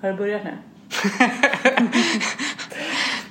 Har 0.00 0.08
du 0.08 0.16
börjat 0.16 0.42
nu? 0.44 0.56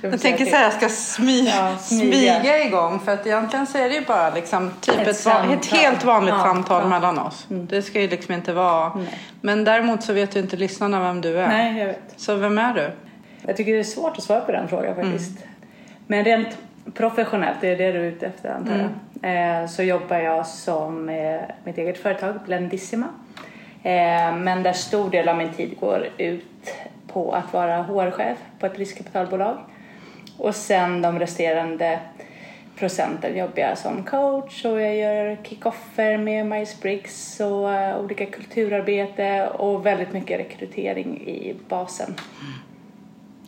Jag 0.02 0.20
tänker 0.20 0.44
säga 0.44 0.66
att 0.66 0.82
jag 0.82 0.90
ska 0.90 1.02
smy, 1.02 1.46
Ja, 1.46 1.76
smyga. 1.78 2.40
smyga 2.40 2.64
igång 2.64 3.00
för 3.00 3.12
att 3.12 3.26
egentligen 3.26 3.66
så 3.66 3.78
är 3.78 3.88
det 3.88 3.94
ju 3.94 4.04
bara 4.04 4.34
liksom 4.34 4.70
typ 4.80 4.94
Ett 4.98 5.08
ett, 5.08 5.26
ett 5.50 5.66
helt 5.66 6.04
vanligt 6.04 6.34
Ja, 6.34 6.42
samtal 6.44 6.82
ja. 6.82 6.88
mellan 6.88 7.18
oss. 7.18 7.46
Det 7.48 7.82
ska 7.82 8.00
ju 8.00 8.08
liksom 8.08 8.34
inte 8.34 8.52
vara. 8.52 8.94
Nej. 8.94 9.18
Men 9.40 9.64
däremot 9.64 10.02
så 10.02 10.12
vet 10.12 10.36
ju 10.36 10.40
inte 10.40 10.56
lyssnarna 10.56 11.00
vem 11.00 11.20
du 11.20 11.38
är. 11.38 11.48
Nej, 11.48 11.78
jag 11.78 11.86
vet. 11.86 12.00
Så 12.16 12.34
vem 12.34 12.58
är 12.58 12.74
du? 12.74 12.90
Jag 13.46 13.56
tycker 13.56 13.72
det 13.72 13.78
är 13.78 13.84
svårt 13.84 14.18
att 14.18 14.24
svara 14.24 14.40
på 14.40 14.52
den 14.52 14.68
frågan 14.68 14.94
faktiskt. 14.94 15.38
Men 16.06 16.24
rent 16.24 16.48
professionellt, 16.94 17.58
det 17.60 17.68
är 17.68 17.76
det 17.76 17.92
du 17.92 17.98
är 17.98 18.04
ute 18.04 18.26
efter 18.26 18.48
antar 18.50 18.90
jag. 19.22 19.62
Eh, 19.62 19.68
så 19.68 19.82
jobbar 19.82 20.16
jag 20.16 20.46
som 20.46 21.08
eh, 21.08 21.40
mitt 21.64 21.78
eget 21.78 22.02
företag, 22.02 22.34
Blendissima. 22.46 23.06
Eh, 23.82 24.36
men 24.36 24.62
där 24.62 24.72
stor 24.72 25.10
del 25.10 25.28
av 25.28 25.36
min 25.36 25.52
tid 25.52 25.76
går 25.80 26.08
ut 26.18 26.74
på 27.06 27.32
att 27.32 27.52
vara 27.52 27.82
HR-chef 27.82 28.38
på 28.58 28.66
ett 28.66 28.78
riskkapitalbolag. 28.78 29.58
Och 30.38 30.54
sen 30.54 31.02
de 31.02 31.18
resterande 31.18 31.98
procenten 32.76 33.38
jobbar 33.38 33.58
jag 33.62 33.78
som 33.78 34.04
coach 34.04 34.64
och 34.64 34.80
jag 34.80 34.96
gör 34.96 35.38
kickoffer 35.44 36.18
med 36.18 36.46
Myers-Briggs 36.46 37.40
och 37.40 37.72
eh, 37.72 37.98
olika 38.00 38.26
kulturarbete 38.26 39.48
och 39.48 39.86
väldigt 39.86 40.12
mycket 40.12 40.40
rekrytering 40.40 41.20
i 41.28 41.56
basen. 41.68 42.14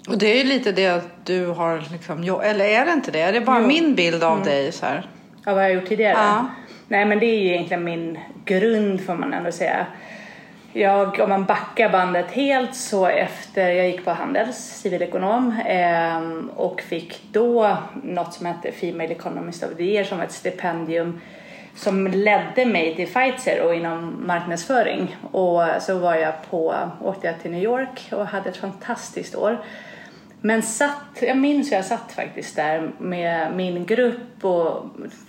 Och 0.09 0.19
det 0.19 0.27
är 0.27 0.37
ju 0.38 0.45
lite 0.45 0.73
det 0.73 1.02
du 1.24 1.46
har 1.46 1.83
liksom, 1.93 2.41
eller 2.43 2.65
är 2.65 2.85
det 2.87 2.93
inte 2.93 3.10
det? 3.10 3.21
Är 3.21 3.33
det 3.33 3.41
bara 3.41 3.60
Jo. 3.60 3.66
min 3.66 3.95
bild 3.95 4.24
av 4.24 4.45
dig 4.45 4.73
så 4.73 4.87
här? 4.87 5.07
Ja, 5.45 5.55
vad 5.55 5.65
jag 5.65 5.69
har 5.69 5.74
gjort 5.74 5.88
tidigare? 5.88 6.12
Ja. 6.19 6.46
Nej, 6.88 7.05
men 7.05 7.19
det 7.19 7.27
är 7.27 7.38
ju 7.38 7.49
egentligen 7.49 7.85
min 7.85 8.19
grund 8.45 9.01
får 9.01 9.15
man 9.15 9.35
ändå 9.35 9.52
säga. 9.52 9.87
Jag, 10.75 11.21
om 11.21 11.29
man 11.29 11.45
backar 11.45 11.89
bandet 11.89 12.31
helt 12.31 12.75
så 12.75 13.07
efter 13.07 13.71
jag 13.71 13.87
gick 13.87 14.05
på 14.05 14.11
Handels, 14.11 14.57
civilekonom 14.57 15.61
eh, 15.67 16.23
och 16.57 16.80
fick 16.80 17.23
då 17.33 17.77
något 18.02 18.35
som 18.35 18.46
hette 18.46 18.73
Female 18.73 19.13
Economist 19.13 19.63
of 19.63 19.77
the 19.77 19.85
Year 19.85 20.05
som 20.05 20.19
var 20.19 20.24
ett 20.24 20.33
stipendium 20.33 21.21
som 21.74 22.07
ledde 22.07 22.66
mig 22.66 22.96
till 22.96 23.07
Pfizer 23.07 23.63
och 23.63 23.74
inom 23.74 24.27
marknadsföring. 24.27 25.16
Och 25.30 25.63
så 25.80 25.99
var 25.99 26.15
jag 26.15 26.35
på, 26.51 26.74
åkte 27.02 27.27
jag 27.27 27.41
till 27.43 27.51
New 27.51 27.63
York 27.63 28.09
och 28.13 28.27
hade 28.27 28.49
ett 28.49 28.57
fantastiskt 28.57 29.35
år. 29.35 29.59
Men 30.41 30.63
satt, 30.63 31.18
jag 31.21 31.39
minns 31.39 31.71
hur 31.71 31.77
jag 31.77 31.85
satt 31.85 32.13
faktiskt 32.13 32.57
där 32.57 32.91
med 32.99 33.57
min 33.57 33.87
grupp 33.87 34.45
och 34.45 34.85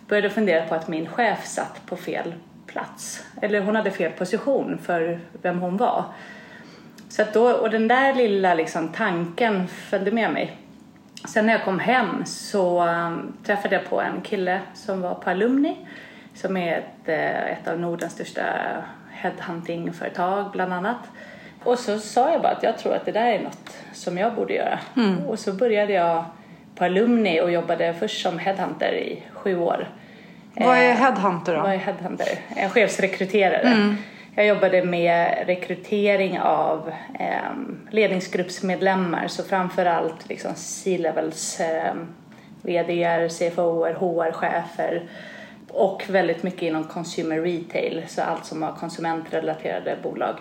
började 0.08 0.30
fundera 0.30 0.66
på 0.66 0.76
att 0.76 0.88
min 0.88 1.10
chef 1.10 1.46
satt 1.46 1.82
på 1.86 1.96
fel 1.96 2.34
plats. 2.74 3.24
Eller 3.42 3.62
hon 3.62 3.76
hade 3.76 3.92
fel 3.92 4.12
position 4.12 4.78
för 4.78 5.20
vem 5.42 5.60
hon 5.60 5.78
var. 5.78 6.06
Så 7.10 7.22
att 7.22 7.34
då, 7.34 7.52
och 7.52 7.70
den 7.70 7.88
där 7.88 8.14
lilla 8.14 8.54
liksom 8.54 8.90
tanken 8.90 9.68
följde 9.68 10.12
med 10.12 10.34
mig. 10.34 10.58
Sen 11.28 11.46
när 11.46 11.54
jag 11.54 11.64
kom 11.64 11.80
hem 11.80 12.26
så 12.26 12.84
um, 12.88 13.34
träffade 13.46 13.76
jag 13.76 13.90
på 13.90 14.02
en 14.02 14.22
kille 14.22 14.60
som 14.74 15.02
var 15.02 15.14
på 15.16 15.30
Alumni 15.30 15.78
som 16.34 16.58
är 16.58 16.78
ett, 16.78 17.10
eh, 17.10 17.52
ett 17.52 17.68
av 17.68 17.80
Nordens 17.80 18.14
största 18.14 18.44
headhuntingföretag 19.12 20.52
bland 20.52 20.74
annat. 20.74 20.98
Och 21.64 21.80
så 21.80 22.00
sa 22.00 22.32
jag 22.32 22.42
bara 22.42 22.52
att 22.52 22.64
jag 22.64 22.78
tror 22.78 22.94
att 22.94 23.06
det 23.06 23.12
där 23.12 23.26
är 23.26 23.44
något 23.44 23.78
som 23.94 24.18
jag 24.18 24.36
borde 24.36 24.54
göra. 24.54 24.80
Och 25.28 25.40
så 25.40 25.54
började 25.54 25.94
jag 25.94 26.26
på 26.76 26.86
Alumni 26.86 27.42
och 27.42 27.52
jobbade 27.52 27.94
först 27.94 28.22
som 28.22 28.40
headhunter 28.40 28.94
i 28.94 29.24
sju 29.34 29.58
år. 29.58 29.88
Vad 30.56 30.78
är 30.78 30.90
Eh, 30.90 30.96
headhunter 30.96 31.56
vad 31.56 31.64
då? 31.64 31.70
är 31.70 31.78
headhunter? 31.78 32.40
En 32.56 32.70
chefsrekryterare. 32.70 33.96
Jag 34.36 34.46
jobbade 34.46 34.84
med 34.86 35.44
rekrytering 35.48 36.40
av 36.40 36.92
eh, 37.20 37.52
ledningsgruppsmedlemmar, 37.92 39.28
så 39.28 39.44
framförallt 39.44 40.30
liksom 40.30 40.52
C-levels, 40.56 41.60
eh, 41.60 41.94
VDR, 42.62 43.30
CFOer, 43.30 43.94
HR-chefer 43.94 45.10
och 45.70 46.04
väldigt 46.10 46.44
mycket 46.44 46.62
inom 46.62 46.84
consumer 46.84 47.42
retail, 47.42 48.04
så 48.08 48.22
allt 48.22 48.46
som 48.46 48.64
har 48.64 48.72
konsumentrelaterade 48.72 49.98
bolag. 50.04 50.36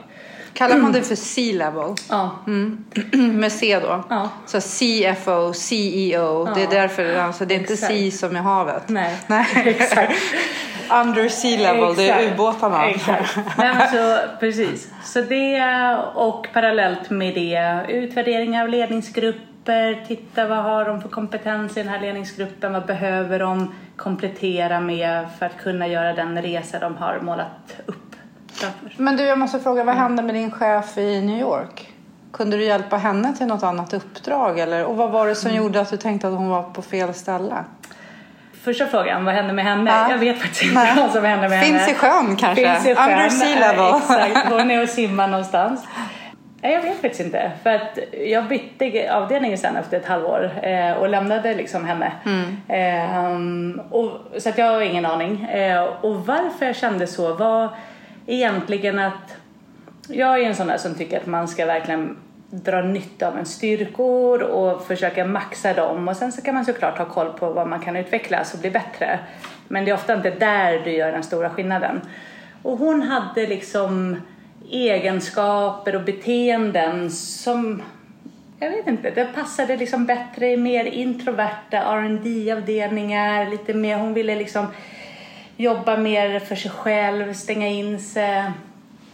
Kallar 0.55 0.77
man 0.77 0.93
det 0.93 1.03
för 1.03 1.15
C-level? 1.15 1.95
Ja, 2.11 2.31
Med 3.13 3.53
C 3.53 3.81
då? 3.83 4.05
Ja. 4.09 4.29
Så 4.47 4.61
CFO, 4.61 5.53
CEO. 5.53 6.45
Det 6.55 6.61
är 6.61 6.65
Ja. 6.65 6.71
därför, 6.71 7.17
alltså 7.17 7.45
det 7.45 7.55
är 7.55 7.59
inte. 7.59 7.77
C 7.77 8.11
som 8.11 8.37
i 8.37 8.39
havet. 8.39 8.83
nej. 8.89 9.17
Nej. 9.27 9.47
Exakt. 9.55 10.13
Under 11.05 11.29
sea 11.29 11.73
level, 11.73 11.95
det 11.97 12.11
är 12.11 12.33
ubåtarna. 12.35 12.91
Exakt. 12.91 13.37
Nej, 13.59 13.75
men 13.75 13.89
så, 13.91 14.19
precis. 14.41 14.89
Så 15.05 15.21
det 15.21 15.63
och 16.15 16.47
parallellt 16.53 17.11
med 17.11 17.35
det 17.35 17.87
utvärdering 17.93 18.61
av 18.61 18.69
ledningsgrupper, 18.69 20.05
titta 20.09 20.47
vad 20.47 20.59
har 20.59 20.85
de 20.85 21.01
för 21.03 21.09
kompetens 21.09 21.77
i 21.77 21.81
den 21.83 21.89
här 21.93 22.01
ledningsgruppen, 22.01 22.73
vad 22.73 22.87
behöver 22.87 23.39
de 23.39 23.75
komplettera 23.97 24.81
med 24.81 25.27
för 25.39 25.47
att 25.47 25.59
kunna 25.63 25.87
göra 25.89 26.13
den 26.13 26.43
resa 26.43 26.79
de 26.79 26.97
har 26.97 27.19
målat 27.23 27.75
upp 27.87 28.12
framför. 28.53 29.03
Men 29.03 29.17
du, 29.17 29.23
jag 29.25 29.39
måste 29.39 29.61
fråga, 29.61 29.85
vad 29.85 29.95
hände 29.95 30.23
med 30.23 30.35
din 30.35 30.51
chef 30.51 30.99
i 30.99 31.21
New 31.21 31.39
York? 31.41 31.89
Kunde 32.33 32.57
du 32.57 32.65
hjälpa 32.65 32.97
henne 32.97 33.35
till 33.37 33.47
något 33.47 33.63
annat 33.63 33.93
uppdrag? 33.93 34.59
Eller? 34.59 34.85
Och 34.85 34.97
vad 34.97 35.11
var 35.11 35.27
det 35.27 35.35
som 35.35 35.51
Mm. 35.51 35.63
gjorde 35.63 35.81
att 35.81 35.91
du 35.91 35.97
tänkte 35.97 36.29
att 36.29 36.35
hon 36.35 36.49
var 36.49 36.63
på 36.63 36.83
fel 36.83 37.15
ställe? 37.15 37.55
Första 38.65 38.87
frågan, 38.87 39.25
vad 39.25 39.35
hände 39.35 39.53
med 39.53 39.65
henne? 39.65 39.91
Ja. 39.91 40.11
Jag 40.11 40.19
vet 40.19 40.39
faktiskt 40.41 40.63
inte 40.63 40.75
Nej. 40.75 40.93
vad 40.97 41.11
som 41.11 41.25
hände 41.25 41.49
med 41.49 41.65
Finns 41.65 41.81
henne. 41.81 41.93
i 41.93 41.95
sjön 41.95 42.37
kanske? 42.37 42.65
Finns 42.73 42.87
i 42.87 42.95
sjön. 42.95 43.13
Under 43.13 43.29
sea 43.31 43.73
level. 43.73 43.95
Exakt, 43.97 44.49
hon 44.53 44.71
är 44.71 44.83
och 44.83 44.89
simmar 44.89 45.29
någonstans. 45.29 45.85
Nej, 46.63 46.73
jag 46.73 46.83
vet 46.83 47.01
faktiskt 47.01 47.21
inte. 47.21 47.53
För 47.63 47.71
att 47.71 47.99
jag 48.27 48.49
bytte 48.49 49.15
avdelning 49.15 49.59
sen 49.59 49.77
efter 49.77 49.97
ett 49.97 50.07
halvår 50.07 50.51
eh, 50.63 50.93
och 50.93 51.09
lämnade 51.09 51.55
liksom 51.55 51.85
henne. 51.85 52.13
Eh, 52.69 53.91
och, 53.91 54.11
så 54.39 54.49
att 54.49 54.59
jag 54.59 54.67
har 54.67 54.81
ingen 54.81 55.07
aning. 55.07 55.45
Eh, 55.45 55.83
och 55.83 56.27
varför 56.27 56.67
jag 56.67 56.77
kände 56.77 57.07
så 57.07 57.35
var 57.35 57.69
egentligen 58.27 58.99
att 58.99 59.37
jag 60.09 60.41
är 60.41 60.49
en 60.49 60.57
sån 60.57 60.67
där 60.67 60.79
som 60.79 60.95
tycker 60.95 61.21
att 61.21 61.27
man 61.27 61.49
ska 61.49 61.67
verkligen 61.67 62.17
dra 62.51 62.83
nytta 62.83 63.29
av 63.29 63.39
en 63.39 63.47
styrkor 63.47 64.43
och 64.43 64.87
försöka 64.87 65.25
maxa 65.25 65.75
dem 65.75 66.09
och 66.09 66.17
sen 66.17 66.33
så 66.33 66.43
kan 66.43 66.55
man 66.55 66.65
såklart 66.65 66.99
ha 66.99 67.05
koll 67.05 67.33
på 67.33 67.53
vad 67.53 67.69
man 67.69 67.81
kan 67.81 67.97
utvecklas 67.97 68.55
och 68.55 68.61
bli 68.61 68.71
bättre. 68.71 69.19
Men 69.69 69.85
det 69.85 69.91
är 69.91 69.95
ofta 69.95 70.15
inte 70.15 70.31
där 70.31 70.79
du 70.85 70.91
gör 70.91 71.13
den 71.13 71.23
stora 71.23 71.51
skillnaden. 71.51 72.01
Och 72.63 72.79
hon 72.79 73.03
hade 73.03 73.47
liksom 73.47 74.17
egenskaper 74.71 75.97
och 75.97 76.03
beteenden 76.03 77.11
som 77.11 77.83
jag 78.61 78.71
vet 78.71 78.87
inte, 78.87 79.11
det 79.11 79.25
passade 79.35 79.77
liksom 79.77 80.07
bättre 80.07 80.53
i 80.53 80.57
mer 80.57 80.85
introverta 80.85 81.97
rd 81.97 82.53
avdelningar 82.53 83.51
lite 83.51 83.75
mer, 83.75 83.99
hon 83.99 84.15
ville 84.15 84.35
liksom 84.35 84.67
jobba 85.57 85.97
mer 85.97 86.41
för 86.41 86.57
sig 86.57 86.71
själv, 86.71 87.35
stänga 87.35 87.69
in 87.69 88.01
sig. 88.01 88.51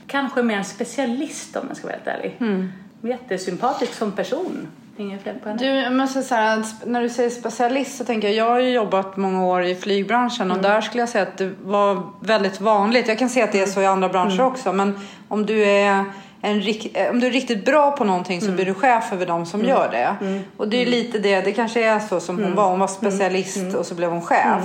Kanske 0.06 0.43
mer 0.43 0.56
en 0.56 0.65
specialist 0.65 1.56
om 1.56 1.65
jag 1.69 1.76
ska 1.76 1.87
vara 1.87 1.97
helt 1.97 2.19
ärlig. 2.19 2.37
Mm. 2.41 2.72
Jättesympatisk 3.03 3.94
som 3.94 4.12
person. 4.12 4.69
Inget 4.97 5.22
fel 5.22 5.34
på 5.43 5.48
henne. 5.48 5.88
Du, 5.88 5.97
måste 5.97 6.22
säga, 6.22 6.53
att 6.53 6.87
när 6.87 7.03
du 7.03 7.09
säger 7.09 7.31
specialist 7.31 7.98
så 7.98 8.04
tänker 8.04 8.28
jag, 8.28 8.37
jag 8.37 8.50
har 8.50 8.60
ju 8.60 8.71
jobbat 8.71 9.16
många 9.16 9.44
år 9.44 9.62
i 9.65 9.75
flygbranschen 9.75 10.50
och 10.50 10.59
där 10.59 10.81
skulle 10.81 11.03
jag 11.03 11.09
säga 11.09 11.22
att 11.22 11.38
det 11.38 11.53
var 11.62 12.03
väldigt 12.21 12.60
vanligt. 12.60 13.09
Jag 13.09 13.19
kan 13.19 13.28
se 13.28 13.43
att 13.43 13.53
det 13.53 13.60
är 13.60 13.66
så 13.66 13.81
i 13.81 13.87
andra 13.87 14.09
branscher 14.09 14.41
också, 14.41 14.72
men 14.72 15.00
om 15.28 15.47
du 15.47 15.65
är 15.65 16.04
en, 16.41 16.60
eh, 16.94 17.10
om 17.10 17.21
du 17.21 17.27
är 17.27 17.31
riktigt 17.31 17.65
bra 17.65 17.91
på 17.91 18.04
någonting 18.04 18.41
så 18.41 18.53
blir 18.53 18.65
du 18.65 18.75
chef 18.75 19.12
över 19.12 19.27
de 19.27 19.47
som 19.47 19.65
gör 19.65 19.88
det. 19.91 20.16
Och 20.56 20.69
det 20.69 20.82
är 20.82 20.87
lite 20.87 21.19
det, 21.19 21.41
det 21.41 21.53
kanske 21.53 21.84
är 21.84 22.00
så 22.00 22.21
som 22.21 22.44
hon 22.44 22.54
var. 22.54 22.71
Hon 22.71 22.78
var 22.78 22.87
specialist 22.87 23.75
och 23.75 23.87
så 23.87 23.94
blev 23.94 24.10
hon 24.10 24.22
chef. 24.22 24.62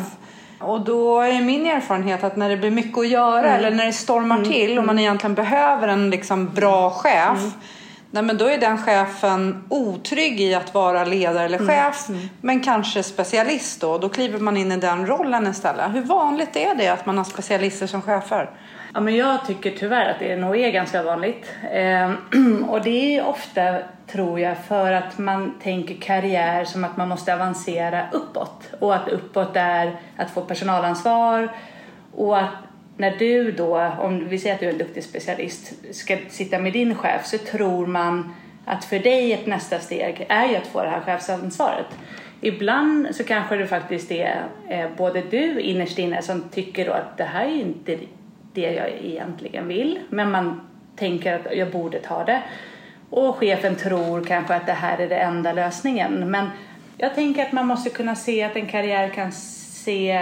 Och 0.66 0.82
då 0.82 1.22
är 1.22 1.42
min 1.42 1.66
erfarenhet 1.66 2.24
att 2.24 2.36
när 2.36 2.50
det 2.50 2.58
blir 2.58 2.72
mycket 2.72 2.98
att 2.98 3.08
göra 3.08 3.58
eller 3.58 3.72
när 3.72 3.86
det 3.86 3.94
stormar 3.94 4.44
till 4.44 4.80
och 4.80 4.86
man 4.86 5.00
egentligen 5.00 5.36
behöver 5.36 5.88
en 5.88 6.10
liksom 6.10 6.50
bra 6.54 6.90
chef 6.90 7.40
Nej, 8.14 8.24
men 8.24 8.38
då 8.38 8.46
är 8.46 8.58
den 8.58 8.78
chefen 8.78 9.64
otrygg 9.70 10.42
i 10.42 10.54
att 10.54 10.74
vara 10.74 11.04
ledare 11.06 11.46
eller 11.46 11.68
chef, 11.68 12.08
men 12.42 12.60
kanske 12.60 13.04
specialist 13.04 13.82
då. 13.82 13.98
Då 13.98 14.10
kliver 14.10 14.40
man 14.40 14.58
in 14.58 14.72
i 14.72 14.78
den 14.78 15.08
rollen 15.08 15.48
istället. 15.48 15.94
Hur 15.94 16.02
vanligt 16.02 16.56
är 16.56 16.76
det 16.76 16.88
att 16.88 17.06
man 17.06 17.18
har 17.18 17.26
specialister 17.26 17.88
som 17.88 18.02
chefer? 18.02 18.50
Ja, 18.96 19.00
men 19.00 19.16
jag 19.16 19.46
tycker 19.46 19.72
tyvärr 19.72 20.10
att 20.10 20.20
det 20.20 20.36
nog 20.36 20.58
är 20.58 20.72
ganska 20.72 21.04
vanligt. 21.04 21.52
Ehm, 21.72 22.16
och 22.70 22.82
det 22.82 23.18
är 23.18 23.28
ofta, 23.28 23.78
tror 24.08 24.40
jag, 24.40 24.58
för 24.58 24.92
att 24.92 25.18
man 25.18 25.54
tänker 25.64 25.96
karriär 25.96 26.66
som 26.66 26.84
att 26.84 26.98
man 26.98 27.10
måste 27.10 27.34
avancera 27.34 28.08
uppåt. 28.12 28.74
Och 28.80 28.96
att 28.96 29.08
uppåt 29.08 29.56
är 29.56 29.96
att 30.18 30.32
få 30.32 30.42
personalansvar 30.42 31.52
och 32.16 32.38
att 32.38 32.52
när 32.98 33.12
du 33.12 33.52
då, 33.52 33.92
om 34.00 34.30
vi 34.30 34.40
säger 34.40 34.56
att 34.56 34.62
du 34.62 34.68
är 34.68 34.72
en 34.72 34.78
duktig 34.78 35.04
specialist, 35.04 35.74
ska 35.92 36.18
sitta 36.30 36.60
med 36.60 36.74
din 36.74 36.96
chef 36.96 37.26
så 37.26 37.38
tror 37.38 37.88
man 37.88 38.34
att 38.66 38.86
för 38.86 39.00
dig 39.00 39.34
ett 39.34 39.46
nästa 39.46 39.80
steg 39.80 40.26
är 40.30 40.48
ju 40.48 40.56
att 40.56 40.68
få 40.68 40.84
det 40.84 40.90
här 40.90 41.02
chefsansvaret. 41.02 41.88
Ibland 42.42 43.16
så 43.16 43.24
kanske 43.24 43.56
det 43.56 43.68
faktiskt 43.68 44.12
är 44.12 44.44
eh, 44.70 44.90
både 44.98 45.22
du 45.22 45.60
innerst 45.60 46.00
inne 46.00 46.22
som 46.22 46.44
tycker 46.50 46.86
då 46.86 46.92
att 46.92 47.18
det 47.18 47.24
här 47.24 47.46
är 47.46 47.56
inte 47.56 47.98
det 48.54 48.74
jag 48.74 48.90
egentligen 48.90 49.68
vill, 49.68 50.00
men 50.10 50.32
man 50.32 50.62
tänker 50.96 51.34
att 51.34 51.58
jag 51.58 51.72
borde 51.72 52.00
ta 52.00 52.24
det. 52.24 52.42
och 53.10 53.36
chefen 53.36 53.76
tror 53.76 54.24
kanske 54.24 54.56
att 54.56 54.66
det 54.66 54.74
här 54.74 54.98
är 54.98 55.10
den 55.10 55.20
enda 55.20 55.54
lösningen. 55.54 56.32
Men 56.32 56.50
jag 56.98 57.16
tänker 57.16 57.46
att 57.46 57.52
man 57.52 57.68
måste 57.68 57.90
kunna 57.90 58.16
se 58.16 58.44
att 58.44 58.56
en 58.56 58.68
karriär 58.68 59.10
kan 59.10 59.32
se 59.32 60.20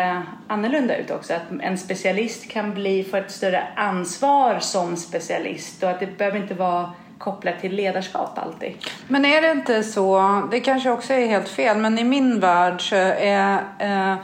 annorlunda 0.48 0.98
ut 0.98 1.12
också. 1.12 1.34
Att 1.34 1.62
en 1.62 1.78
specialist 1.78 2.50
kan 2.50 2.74
bli 2.74 3.04
få 3.04 3.18
ett 3.18 3.32
större 3.32 3.64
ansvar 3.76 4.60
som 4.60 4.98
specialist 4.98 5.84
och 5.84 5.90
att 5.90 6.00
det 6.00 6.18
behöver 6.18 6.38
inte 6.38 6.54
vara 6.54 6.92
kopplat 7.18 7.62
till 7.62 7.76
ledarskap 7.76 8.38
alltid. 8.38 8.74
Men 9.08 9.26
är 9.26 9.42
det 9.42 9.52
inte 9.52 9.84
så, 9.84 10.42
det 10.52 10.60
kanske 10.60 10.90
också 10.90 11.14
är 11.14 11.28
helt 11.28 11.50
fel, 11.50 11.78
men 11.78 12.00
i 12.00 12.04
min 12.04 12.40
värld 12.40 12.90
så 12.90 12.96
är 12.96 13.60
eh, 13.80 14.16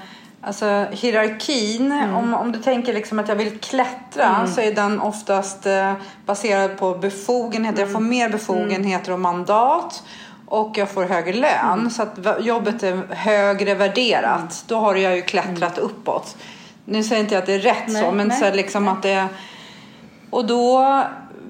Alltså 0.41 0.85
hierarkin, 0.91 1.91
mm. 1.91 2.15
om, 2.15 2.33
om 2.33 2.51
du 2.51 2.59
tänker 2.59 2.93
liksom 2.93 3.19
att 3.19 3.27
jag 3.27 3.35
vill 3.35 3.59
klättra 3.59 4.35
mm. 4.35 4.47
så 4.47 4.61
är 4.61 4.71
den 4.71 5.01
oftast 5.01 5.65
eh, 5.65 5.93
baserad 6.25 6.77
på 6.77 6.93
befogenheter. 6.93 7.83
Mm. 7.83 7.87
Jag 7.87 7.91
får 7.91 7.99
mm. 7.99 8.09
mer 8.09 8.29
befogenheter 8.29 9.11
och 9.11 9.19
mandat 9.19 10.03
och 10.45 10.77
jag 10.77 10.89
får 10.89 11.03
högre 11.03 11.33
lön. 11.33 11.79
Mm. 11.79 11.89
Så 11.89 12.03
att 12.03 12.17
jobbet 12.39 12.83
är 12.83 13.07
högre 13.09 13.75
värderat. 13.75 14.39
Mm. 14.39 14.47
Då 14.67 14.75
har 14.75 14.95
jag 14.95 15.15
ju 15.15 15.21
klättrat 15.21 15.77
uppåt. 15.77 16.37
Nu 16.85 17.03
säger 17.03 17.21
inte 17.21 17.33
jag 17.33 17.41
att 17.41 17.47
det 17.47 17.53
är 17.53 17.59
rätt 17.59 17.87
nej, 17.87 18.03
så, 18.03 18.11
men 18.11 18.27
nej, 18.27 18.39
så 18.39 18.55
liksom 18.55 18.85
nej. 18.85 18.93
att 18.93 19.03
det... 19.03 19.27
Och 20.29 20.45
då 20.45 21.03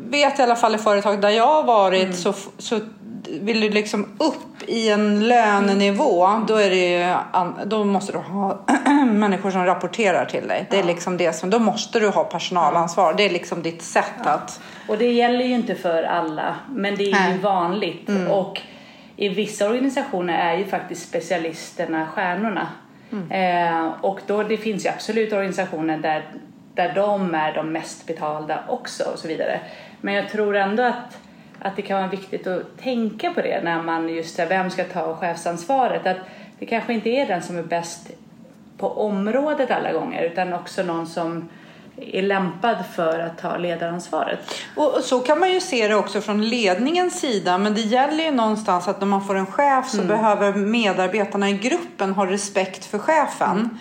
vet 0.10 0.40
jag 0.40 0.48
i 0.48 0.52
alla 0.52 0.56
fall 0.56 0.76
i 0.76 0.78
företag 0.78 1.22
där 1.22 1.30
jag 1.30 1.48
har 1.48 1.64
varit 1.64 2.20
så, 2.20 2.34
så 2.58 2.80
vill 3.30 3.62
du 3.62 3.70
liksom 3.70 4.06
upp 4.18 4.70
i 4.70 4.90
en 4.90 5.28
lönenivå 5.28 6.42
då, 6.48 6.56
är 6.56 6.70
det 6.70 6.92
ju, 6.92 7.16
då 7.66 7.84
måste 7.84 8.12
du 8.12 8.18
ha 8.18 8.60
människor 9.06 9.52
som 9.52 9.66
rapporterar 9.66 10.26
till 10.26 10.48
dig. 10.48 10.68
Det 10.70 10.80
är 10.80 10.84
liksom 10.84 11.18
det 11.18 11.34
som, 11.34 11.50
då 11.50 11.60
måste 11.60 12.00
du 12.00 12.08
ha 12.08 12.24
personalansvar. 12.24 13.14
Det 13.18 13.26
är 13.26 13.30
liksom 13.30 13.62
ditt 13.62 13.82
sätt 13.82 14.14
ja. 14.24 14.30
att... 14.30 14.62
Och 14.88 14.98
det 14.98 15.12
gäller 15.12 15.46
ju 15.46 15.54
inte 15.54 15.76
för 15.76 16.04
alla, 16.04 16.56
men 16.70 16.96
det 16.96 17.12
är 17.12 17.12
Nej. 17.12 17.34
ju 17.34 17.38
vanligt. 17.38 18.10
Mm. 18.10 18.32
Och 18.32 18.62
i 19.16 19.30
vissa 19.30 19.70
organisationer 19.70 20.40
är 20.40 20.58
ju 20.58 20.66
faktiskt 20.66 21.10
specialisterna 21.10 22.08
stjärnorna. 22.08 22.68
Mm. 23.12 23.32
Eh, 23.32 23.94
och 24.02 24.20
då, 24.28 24.44
det 24.44 24.58
finns 24.58 24.86
ju 24.86 24.90
absolut 24.90 25.34
organisationer 25.34 25.98
där, 25.98 26.26
där 26.74 26.94
de 26.96 27.36
är 27.36 27.54
de 27.54 27.72
mest 27.72 28.08
betalda 28.08 28.64
också 28.68 29.04
och 29.04 29.20
så 29.20 29.28
vidare. 29.28 29.60
Men 30.02 30.14
jag 30.14 30.30
tror 30.30 30.56
ändå 30.56 30.84
att 30.84 31.18
att 31.68 31.76
det 31.76 31.82
kan 31.82 31.98
vara 31.98 32.08
viktigt 32.08 32.48
att 32.48 32.78
tänka 32.78 33.34
på 33.34 33.42
det 33.42 33.62
när 33.64 33.84
man 33.84 34.10
just 34.10 34.40
vem 34.40 34.70
ska 34.70 34.84
ta 34.84 35.16
chefsansvaret. 35.16 36.08
Att 36.08 36.18
det 36.60 36.66
kanske 36.66 36.94
inte 36.94 37.10
är 37.10 37.28
den 37.28 37.44
som 37.44 37.58
är 37.58 37.64
bäst 37.64 38.12
på 38.78 38.88
området 38.88 39.72
alla 39.72 39.92
gånger 39.92 40.24
utan 40.24 40.54
också 40.54 40.84
någon 40.84 41.08
som 41.08 41.50
är 42.02 42.22
lämpad 42.22 42.78
för 42.96 43.20
att 43.20 43.38
ta 43.38 43.58
ledaransvaret. 43.58 44.40
Och 44.76 44.98
så 45.04 45.20
kan 45.20 45.40
man 45.40 45.52
ju 45.52 45.60
se 45.60 45.88
det 45.88 45.96
också 45.96 46.22
från 46.22 46.50
ledningens 46.50 47.20
sida 47.20 47.58
men 47.58 47.74
det 47.74 47.82
gäller 47.82 48.24
ju 48.24 48.32
någonstans 48.32 48.88
att 48.88 49.00
när 49.00 49.08
man 49.08 49.26
får 49.26 49.36
en 49.36 49.46
chef 49.46 49.90
så 49.90 49.98
mm. 49.98 50.08
behöver 50.08 50.54
medarbetarna 50.54 51.50
i 51.50 51.54
gruppen 51.54 52.14
ha 52.14 52.26
respekt 52.26 52.86
för 52.86 53.00
chefen. 53.00 53.58
Mm. 53.58 53.78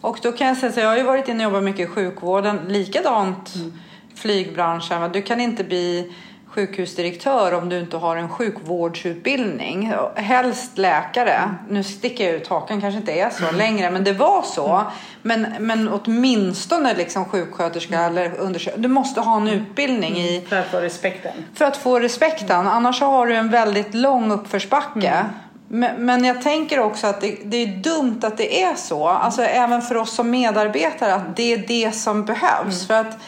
Och 0.00 0.18
då 0.22 0.32
kan 0.32 0.46
jag 0.46 0.56
säga 0.56 0.72
så 0.72 0.80
jag 0.80 0.88
har 0.88 0.96
ju 0.96 1.02
varit 1.02 1.28
inne 1.28 1.46
och 1.46 1.52
jobbat 1.52 1.64
mycket 1.64 1.88
i 1.88 1.92
sjukvården, 1.92 2.60
likadant 2.68 3.54
mm. 3.54 3.72
flygbranschen. 4.14 5.12
Du 5.12 5.22
kan 5.22 5.40
inte 5.40 5.64
bli 5.64 6.12
sjukhusdirektör 6.56 7.54
om 7.54 7.68
du 7.68 7.78
inte 7.78 7.96
har 7.96 8.16
en 8.16 8.28
sjukvårdsutbildning. 8.28 9.92
Helst 10.14 10.78
läkare. 10.78 11.54
Nu 11.68 11.84
sticker 11.84 12.24
jag 12.24 12.34
ut 12.34 12.48
hakan, 12.48 12.80
kanske 12.80 12.98
inte 12.98 13.12
är 13.12 13.30
så 13.30 13.42
mm. 13.42 13.56
längre, 13.56 13.90
men 13.90 14.04
det 14.04 14.12
var 14.12 14.42
så. 14.42 14.74
Mm. 14.74 14.86
Men, 15.22 15.66
men 15.66 15.88
åtminstone 15.88 16.94
liksom 16.94 17.24
sjuksköterska 17.24 17.98
mm. 17.98 18.10
eller 18.10 18.38
undersköterska. 18.38 18.80
Du 18.80 18.88
måste 18.88 19.20
ha 19.20 19.36
en 19.36 19.48
utbildning 19.48 20.16
i... 20.16 20.46
För 20.48 20.56
att 20.56 20.70
få 20.70 20.80
respekten. 20.80 21.32
För 21.54 21.64
att 21.64 21.76
få 21.76 22.00
respekten. 22.00 22.66
Annars 22.66 23.00
har 23.00 23.26
du 23.26 23.34
en 23.34 23.50
väldigt 23.50 23.94
lång 23.94 24.32
uppförsbacke. 24.32 25.26
Mm. 25.70 26.06
Men, 26.06 26.24
jag 26.24 26.42
tänker 26.42 26.80
också 26.80 27.06
att 27.06 27.20
det, 27.20 27.36
det, 27.44 27.56
är 27.56 27.66
dumt 27.66 28.20
att 28.22 28.36
det 28.36 28.62
är 28.62 28.74
så. 28.74 29.08
Alltså 29.08 29.42
även 29.42 29.82
för 29.82 29.96
oss 29.96 30.14
som 30.14 30.30
medarbetare 30.30 31.14
att 31.14 31.36
det 31.36 31.52
är 31.52 31.64
det 31.68 31.94
som 31.94 32.24
behövs. 32.24 32.50
Mm. 32.64 32.86
För 32.86 32.94
att 32.94 33.18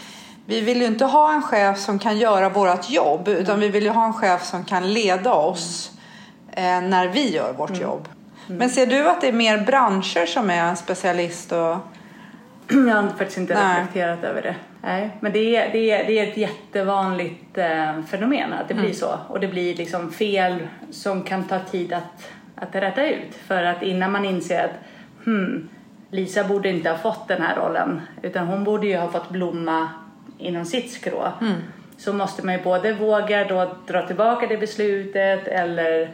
vi 0.49 0.61
vill 0.61 0.81
ju 0.81 0.87
inte 0.87 1.05
ha 1.05 1.33
en 1.33 1.43
chef 1.43 1.79
som 1.79 1.99
kan 1.99 2.19
göra 2.19 2.49
vårt 2.49 2.91
jobb 2.91 3.29
utan 3.29 3.55
mm. 3.55 3.61
vi 3.61 3.69
vill 3.69 3.85
ju 3.85 3.91
ha 3.91 4.07
en 4.07 4.13
chef 4.13 4.45
som 4.45 4.65
kan 4.65 4.93
leda 4.93 5.33
oss 5.33 5.93
eh, 6.53 6.81
när 6.81 7.09
vi 7.09 7.31
gör 7.31 7.53
vårt 7.53 7.71
mm. 7.71 7.83
jobb. 7.83 8.09
Mm. 8.47 8.59
Men 8.59 8.71
ser 8.71 8.87
du 8.87 9.09
att 9.09 9.21
det 9.21 9.29
är 9.29 9.33
mer 9.33 9.59
branscher 9.59 10.27
som 10.27 10.51
är 10.51 10.75
specialist? 10.75 11.53
Och... 11.53 11.77
Jag 12.69 12.95
har 12.95 13.09
faktiskt 13.09 13.39
inte 13.39 13.55
Nej. 13.55 13.81
reflekterat 13.81 14.25
över 14.25 14.43
det. 14.43 14.55
Nej, 14.83 15.11
men 15.21 15.33
det 15.33 15.57
är, 15.57 15.73
det 15.73 15.91
är, 15.91 16.07
det 16.07 16.19
är 16.19 16.29
ett 16.29 16.37
jättevanligt 16.37 17.59
eh, 17.59 18.03
fenomen 18.11 18.53
att 18.53 18.69
det 18.69 18.75
blir 18.75 18.85
mm. 18.85 18.97
så. 18.97 19.19
Och 19.29 19.41
det 19.41 19.49
blir 19.49 19.75
liksom 19.75 20.13
fel 20.13 20.59
som 20.91 21.23
kan 21.23 21.45
ta 21.45 21.59
tid 21.59 21.93
att, 21.93 22.31
att 22.55 22.75
rätta 22.75 23.07
ut. 23.07 23.35
För 23.47 23.63
att 23.63 23.83
innan 23.83 24.13
man 24.13 24.25
inser 24.25 24.65
att 24.65 25.25
hmm, 25.25 25.69
Lisa 26.11 26.45
borde 26.45 26.69
inte 26.69 26.91
ha 26.91 26.99
fått 26.99 27.29
den 27.29 27.43
här 27.43 27.57
rollen 27.57 28.01
utan 28.23 28.47
hon 28.47 28.65
borde 28.65 28.87
ju 28.87 28.97
ha 28.97 29.11
fått 29.11 29.29
blomma 29.29 29.89
inom 30.39 30.65
sitt 30.65 30.93
skrå 30.93 31.33
mm. 31.41 31.55
så 31.97 32.13
måste 32.13 32.47
man 32.47 32.55
ju 32.55 32.63
både 32.63 32.93
våga 32.93 33.45
då 33.45 33.77
dra 33.87 34.07
tillbaka 34.07 34.47
det 34.47 34.57
beslutet 34.57 35.49
eller 35.49 36.11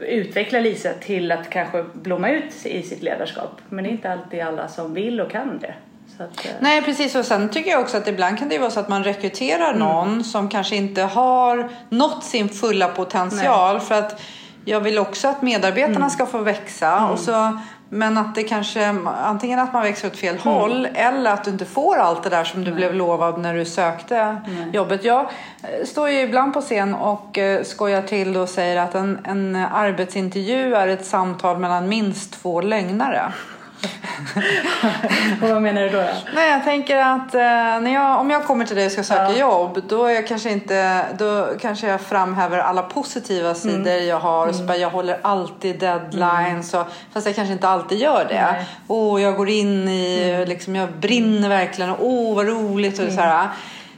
utveckla 0.00 0.60
Lisa 0.60 0.92
till 0.92 1.32
att 1.32 1.50
kanske 1.50 1.84
blomma 1.92 2.30
ut 2.30 2.66
i 2.66 2.82
sitt 2.82 3.02
ledarskap. 3.02 3.60
Men 3.68 3.84
det 3.84 3.90
är 3.90 3.92
inte 3.92 4.12
alltid 4.12 4.40
alla 4.40 4.68
som 4.68 4.94
vill 4.94 5.20
och 5.20 5.30
kan 5.30 5.58
det. 5.58 5.74
Att, 6.18 6.46
eh, 6.46 6.52
Nej 6.60 6.82
precis 6.82 7.14
och 7.14 7.24
sen 7.24 7.48
tycker 7.48 7.70
jag 7.70 7.80
också 7.80 7.96
att 7.96 8.08
ibland 8.08 8.38
kan 8.38 8.48
det 8.48 8.58
vara 8.58 8.70
så 8.70 8.80
att 8.80 8.88
man 8.88 9.04
rekryterar 9.04 9.68
mm. 9.68 9.78
någon 9.78 10.24
som 10.24 10.48
kanske 10.48 10.76
inte 10.76 11.02
har 11.02 11.68
nått 11.88 12.24
sin 12.24 12.48
fulla 12.48 12.88
potential 12.88 13.76
Nej. 13.76 13.86
för 13.86 13.94
att 13.94 14.22
jag 14.64 14.80
vill 14.80 14.98
också 14.98 15.28
att 15.28 15.42
medarbetarna 15.42 15.96
mm. 15.96 16.10
ska 16.10 16.26
få 16.26 16.38
växa 16.38 16.98
mm. 16.98 17.10
och 17.10 17.18
så 17.18 17.58
men 17.94 18.18
att 18.18 18.34
det 18.34 18.42
kanske 18.42 18.86
antingen 19.22 19.58
att 19.58 19.72
man 19.72 19.82
växer 19.82 20.08
åt 20.08 20.16
fel 20.16 20.34
mm. 20.34 20.54
håll 20.54 20.88
eller 20.94 21.32
att 21.32 21.44
du 21.44 21.50
inte 21.50 21.64
får 21.64 21.96
allt 21.96 22.22
det 22.22 22.30
där 22.30 22.44
som 22.44 22.64
du 22.64 22.70
Nej. 22.70 22.76
blev 22.76 22.94
lovad 22.94 23.40
när 23.40 23.54
du 23.54 23.64
sökte 23.64 24.36
Nej. 24.46 24.70
jobbet. 24.72 25.04
Jag 25.04 25.20
eh, 25.20 25.84
står 25.86 26.10
ju 26.10 26.20
ibland 26.20 26.54
på 26.54 26.60
scen 26.60 26.94
och 26.94 27.38
eh, 27.38 27.62
skojar 27.62 28.02
till 28.02 28.36
och 28.36 28.48
säger 28.48 28.76
att 28.76 28.94
en, 28.94 29.18
en 29.24 29.56
arbetsintervju 29.56 30.74
är 30.74 30.88
ett 30.88 31.06
samtal 31.06 31.58
mellan 31.58 31.88
minst 31.88 32.32
två 32.32 32.60
lögnare. 32.60 33.32
och 35.42 35.48
vad 35.48 35.62
menar 35.62 35.82
du 35.82 35.88
då, 35.88 35.98
då? 35.98 36.08
Nej, 36.34 36.50
jag 36.50 36.64
tänker 36.64 36.96
att 36.96 37.34
eh, 37.34 37.40
när 37.80 37.94
jag, 37.94 38.20
om 38.20 38.30
jag 38.30 38.44
kommer 38.44 38.64
till 38.64 38.76
dig 38.76 38.86
och 38.86 38.92
ska 38.92 39.02
söka 39.02 39.32
ja. 39.32 39.38
jobb 39.38 39.82
då, 39.88 40.04
är 40.04 40.14
jag 40.14 40.26
kanske 40.26 40.50
inte, 40.50 41.04
då 41.18 41.48
kanske 41.60 41.86
jag 41.86 42.00
framhäver 42.00 42.58
alla 42.58 42.82
positiva 42.82 43.40
mm. 43.46 43.54
sidor 43.54 43.92
mm. 43.92 44.06
jag 44.06 44.20
har. 44.20 44.42
Mm. 44.42 44.54
Så 44.54 44.64
bara, 44.64 44.76
jag 44.76 44.90
håller 44.90 45.18
alltid 45.22 45.78
deadlines. 45.78 46.74
Mm. 46.74 46.86
Och, 46.86 46.92
fast 47.12 47.26
jag 47.26 47.36
kanske 47.36 47.52
inte 47.52 47.68
alltid 47.68 47.98
gör 47.98 48.26
det. 48.28 48.66
Och 48.86 49.20
jag 49.20 49.36
går 49.36 49.48
in 49.48 49.88
i, 49.88 50.30
mm. 50.34 50.48
liksom, 50.48 50.76
jag 50.76 50.92
brinner 50.92 51.48
verkligen. 51.48 51.90
Och, 51.90 52.06
åh, 52.06 52.36
vad 52.36 52.46
roligt. 52.46 52.98
Och 52.98 53.12
så 53.12 53.20
här. 53.20 53.48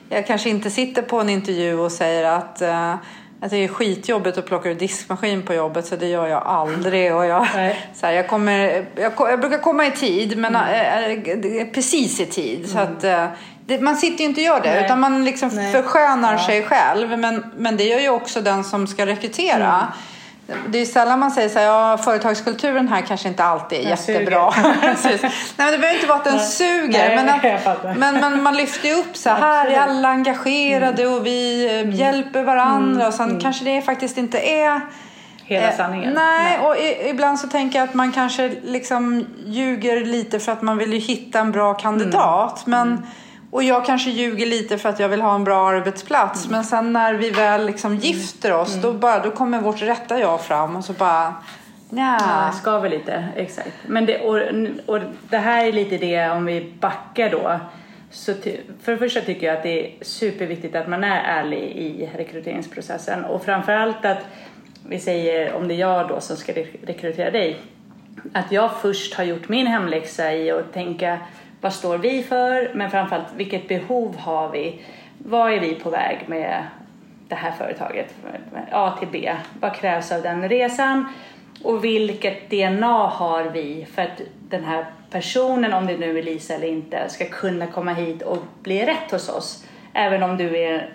Jag 0.09 0.27
kanske 0.27 0.51
inte 0.51 0.71
sitter 0.71 1.03
på 1.03 1.21
en 1.21 1.29
intervju 1.29 1.79
och 1.79 1.93
säger 1.93 2.25
att 2.25 2.63
uh, 2.63 2.95
tycker 3.51 3.57
det 3.57 3.65
är 3.65 3.69
skitjobbigt 3.69 4.39
att 4.39 4.47
plocka 4.47 4.71
ur 4.71 4.75
diskmaskin 4.75 5.43
på 5.43 5.55
jobbet 5.55 5.87
så 5.87 5.97
det 5.97 6.07
gör 6.07 6.27
jag 6.27 6.43
aldrig. 6.43 7.15
Och 7.15 7.27
jag, 7.27 7.47
så 7.95 8.07
här, 8.07 8.13
jag, 8.13 8.29
kommer, 8.29 8.87
jag, 8.97 9.13
jag, 9.19 9.41
brukar 9.41 9.59
komma 9.59 9.87
i 9.87 9.91
tid, 9.91 10.39
men 10.39 10.57
mm. 10.57 11.59
äh, 11.59 11.67
precis 11.75 12.21
i 12.21 12.27
tid. 12.27 12.59
Mm. 12.59 12.71
Så 12.71 12.79
att, 12.79 13.05
äh, 13.05 13.27
det, 13.67 13.81
man 13.81 13.97
sitter 13.97 14.19
ju 14.19 14.29
inte 14.29 14.41
och 14.41 14.45
gör 14.45 14.61
det, 14.61 14.75
Nej. 14.75 14.85
utan 14.85 15.01
man 15.01 15.25
liksom 15.25 15.51
förskönar 15.51 16.33
ja. 16.33 16.47
sig 16.47 16.63
själv. 16.63 17.19
Men, 17.19 17.45
men 17.57 17.77
det 17.77 17.85
gör 17.85 18.01
ju 18.01 18.09
också 18.09 18.41
den 18.41 18.65
som 18.65 18.87
ska 18.87 19.07
rekrytera. 19.07 19.75
Mm. 19.75 19.87
Det 20.69 20.79
är 20.79 20.85
sällan 20.85 21.19
man 21.19 21.31
säger 21.31 21.49
så 21.49 21.59
här, 21.59 21.67
ja, 21.67 21.99
företagskulturen 21.99 22.89
här 22.89 23.01
kanske 23.01 23.29
inte 23.29 23.45
alltid 23.45 23.79
är 23.79 23.83
den 23.83 23.91
jättebra. 23.91 24.53
Nej, 25.05 25.19
men 25.57 25.73
det 25.73 25.79
behöver 25.79 25.95
inte 25.95 26.07
vara 26.07 26.19
att 26.19 26.25
den 26.25 26.41
suger. 26.41 26.89
Nej, 26.89 27.17
men, 27.17 27.29
att, 27.29 27.99
men, 27.99 28.21
men, 28.21 28.43
man 28.43 28.57
lyfter 28.57 28.89
ju 28.89 28.95
upp 28.95 29.17
så 29.17 29.31
här, 29.31 29.41
här 29.41 29.67
är 29.67 29.79
alla 29.79 30.09
engagerade 30.09 31.03
mm. 31.03 31.15
och 31.15 31.27
vi 31.27 31.67
eh, 31.67 31.81
mm. 31.81 31.91
hjälper 31.91 32.43
varandra. 32.43 32.95
Mm. 32.95 33.07
Och 33.07 33.15
sen 33.15 33.29
mm. 33.29 33.41
kanske 33.41 33.65
det 33.65 33.83
faktiskt 33.83 34.19
inte 34.19 34.39
är 34.39 34.81
hela 35.45 35.69
eh, 35.69 35.77
sanningen. 35.77 36.13
nej, 36.13 36.45
nej, 36.45 36.67
och 36.67 36.77
i, 36.77 37.11
ibland 37.11 37.39
så 37.41 37.49
tänker 37.49 37.79
jag 37.79 37.89
att 37.89 37.95
man 37.95 38.13
kanske 38.13 38.53
liksom 38.65 39.27
ljuger 39.47 40.05
lite 40.05 40.41
för 40.41 40.53
att 40.53 40.63
man 40.63 40.79
vill 40.79 40.93
ju 40.93 40.99
hitta 40.99 41.41
en 41.41 41.53
bra 41.53 41.75
kandidat. 41.75 42.67
Mm. 42.67 42.79
Men 42.79 42.89
mm. 42.89 43.07
Och 43.55 43.63
jag 43.63 43.87
kanske 43.87 44.11
ljuger 44.11 44.47
lite 44.47 44.79
för 44.79 44.89
att 44.89 45.01
jag 45.01 45.09
vill 45.09 45.23
ha 45.23 45.35
en 45.35 45.45
bra 45.45 45.69
arbetsplats. 45.69 46.45
Mm. 46.45 46.57
Men 46.57 46.65
sen 46.65 46.93
när 46.93 47.15
vi 47.15 47.31
väl 47.31 47.67
liksom 47.67 47.91
mm. 47.91 48.03
gifter 48.03 48.53
oss 48.53 48.71
mm. 48.71 48.83
då, 48.83 48.93
bara, 48.93 49.19
då 49.19 49.31
kommer 49.31 49.61
vårt 49.61 49.83
rätta 49.83 50.19
jag 50.19 50.41
fram 50.41 50.77
och 50.77 50.85
så 50.85 50.93
bara 50.93 51.35
Nja. 51.91 52.19
Ja, 52.21 52.53
skaver 52.53 52.89
lite, 52.89 53.29
exakt. 53.37 53.73
Men 53.87 54.07
det, 54.07 54.21
och, 54.21 54.41
och 54.87 55.01
det 55.31 55.39
här 55.39 55.67
är 55.67 55.73
lite 55.73 55.99
det 55.99 56.31
om 56.31 56.47
vi 56.47 56.73
backar 56.81 57.31
då. 57.31 57.61
Så 58.11 58.35
för 58.83 58.93
det 58.93 58.99
första 58.99 59.21
tycker 59.21 59.47
jag 59.47 59.57
att 59.57 59.63
det 59.63 59.87
är 59.87 60.05
superviktigt 60.05 60.77
att 60.77 60.89
man 60.89 61.05
är 61.05 61.21
ärlig 61.21 61.63
i 61.63 62.11
rekryteringsprocessen 62.17 63.25
och 63.25 63.45
framförallt 63.45 64.05
att 64.05 64.27
vi 64.89 64.99
säger 64.99 65.55
om 65.55 65.69
det 65.69 65.75
är 65.75 65.79
jag 65.79 66.09
då 66.09 66.21
som 66.21 66.37
ska 66.37 66.53
rekrytera 66.87 67.31
dig 67.31 67.61
att 68.33 68.53
jag 68.53 68.71
först 68.83 69.15
har 69.15 69.25
gjort 69.25 69.49
min 69.49 69.67
hemläxa 69.67 70.33
i 70.33 70.51
att 70.51 70.73
tänka 70.73 71.19
vad 71.65 71.73
står 71.73 71.99
vi 71.99 72.23
för? 72.23 72.71
Men 72.75 72.91
framförallt 72.91 73.27
vilket 73.37 73.69
behov 73.69 74.17
har 74.17 74.49
vi? 74.49 74.81
Vad 75.19 75.53
är 75.53 75.61
vi 75.61 75.75
på 75.75 75.91
väg 75.91 76.25
med 76.27 76.67
det 77.29 77.35
här 77.35 77.53
företaget, 77.53 78.15
A 78.71 78.97
till 78.99 79.09
B. 79.13 79.33
Vad 79.61 79.75
krävs 79.75 80.13
av 80.13 80.23
den 80.23 80.49
resan? 80.49 81.13
Och 81.63 81.85
vilket 81.85 82.51
DNA 82.51 83.07
har 83.07 83.45
vi 83.45 83.87
för 83.95 84.03
att 84.03 84.21
den 84.49 84.65
här 84.65 84.87
personen, 85.11 85.73
om 85.73 85.87
det 85.87 85.97
nu 85.97 86.19
är 86.19 86.23
Lisa 86.23 86.55
eller 86.55 86.69
inte, 86.69 87.09
ska 87.09 87.25
kunna 87.25 87.67
komma 87.67 87.93
hit 87.93 88.23
och 88.23 88.39
bli 88.63 88.87
rätt 88.87 89.11
hos 89.11 89.29
oss. 89.29 89.65
Även 89.93 90.23
om 90.23 90.37
du 90.37 90.59
är 90.59 90.91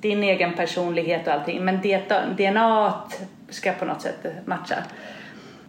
din 0.00 0.22
egen 0.22 0.54
personlighet 0.54 1.26
och 1.26 1.32
allting, 1.32 1.64
men 1.64 1.80
DNA 2.36 2.94
ska 3.48 3.72
på 3.72 3.84
något 3.84 4.02
sätt 4.02 4.26
matcha. 4.44 4.76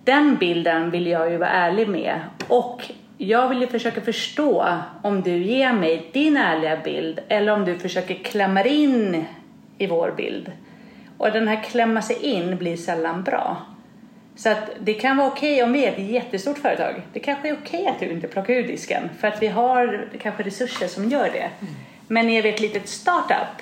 Den 0.03 0.35
bilden 0.35 0.91
vill 0.91 1.07
jag 1.07 1.31
ju 1.31 1.37
vara 1.37 1.49
ärlig 1.49 1.87
med 1.87 2.19
och 2.47 2.91
jag 3.27 3.49
vill 3.49 3.61
ju 3.61 3.67
försöka 3.67 4.01
förstå 4.01 4.77
om 5.01 5.21
du 5.21 5.37
ger 5.37 5.73
mig 5.73 6.09
din 6.13 6.37
ärliga 6.37 6.77
bild 6.77 7.19
eller 7.27 7.53
om 7.53 7.65
du 7.65 7.79
försöker 7.79 8.15
klämma 8.15 8.63
in 8.63 9.25
i 9.77 9.87
vår 9.87 10.13
bild. 10.17 10.51
Och 11.17 11.31
den 11.31 11.47
här 11.47 11.63
klämma 11.63 12.01
sig 12.01 12.15
in 12.15 12.57
blir 12.57 12.77
sällan 12.77 13.23
bra. 13.23 13.57
Så 14.35 14.49
att 14.49 14.69
det 14.79 14.93
kan 14.93 15.17
vara 15.17 15.27
okej 15.27 15.53
okay, 15.53 15.63
om 15.63 15.73
vi 15.73 15.85
är 15.85 15.91
ett 15.91 16.11
jättestort 16.11 16.57
företag. 16.57 17.01
Det 17.13 17.19
kanske 17.19 17.49
är 17.49 17.53
okej 17.53 17.81
okay 17.81 17.91
att 17.91 17.99
du 17.99 18.11
inte 18.11 18.27
plockar 18.27 18.53
ur 18.53 18.67
disken 18.67 19.09
för 19.19 19.27
att 19.27 19.41
vi 19.41 19.47
har 19.47 20.07
kanske 20.21 20.43
resurser 20.43 20.87
som 20.87 21.09
gör 21.09 21.29
det. 21.33 21.49
Mm. 21.59 21.73
Men 22.07 22.29
är 22.29 22.41
vi 22.41 22.49
ett 22.49 22.59
litet 22.59 22.87
startup 22.87 23.61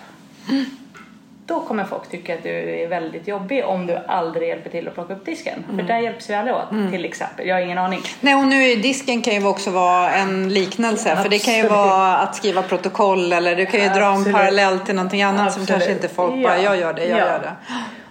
då 1.46 1.60
kommer 1.60 1.84
folk 1.84 2.10
tycka 2.10 2.34
att 2.34 2.44
du 2.44 2.50
är 2.50 2.88
väldigt 2.88 3.28
jobbig 3.28 3.66
om 3.66 3.88
du 3.88 3.98
aldrig 4.08 4.48
hjälper 4.50 4.70
till 4.70 4.88
att 4.88 4.94
plocka 4.94 5.14
upp 5.14 5.26
disken. 5.26 5.64
Mm. 5.64 5.80
För 5.80 5.94
där 5.94 6.00
hjälps 6.00 6.30
vi 6.30 6.34
alla 6.34 6.56
åt 6.56 6.72
mm. 6.72 6.92
till 6.92 7.06
exempel. 7.06 7.48
Jag 7.48 7.56
har 7.56 7.62
ingen 7.62 7.78
aning. 7.78 8.02
Nej 8.22 8.36
och 8.36 8.48
nu 8.48 8.76
disken 8.76 9.22
kan 9.22 9.34
ju 9.34 9.46
också 9.46 9.72
vara 9.72 10.12
en 10.12 10.50
liknelse. 10.50 11.10
Ja, 11.10 11.16
för 11.16 11.30
det 11.30 11.40
kan 11.40 11.54
ju 11.54 11.68
vara 11.68 12.18
att 12.18 12.36
skriva 12.36 12.62
protokoll 12.62 13.34
eller 13.34 13.56
du 13.56 13.66
kan 13.66 13.80
ju 13.80 13.90
dra 13.90 14.06
en 14.06 14.34
parallell 14.34 14.80
till 14.80 14.96
någonting 14.96 15.22
annat 15.22 15.48
Absolut. 15.48 15.68
som 15.68 15.76
kanske 15.76 15.92
inte 15.92 16.08
folk 16.08 16.36
ja. 16.36 16.44
bara, 16.44 16.62
jag 16.62 16.78
gör 16.78 16.94
det, 16.94 17.06
jag 17.06 17.20
ja. 17.20 17.26
gör 17.26 17.40
det. 17.40 17.56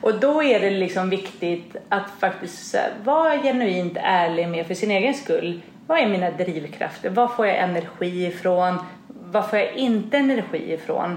Och 0.00 0.20
då 0.20 0.42
är 0.42 0.60
det 0.60 0.70
liksom 0.70 1.10
viktigt 1.10 1.76
att 1.88 2.10
faktiskt 2.20 2.76
vara 3.04 3.38
genuint 3.38 3.96
ärlig 4.02 4.48
med 4.48 4.66
för 4.66 4.74
sin 4.74 4.90
egen 4.90 5.14
skull. 5.14 5.62
Vad 5.86 5.98
är 5.98 6.06
mina 6.06 6.30
drivkrafter? 6.30 7.10
Var 7.10 7.28
får 7.28 7.46
jag 7.46 7.58
energi 7.58 8.26
ifrån? 8.26 8.78
Var 9.06 9.42
får 9.42 9.58
jag 9.58 9.72
inte 9.72 10.16
energi 10.16 10.72
ifrån? 10.72 11.16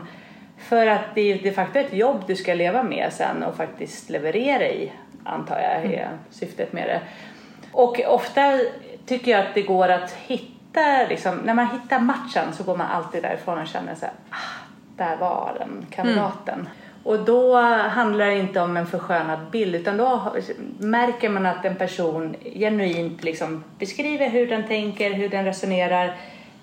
För 0.63 0.87
att 0.87 1.15
det 1.15 1.31
är 1.31 1.43
de 1.43 1.51
facto 1.51 1.79
ett 1.79 1.93
jobb 1.93 2.23
du 2.27 2.35
ska 2.35 2.53
leva 2.53 2.83
med 2.83 3.13
sen 3.13 3.43
och 3.43 3.55
faktiskt 3.55 4.09
leverera 4.09 4.67
i, 4.67 4.91
antar 5.23 5.59
jag 5.59 5.71
är 5.71 6.03
mm. 6.03 6.17
syftet 6.29 6.73
med 6.73 6.87
det. 6.87 7.01
Och 7.71 7.99
ofta 8.07 8.59
tycker 9.05 9.31
jag 9.31 9.39
att 9.39 9.53
det 9.53 9.61
går 9.61 9.89
att 9.89 10.11
hitta, 10.11 11.07
liksom, 11.09 11.35
när 11.35 11.53
man 11.53 11.67
hittar 11.67 11.99
matchen 11.99 12.53
så 12.53 12.63
går 12.63 12.77
man 12.77 12.87
alltid 12.87 13.23
därifrån 13.23 13.59
och 13.59 13.67
känner 13.67 13.95
så 13.95 14.05
här, 14.05 14.13
ah, 14.29 14.35
där 14.97 15.17
var 15.17 15.55
den 15.59 15.85
kandidaten. 15.89 16.59
Mm. 16.59 16.67
Och 17.03 17.19
då 17.19 17.57
handlar 17.61 18.25
det 18.25 18.39
inte 18.39 18.61
om 18.61 18.77
en 18.77 18.87
förskönad 18.87 19.39
bild 19.51 19.75
utan 19.75 19.97
då 19.97 20.33
märker 20.77 21.29
man 21.29 21.45
att 21.45 21.65
en 21.65 21.75
person 21.75 22.35
genuint 22.55 23.23
liksom 23.23 23.63
beskriver 23.79 24.29
hur 24.29 24.47
den 24.47 24.67
tänker, 24.67 25.13
hur 25.13 25.29
den 25.29 25.45
resonerar 25.45 26.15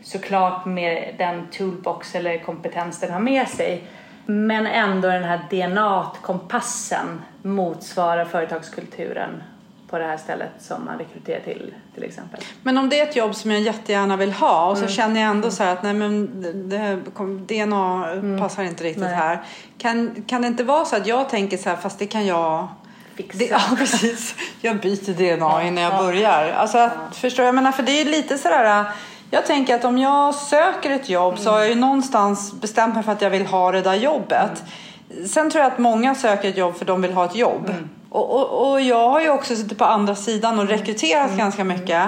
såklart 0.03 0.67
med 0.67 1.15
den 1.19 1.47
toolbox 1.51 2.15
eller 2.15 2.39
kompetens 2.39 3.01
den 3.01 3.13
har 3.13 3.21
med 3.21 3.49
sig. 3.49 3.85
Men 4.27 4.67
ändå 4.67 5.09
den 5.09 5.25
här 5.25 5.41
DNA-kompassen 5.51 7.23
motsvarar 7.43 8.25
företagskulturen 8.25 9.43
på 9.91 9.99
det 9.99 10.05
här 10.05 10.17
stället 10.17 10.51
som 10.59 10.85
man 10.85 10.99
rekryterar 10.99 11.41
till 11.41 11.75
till 11.95 12.05
exempel. 12.05 12.41
Men 12.63 12.79
om 12.79 12.89
det 12.89 13.01
är 13.01 13.09
ett 13.09 13.17
jobb 13.17 13.35
som 13.35 13.51
jag 13.51 13.61
jättegärna 13.61 14.17
vill 14.17 14.33
ha 14.33 14.71
och 14.71 14.77
så 14.77 14.83
mm. 14.83 14.95
känner 14.95 15.21
jag 15.21 15.31
ändå 15.31 15.51
så 15.51 15.63
här 15.63 15.73
att 15.73 15.83
nej 15.83 15.95
men 15.95 16.43
det, 16.69 16.97
DNA 17.55 18.13
mm. 18.13 18.41
passar 18.41 18.63
inte 18.63 18.85
riktigt 18.85 19.03
nej. 19.03 19.15
här. 19.15 19.43
Kan, 19.79 20.25
kan 20.27 20.43
det 20.43 20.49
inte 20.49 20.65
vara 20.65 20.85
så 20.85 20.97
att 20.97 21.07
jag 21.07 21.29
tänker 21.29 21.57
så 21.57 21.69
här 21.69 21.77
fast 21.77 21.99
det 21.99 22.07
kan 22.07 22.27
jag. 22.27 22.69
Det, 23.17 23.45
ja 23.51 23.61
precis. 23.79 24.35
Jag 24.61 24.81
byter 24.81 25.37
DNA 25.37 25.65
innan 25.65 25.85
jag 25.85 25.99
börjar. 25.99 26.53
Alltså 26.53 26.79
att, 26.79 26.93
ja. 26.97 27.15
förstår 27.15 27.45
jag 27.45 27.55
menar 27.55 27.73
för 27.73 27.83
det 27.83 28.01
är 28.01 28.05
lite 28.05 28.39
sådär 28.39 28.85
jag 29.31 29.47
tänker 29.47 29.75
att 29.75 29.85
om 29.85 29.99
jag 29.99 30.35
söker 30.35 30.91
ett 30.91 31.09
jobb 31.09 31.39
så 31.39 31.51
har 31.51 31.59
jag 31.59 31.69
ju 31.69 31.75
någonstans 31.75 32.53
bestämt 32.53 32.95
mig 32.95 33.03
för 33.05 33.13
att 33.13 33.23
jag 33.23 33.31
vill 33.31 33.47
ha 33.47 33.73
det 33.73 33.83
där 33.83 33.95
jobbet. 33.95 34.63
Mm. 35.11 35.29
Sen 35.29 35.51
tror 35.51 35.65
jag 35.65 35.73
att 35.73 35.79
många 35.79 36.15
söker 36.15 36.49
ett 36.49 36.57
jobb 36.57 36.77
för 36.77 36.85
de 36.85 37.03
vill 37.03 37.13
ha 37.13 37.25
ett 37.25 37.37
jobb. 37.37 37.69
Mm. 37.69 37.89
Och, 38.11 38.31
och, 38.31 38.71
och, 38.71 38.81
jag 38.81 39.09
har 39.09 39.21
ju 39.21 39.31
också 39.31 39.57
suttit 39.57 39.79
på 39.79 39.85
andra 39.85 40.15
sidan 40.15 40.59
och 40.59 40.69
rekryterat 40.69 41.27
mm. 41.27 41.39
ganska 41.39 41.65
mycket. 41.65 42.03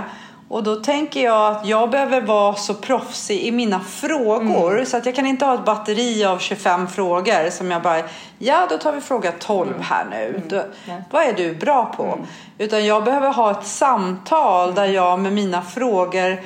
Och 0.48 0.62
då 0.62 0.76
tänker 0.76 1.24
jag 1.24 1.52
att 1.52 1.66
jag 1.66 1.90
behöver 1.90 2.20
vara 2.20 2.54
så 2.54 2.74
proffsig 2.74 3.40
i 3.40 3.52
mina 3.52 3.80
frågor 3.80 4.72
mm. 4.72 4.86
så 4.86 4.96
att 4.96 5.06
jag 5.06 5.14
kan 5.14 5.26
inte 5.26 5.44
ha 5.44 5.54
ett 5.54 5.64
batteri 5.64 6.24
av 6.24 6.38
25 6.38 6.88
frågor 6.88 7.50
som 7.50 7.70
jag 7.70 7.82
bara, 7.82 8.02
ja 8.38 8.66
då 8.70 8.78
tar 8.78 8.92
vi 8.92 9.00
fråga 9.00 9.32
12 9.38 9.68
mm. 9.68 9.82
här 9.82 10.04
nu. 10.10 10.28
Mm. 10.28 10.48
Då, 10.48 10.62
vad 11.10 11.22
är 11.22 11.32
du 11.32 11.54
bra 11.54 11.84
på? 11.96 12.04
Mm. 12.04 12.26
Utan 12.58 12.86
jag 12.86 13.04
behöver 13.04 13.32
ha 13.32 13.50
ett 13.50 13.66
samtal 13.66 14.74
där 14.74 14.86
jag 14.86 15.18
med 15.18 15.32
mina 15.32 15.62
frågor 15.62 16.38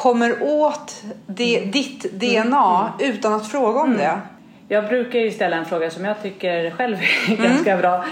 kommer 0.00 0.42
åt 0.42 1.02
det, 1.26 1.58
mm. 1.58 1.70
ditt 1.70 2.12
DNA 2.12 2.92
mm. 3.00 3.14
utan 3.14 3.32
att 3.32 3.48
fråga 3.48 3.80
om 3.80 3.86
mm. 3.86 3.98
det? 3.98 4.20
Jag 4.68 4.88
brukar 4.88 5.18
ju 5.18 5.30
ställa 5.30 5.56
en 5.56 5.64
fråga 5.64 5.90
som 5.90 6.04
jag 6.04 6.22
tycker 6.22 6.70
själv 6.70 6.96
är 6.96 7.32
mm. 7.38 7.42
ganska 7.42 7.76
bra. 7.76 8.04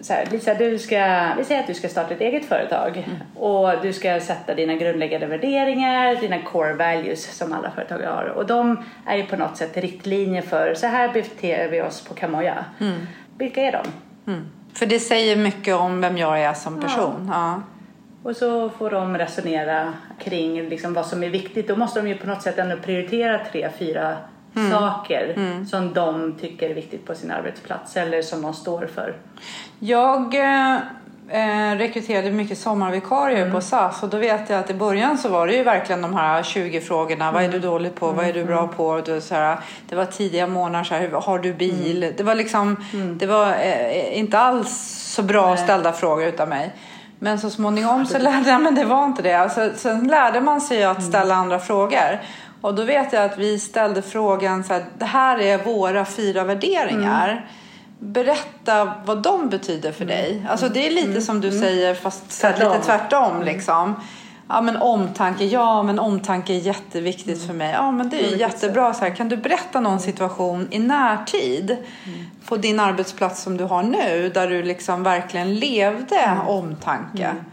Så 0.00 0.12
här, 0.12 0.28
Lisa, 0.30 0.54
du 0.54 0.78
ska, 0.78 1.28
vi 1.38 1.44
säger 1.44 1.60
att 1.60 1.66
du 1.66 1.74
ska 1.74 1.88
starta 1.88 2.14
ett 2.14 2.20
eget 2.20 2.44
företag 2.44 2.96
mm. 2.96 3.18
och 3.34 3.82
du 3.82 3.92
ska 3.92 4.20
sätta 4.20 4.54
dina 4.54 4.74
grundläggande 4.74 5.26
värderingar, 5.26 6.16
dina 6.16 6.42
core 6.42 6.74
values 6.74 7.36
som 7.36 7.52
alla 7.52 7.70
företag 7.70 7.98
har 7.98 8.24
och 8.24 8.46
de 8.46 8.84
är 9.06 9.16
ju 9.16 9.26
på 9.26 9.36
något 9.36 9.56
sätt 9.56 9.76
riktlinjer 9.76 10.42
för 10.42 10.74
så 10.74 10.86
här 10.86 11.12
beter 11.12 11.68
vi 11.68 11.82
oss 11.82 12.00
på 12.00 12.14
Kamoja. 12.14 12.64
Mm. 12.80 13.06
Vilka 13.38 13.62
är 13.62 13.72
de? 13.72 13.86
För 14.74 14.86
det 14.86 15.00
säger 15.00 15.36
mycket 15.36 15.74
om 15.74 16.00
vem 16.00 16.18
jag 16.18 16.40
är 16.40 16.54
som 16.54 16.80
person. 16.80 17.30
Ja. 17.32 17.34
ja. 17.34 17.77
Och 18.28 18.36
så 18.36 18.70
får 18.70 18.90
de 18.90 19.18
resonera 19.18 19.92
kring 20.18 20.68
liksom 20.68 20.94
vad 20.94 21.06
som 21.06 21.22
är 21.22 21.28
viktigt. 21.30 21.68
Då 21.68 21.76
måste 21.76 22.00
de 22.00 22.08
ju 22.08 22.14
på 22.14 22.26
något 22.26 22.42
sätt 22.42 22.58
ändå 22.58 22.76
prioritera 22.76 23.40
tre, 23.52 23.70
fyra 23.78 24.16
mm. 24.56 24.70
saker 24.70 25.34
mm. 25.36 25.66
som 25.66 25.94
de 25.94 26.34
tycker 26.40 26.70
är 26.70 26.74
viktigt 26.74 27.06
på 27.06 27.14
sin 27.14 27.30
arbetsplats 27.30 27.96
eller 27.96 28.22
som 28.22 28.42
de 28.42 28.54
står 28.54 28.86
för. 28.86 29.16
Jag 29.78 30.34
eh, 30.34 31.76
rekryterade 31.78 32.30
mycket 32.30 32.58
sommarvikarier 32.58 33.42
mm. 33.42 33.52
på 33.52 33.60
SAS 33.60 34.02
och 34.02 34.08
då 34.08 34.16
vet 34.18 34.50
jag 34.50 34.58
att 34.58 34.70
i 34.70 34.74
början 34.74 35.18
så 35.18 35.28
var 35.28 35.46
det 35.46 35.56
ju 35.56 35.62
verkligen 35.62 36.02
de 36.02 36.14
här 36.14 36.42
20 36.42 36.80
frågorna. 36.80 37.32
Vad 37.32 37.42
är 37.42 37.48
du 37.48 37.56
mm. 37.56 37.68
dålig 37.68 37.94
på? 37.94 38.12
Vad 38.12 38.26
är 38.26 38.32
du 38.32 38.44
bra 38.44 38.62
mm. 38.62 38.74
på? 38.74 39.00
Du, 39.00 39.20
så 39.20 39.34
här, 39.34 39.58
det 39.88 39.96
var 39.96 40.04
tidiga 40.04 40.46
månader. 40.46 40.84
Så 40.84 40.94
här, 40.94 41.08
har 41.08 41.38
du 41.38 41.54
bil? 41.54 42.02
Mm. 42.02 42.14
Det 42.16 42.22
var 42.22 42.34
liksom, 42.34 42.84
det 43.18 43.26
var 43.26 43.46
eh, 43.46 44.18
inte 44.18 44.38
alls 44.38 44.78
så 45.14 45.22
bra 45.22 45.48
Nej. 45.48 45.58
ställda 45.58 45.92
frågor 45.92 46.26
utav 46.26 46.48
mig. 46.48 46.72
Men 47.18 47.38
så 47.38 47.50
småningom 47.50 48.06
så 48.06 48.18
lärde 48.18 48.50
jag 48.50 48.62
men 48.62 48.74
det 48.74 48.84
var 48.84 49.04
inte 49.04 49.22
det. 49.22 49.34
Alltså, 49.34 49.70
sen 49.76 50.08
lärde 50.08 50.40
man 50.40 50.60
sig 50.60 50.84
att 50.84 50.98
mm. 50.98 51.10
ställa 51.10 51.34
andra 51.34 51.58
frågor. 51.58 52.20
Och 52.60 52.74
då 52.74 52.84
vet 52.84 53.12
jag 53.12 53.24
att 53.24 53.38
vi 53.38 53.58
ställde 53.58 54.02
frågan 54.02 54.64
så 54.64 54.72
här, 54.72 54.84
det 54.98 55.04
här 55.04 55.40
är 55.40 55.58
våra 55.58 56.04
fyra 56.04 56.44
värderingar. 56.44 57.28
Mm. 57.28 57.42
Berätta 58.00 58.92
vad 59.04 59.22
de 59.22 59.48
betyder 59.48 59.92
för 59.92 60.04
dig. 60.04 60.32
Mm. 60.32 60.46
Alltså 60.50 60.68
det 60.68 60.86
är 60.86 60.90
lite 60.90 61.08
mm. 61.08 61.20
som 61.20 61.40
du 61.40 61.48
mm. 61.48 61.60
säger 61.60 61.94
fast 61.94 62.40
tvärtom. 62.40 62.72
lite 62.72 62.84
tvärtom 62.84 63.42
liksom. 63.42 63.94
Ja 64.48 64.60
men 64.60 64.76
omtanke, 64.76 65.44
ja 65.44 65.82
men 65.82 65.98
omtanke 65.98 66.54
är 66.54 66.58
jätteviktigt 66.58 67.36
mm. 67.36 67.46
för 67.46 67.54
mig. 67.54 67.72
Ja 67.72 67.90
men 67.90 68.08
det 68.08 68.24
är 68.24 68.36
jättebra. 68.36 68.94
Så 68.94 69.04
här, 69.04 69.14
kan 69.14 69.28
du 69.28 69.36
berätta 69.36 69.80
någon 69.80 70.00
situation 70.00 70.68
i 70.70 70.78
närtid 70.78 71.70
mm. 71.70 72.26
på 72.46 72.56
din 72.56 72.80
arbetsplats 72.80 73.42
som 73.42 73.56
du 73.56 73.64
har 73.64 73.82
nu 73.82 74.30
där 74.34 74.48
du 74.48 74.62
liksom 74.62 75.02
verkligen 75.02 75.54
levde 75.54 76.18
mm. 76.18 76.48
omtanke. 76.48 77.24
Mm. 77.24 77.44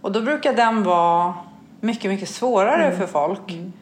Och 0.00 0.12
då 0.12 0.20
brukar 0.20 0.52
den 0.52 0.82
vara 0.82 1.34
mycket, 1.80 2.10
mycket 2.10 2.28
svårare 2.28 2.84
mm. 2.84 2.98
för 2.98 3.06
folk. 3.06 3.50
Mm. 3.50 3.72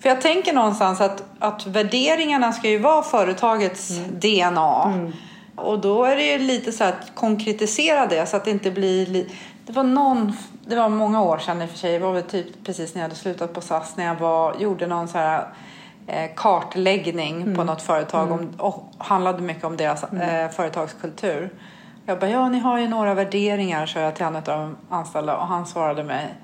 För 0.00 0.08
jag 0.08 0.20
tänker 0.20 0.52
någonstans 0.52 1.00
att, 1.00 1.24
att 1.38 1.66
värderingarna 1.66 2.52
ska 2.52 2.68
ju 2.68 2.78
vara 2.78 3.02
företagets 3.02 4.00
DNA. 4.10 5.08
Och 5.56 5.78
då 5.78 6.04
är 6.04 6.16
det 6.16 6.32
ju 6.32 6.38
lite 6.38 6.72
så 6.72 6.84
att 6.84 7.14
konkretisera 7.14 8.06
det 8.06 8.26
så 8.26 8.36
att 8.36 8.44
det 8.44 8.50
inte 8.50 8.70
blir... 8.70 9.26
Det 9.66 9.72
var 9.72 9.84
någon 9.84 10.32
det 10.68 10.76
var 10.76 10.88
många 10.88 11.22
år 11.22 11.38
sedan 11.38 11.62
i 11.62 11.64
och 11.64 11.70
för 11.70 11.78
sig. 11.78 11.92
Det 11.92 11.98
var 11.98 12.12
väl 12.12 12.22
typ 12.22 12.46
precis 12.64 12.94
när 12.94 13.02
jag 13.02 13.08
hade 13.08 13.20
slutat 13.20 13.52
på 13.52 13.60
SAS 13.60 13.96
när 13.96 14.04
jag 14.04 14.14
var, 14.14 14.54
gjorde 14.58 14.86
någon 14.86 15.08
så 15.08 15.18
här 15.18 15.48
eh, 16.06 16.30
kartläggning 16.36 17.42
mm. 17.42 17.56
på 17.56 17.64
något 17.64 17.82
företag 17.82 18.32
om, 18.32 18.38
mm. 18.38 18.54
och 18.58 18.92
handlade 18.98 19.42
mycket 19.42 19.64
om 19.64 19.76
deras 19.76 20.04
mm. 20.04 20.44
eh, 20.44 20.50
företagskultur. 20.50 21.50
Jag 22.06 22.18
bara, 22.18 22.30
ja 22.30 22.48
ni 22.48 22.58
har 22.58 22.78
ju 22.78 22.88
några 22.88 23.14
värderingar, 23.14 23.86
sa 23.86 24.00
jag 24.00 24.16
till 24.16 24.24
en 24.24 24.36
av 24.36 24.42
de 24.42 24.76
anställda 24.90 25.36
och 25.36 25.46
han 25.46 25.66
svarade 25.66 26.04
mig 26.04 26.34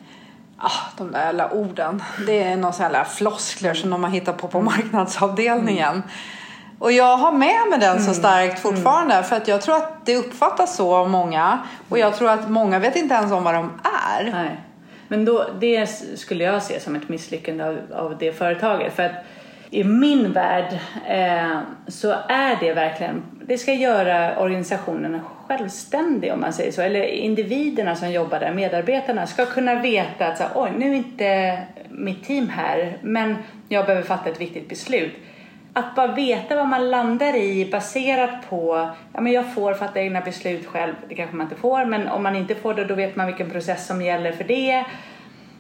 Ah, 0.59 0.91
de 0.97 1.13
där 1.13 1.27
jävla 1.27 1.51
orden. 1.51 2.03
Det 2.27 2.43
är 2.43 2.57
några 2.57 2.73
sådana 2.73 3.05
floskler 3.05 3.75
som 3.75 3.91
de 3.91 4.05
har 4.05 4.11
hittat 4.11 4.37
på 4.37 4.49
på 4.49 4.59
mm. 4.59 4.65
marknadsavdelningen. 4.65 5.95
Mm. 5.95 6.09
Och 6.85 6.93
jag 6.93 7.17
har 7.17 7.33
med 7.33 7.69
mig 7.71 7.79
den 7.79 7.99
så 7.99 8.11
mm. 8.11 8.15
starkt 8.15 8.59
fortfarande 8.59 9.15
mm. 9.15 9.25
för 9.25 9.37
att 9.37 9.49
jag 9.49 9.63
tror 9.63 9.77
att 9.77 10.07
det 10.07 10.17
uppfattas 10.17 10.77
så 10.77 10.95
av 10.95 11.11
många 11.11 11.59
och 11.89 11.99
jag 11.99 12.17
tror 12.17 12.31
att 12.31 12.51
många 12.51 12.79
vet 12.79 12.97
inte 12.97 13.15
ens 13.15 13.33
om 13.33 13.45
vad 13.45 13.55
de 13.55 13.81
är. 14.19 14.31
Nej. 14.33 14.57
Men 15.09 15.25
då, 15.25 15.47
det 15.61 15.87
skulle 16.15 16.45
jag 16.45 16.63
se 16.63 16.81
som 16.81 16.97
ett 16.97 17.09
misslyckande 17.09 17.65
av, 17.65 17.79
av 17.95 18.19
det 18.19 18.33
företaget. 18.33 18.97
För 18.97 19.03
att 19.03 19.13
i 19.71 19.85
min 19.85 20.33
värld 20.33 20.79
eh, 21.09 21.59
så 21.89 22.15
är 22.29 22.57
det 22.61 22.73
verkligen, 22.73 23.23
det 23.47 23.59
ska 23.59 23.73
göra 23.73 24.39
organisationen 24.39 25.21
självständig 25.47 26.33
om 26.33 26.41
man 26.41 26.53
säger 26.53 26.73
så. 26.73 26.83
Eller 26.83 27.03
individerna 27.03 27.97
som 27.97 28.11
jobbar 28.11 28.41
där, 28.41 28.55
medarbetarna, 28.55 29.27
ska 29.27 29.47
kunna 29.47 29.75
veta 29.75 30.27
att 30.27 30.39
så, 30.39 30.45
oj, 30.55 30.73
nu 30.77 30.91
är 30.91 30.95
inte 30.95 31.59
mitt 31.89 32.25
team 32.25 32.49
här, 32.49 32.99
men 33.03 33.37
jag 33.69 33.87
behöver 33.87 34.07
fatta 34.07 34.31
ett 34.31 34.41
viktigt 34.41 34.69
beslut. 34.69 35.13
Att 35.77 35.95
bara 35.95 36.07
veta 36.07 36.57
vad 36.57 36.69
man 36.69 36.91
landar 36.91 37.37
i 37.37 37.71
baserat 37.71 38.51
på, 38.51 38.91
ja 39.13 39.21
men 39.21 39.33
jag 39.33 39.55
får 39.55 39.75
fatta 39.75 40.01
egna 40.01 40.21
beslut 40.21 40.67
själv, 40.67 40.95
det 41.09 41.15
kanske 41.15 41.37
man 41.37 41.47
inte 41.47 41.57
får, 41.57 41.85
men 41.85 42.09
om 42.09 42.23
man 42.23 42.37
inte 42.37 42.55
får 42.55 42.75
det 42.75 42.85
då 42.85 42.95
vet 42.95 43.17
man 43.17 43.27
vilken 43.27 43.51
process 43.51 43.87
som 43.87 44.03
gäller 44.03 44.33
för 44.33 44.45
det 44.45 44.85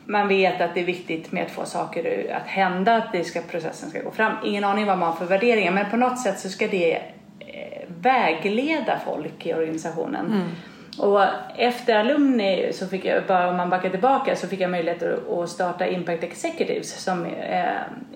man 0.06 0.28
vet 0.28 0.61
att 0.61 0.75
det 0.75 0.80
är 0.80 0.85
viktigt 0.85 1.33
med 1.33 1.44
att 1.44 1.50
få 1.50 1.64
saker 1.64 2.33
att 2.37 2.47
hända, 2.47 2.97
att 2.97 3.12
det 3.12 3.25
ska, 3.25 3.40
processen 3.40 3.90
ska 3.90 4.02
gå 4.02 4.11
fram. 4.11 4.33
Ingen 4.44 4.64
aning 4.64 4.87
vad 4.87 4.99
man 4.99 5.09
har 5.09 5.16
för 5.16 5.25
värderingar 5.25 5.73
men 5.73 5.90
på 5.90 5.97
något 5.97 6.23
sätt 6.23 6.38
så 6.38 6.49
ska 6.49 6.68
det 6.68 6.94
eh, 7.38 7.88
vägleda 7.88 9.00
folk 9.04 9.47
i 9.47 9.54
organisationen. 9.54 10.26
Mm. 10.26 10.49
Och 10.99 11.25
efter 11.56 11.94
alumni, 11.94 12.71
så 12.73 12.87
fick 12.87 13.04
jag, 13.04 13.26
bara 13.26 13.49
om 13.49 13.56
man 13.56 13.71
backar 13.71 13.90
tillbaka, 13.90 14.37
så 14.37 14.49
fick 14.49 14.61
jag 14.61 14.71
möjlighet 14.71 15.02
att 15.02 15.49
starta 15.49 15.87
Impact 15.87 16.23
Executives 16.23 17.02
som 17.04 17.25
eh, 17.26 17.64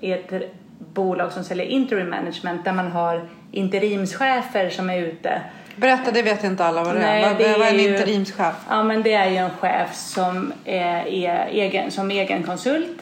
är 0.00 0.17
ett 0.17 0.52
bolag 0.99 1.33
som 1.33 1.45
säljer 1.45 1.67
interim 1.67 2.11
management 2.11 2.64
där 2.64 2.73
man 2.73 2.93
har 2.93 3.28
interimschefer 3.52 4.71
som 4.71 4.90
är 4.90 4.99
ute 4.99 5.43
Berätta, 5.81 6.11
det 6.11 6.23
vet 6.23 6.45
inte 6.45 6.64
alla 6.64 6.85
vad 6.85 6.95
det 6.95 7.00
Nej, 7.00 7.23
är. 7.23 7.33
Vad, 7.33 7.40
är, 7.40 7.64
är 7.64 7.75
en 7.75 7.81
interimschef? 7.81 8.55
Ja, 8.69 8.83
men 8.83 9.02
det 9.02 9.12
är 9.12 9.31
ju 9.31 9.37
en 9.37 9.50
chef 9.50 9.95
som 9.95 10.52
är, 10.64 11.07
är 11.07 11.47
egen, 11.50 11.90
som 11.90 12.11
egen 12.11 12.43
konsult. 12.43 12.99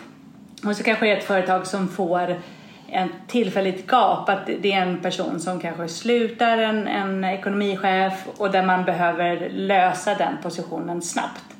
Och 0.64 0.76
så 0.76 0.82
kanske 0.82 1.06
det 1.06 1.12
är 1.12 1.16
ett 1.16 1.24
företag 1.24 1.66
som 1.66 1.88
får 1.88 2.36
en 2.88 3.08
tillfälligt 3.28 3.86
gap, 3.86 4.28
att 4.28 4.46
det 4.60 4.72
är 4.72 4.82
en 4.82 5.00
person 5.00 5.40
som 5.40 5.60
kanske 5.60 5.88
slutar, 5.88 6.58
en, 6.58 6.88
en 6.88 7.24
ekonomichef 7.24 8.12
och 8.36 8.50
där 8.50 8.66
man 8.66 8.84
behöver 8.84 9.50
lösa 9.50 10.14
den 10.14 10.36
positionen 10.42 11.02
snabbt. 11.02 11.55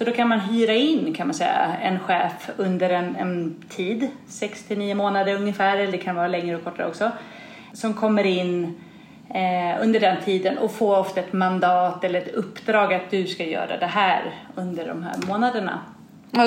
Så 0.00 0.06
då 0.06 0.12
kan 0.12 0.28
man 0.28 0.40
hyra 0.40 0.74
in 0.74 1.14
kan 1.14 1.26
man 1.26 1.34
säga 1.34 1.76
en 1.82 1.98
chef 1.98 2.50
under 2.56 2.90
en, 2.90 3.16
en 3.16 3.56
tid, 3.68 4.08
6 4.28 4.62
till 4.62 4.78
9 4.78 4.94
månader 4.94 5.34
ungefär, 5.34 5.76
eller 5.76 5.92
det 5.92 5.98
kan 5.98 6.16
vara 6.16 6.28
längre 6.28 6.56
och 6.56 6.64
kortare 6.64 6.86
också, 6.86 7.10
som 7.72 7.94
kommer 7.94 8.26
in 8.26 8.80
eh, 9.34 9.82
under 9.82 10.00
den 10.00 10.16
tiden 10.24 10.58
och 10.58 10.72
få 10.72 10.96
ofta 10.96 11.20
ett 11.20 11.32
mandat 11.32 12.04
eller 12.04 12.20
ett 12.20 12.34
uppdrag 12.34 12.94
att 12.94 13.10
du 13.10 13.26
ska 13.26 13.44
göra 13.44 13.76
det 13.76 13.86
här 13.86 14.34
under 14.54 14.88
de 14.88 15.02
här 15.02 15.14
månaderna. 15.28 15.78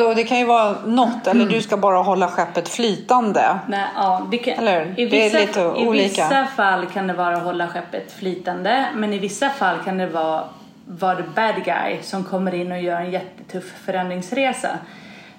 Och 0.07 0.15
det 0.15 0.23
kan 0.23 0.39
ju 0.39 0.45
vara 0.45 0.75
något, 0.85 1.27
eller 1.27 1.45
du 1.45 1.61
ska 1.61 1.77
bara 1.77 1.97
hålla 1.97 2.27
skeppet 2.27 2.69
flytande. 2.69 3.59
Nej, 3.67 3.85
ja, 3.95 4.27
det 4.31 4.37
kan, 4.37 4.53
eller? 4.53 4.99
I 4.99 5.05
vissa, 5.05 5.37
det 5.37 5.43
är 5.43 5.47
lite 5.47 5.65
olika. 5.67 6.03
I 6.03 6.03
vissa 6.03 6.45
fall 6.45 6.85
kan 6.85 7.07
det 7.07 7.13
vara 7.13 7.37
att 7.37 7.43
hålla 7.43 7.67
skeppet 7.67 8.11
flytande, 8.11 8.85
men 8.95 9.13
i 9.13 9.19
vissa 9.19 9.49
fall 9.49 9.77
kan 9.85 9.97
det 9.97 10.07
vara 10.07 10.43
vara 10.85 11.15
the 11.15 11.23
bad 11.35 11.63
guy 11.65 12.01
som 12.01 12.23
kommer 12.23 12.53
in 12.53 12.71
och 12.71 12.81
gör 12.81 13.01
en 13.01 13.11
jättetuff 13.11 13.73
förändringsresa. 13.85 14.79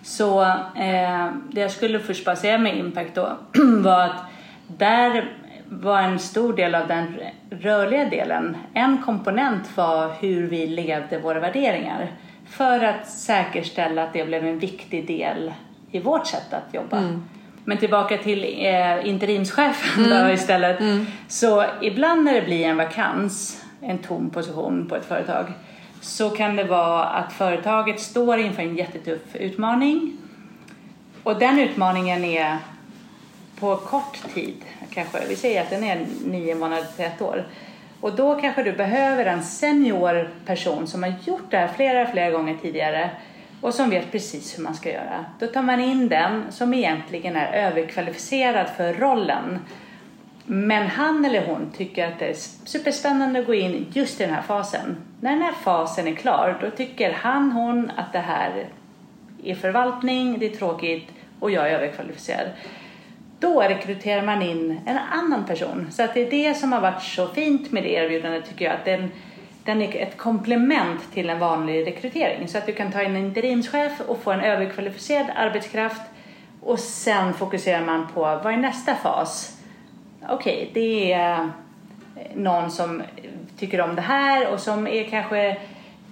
Så 0.03 0.43
eh, 0.77 1.29
det 1.53 1.61
jag 1.61 1.71
skulle 1.71 2.01
först 2.01 2.25
bara 2.25 2.37
säga 2.37 2.59
med 2.59 2.79
Impact 2.79 3.15
då 3.15 3.37
var 3.83 4.05
att 4.05 4.23
där 4.67 5.33
var 5.69 6.01
en 6.01 6.19
stor 6.19 6.53
del 6.53 6.75
av 6.75 6.89
den 6.89 7.17
rörliga 7.51 8.05
delen. 8.05 8.57
En 8.75 9.03
komponent 9.03 9.77
var 9.77 10.13
hur 10.21 10.47
vi 10.47 10.67
levde 10.67 11.19
våra 11.19 11.41
värderingar 11.41 12.11
för 12.51 12.85
att 12.85 13.09
säkerställa 13.09 14.05
att 14.05 14.13
det 14.13 14.25
blev 14.25 14.47
en 14.47 14.59
viktig 14.59 15.07
del 15.07 15.53
i 15.91 16.01
vårt 16.01 16.27
sätt 16.27 16.53
att 16.53 16.75
jobba. 16.75 16.99
Mm. 16.99 17.25
Men 17.65 17.79
tillbaka 17.79 18.19
till 18.19 18.45
eh, 18.45 19.09
interimschefen 19.09 20.05
mm. 20.05 20.27
då 20.27 20.33
istället. 20.33 20.81
Mm. 20.81 21.07
Så 21.29 21.65
ibland 21.81 22.25
när 22.25 22.35
det 22.35 22.43
blir 22.43 22.67
en 22.67 22.77
vakans, 22.77 23.64
en 23.85 23.99
tom 23.99 24.31
position 24.31 24.89
på 24.89 24.97
ett 24.97 25.05
företag, 25.05 25.47
så 26.01 26.31
kan 26.31 26.57
det 26.57 26.65
vara 26.65 27.05
att 27.05 27.33
företaget 27.33 28.01
står 28.01 28.39
inför 28.39 28.63
en 28.63 28.77
jättetuff 28.77 29.37
utmaning. 29.37 30.17
Och 31.23 31.39
den 31.39 31.59
utmaningen 31.59 32.25
är 32.25 32.59
på 33.61 33.77
kort 33.77 34.35
tid, 34.35 34.65
kanske, 34.91 35.19
vi 35.29 35.37
säger 35.37 35.63
att 35.63 35.71
den 35.71 35.85
är 35.85 36.07
nio 36.25 36.55
månader 36.55 36.87
till 36.97 37.05
ett 37.05 37.23
år. 37.23 37.45
Och 38.01 38.13
då 38.17 38.35
kanske 38.41 38.63
du 38.63 38.73
behöver 38.73 39.27
en 39.27 39.43
senior 39.43 40.31
person 40.47 40.87
som 40.87 41.03
har 41.03 41.15
gjort 41.25 41.51
det 41.51 41.57
här 41.57 41.69
flera, 41.69 42.07
flera 42.07 42.31
gånger 42.31 42.57
tidigare 42.63 43.11
och 43.61 43.75
som 43.75 43.91
vet 43.91 44.13
precis 44.13 44.59
hur 44.59 44.63
man 44.63 44.75
ska 44.75 44.93
göra. 44.93 45.25
Då 45.39 45.47
tar 45.47 45.63
man 45.63 45.81
in 45.81 46.09
den 46.09 46.53
som 46.53 46.75
egentligen 46.75 47.37
är 47.37 47.53
överkvalificerad 47.53 48.67
för 48.77 48.95
rollen. 48.95 49.59
Men 50.47 50.87
han 50.87 51.25
eller 51.25 51.47
hon 51.47 51.71
tycker 51.77 52.09
att 52.09 52.19
det 52.19 52.27
är 52.27 52.35
superspännande 52.65 53.41
att 53.41 53.47
gå 53.47 53.55
in 53.55 53.87
just 53.93 54.21
i 54.21 54.25
den 54.25 54.35
här 54.35 54.43
fasen. 54.43 54.97
När 55.21 55.31
den 55.31 55.43
här 55.43 55.53
fasen 55.53 56.09
är 56.09 56.15
klar, 56.15 56.59
då 56.61 56.71
tycker 56.71 57.13
han, 57.13 57.53
hon 57.53 57.91
att 57.97 58.13
det 58.13 58.19
här 58.19 58.69
är 59.45 59.55
förvaltning, 59.55 60.39
det 60.39 60.47
är 60.47 60.57
tråkigt 60.57 61.09
och 61.41 61.51
jag 61.51 61.71
är 61.71 61.75
överkvalificerad 61.75 62.49
då 63.45 63.61
rekryterar 63.61 64.23
man 64.23 64.43
in 64.43 64.81
en 64.87 64.99
annan 64.99 65.45
person. 65.45 65.89
Så 65.91 66.03
att 66.03 66.15
det 66.15 66.21
är 66.21 66.31
det 66.31 66.55
som 66.55 66.73
har 66.73 66.81
varit 66.81 67.03
så 67.03 67.29
fint 67.29 67.73
med 67.73 67.83
det 67.83 67.93
erbjudandet 67.93 68.49
tycker 68.49 68.65
jag. 68.65 68.75
Att 68.75 68.85
den, 68.85 69.11
den 69.65 69.83
är 69.83 69.97
ett 69.97 70.17
komplement 70.17 71.13
till 71.13 71.31
en 71.31 71.39
vanlig 71.39 71.87
rekrytering. 71.87 72.49
Så 72.49 72.59
att 72.59 72.67
du 72.67 72.73
kan 72.73 72.93
ta 72.93 73.03
in 73.03 73.17
en 73.17 73.25
interimschef 73.25 74.01
och 74.07 74.23
få 74.23 74.33
en 74.33 74.41
överkvalificerad 74.41 75.27
arbetskraft 75.37 76.03
och 76.61 76.79
sen 76.79 77.35
fokuserar 77.35 77.85
man 77.85 78.07
på 78.15 78.21
vad 78.21 78.47
är 78.47 78.57
nästa 78.57 78.95
fas? 78.95 79.54
Okej, 80.29 80.69
okay, 80.71 80.71
det 80.75 81.13
är 81.13 81.51
någon 82.35 82.71
som 82.71 83.03
tycker 83.59 83.81
om 83.81 83.95
det 83.95 84.03
här 84.03 84.53
och 84.53 84.61
som 84.61 84.87
är 84.87 85.05
kanske 85.05 85.57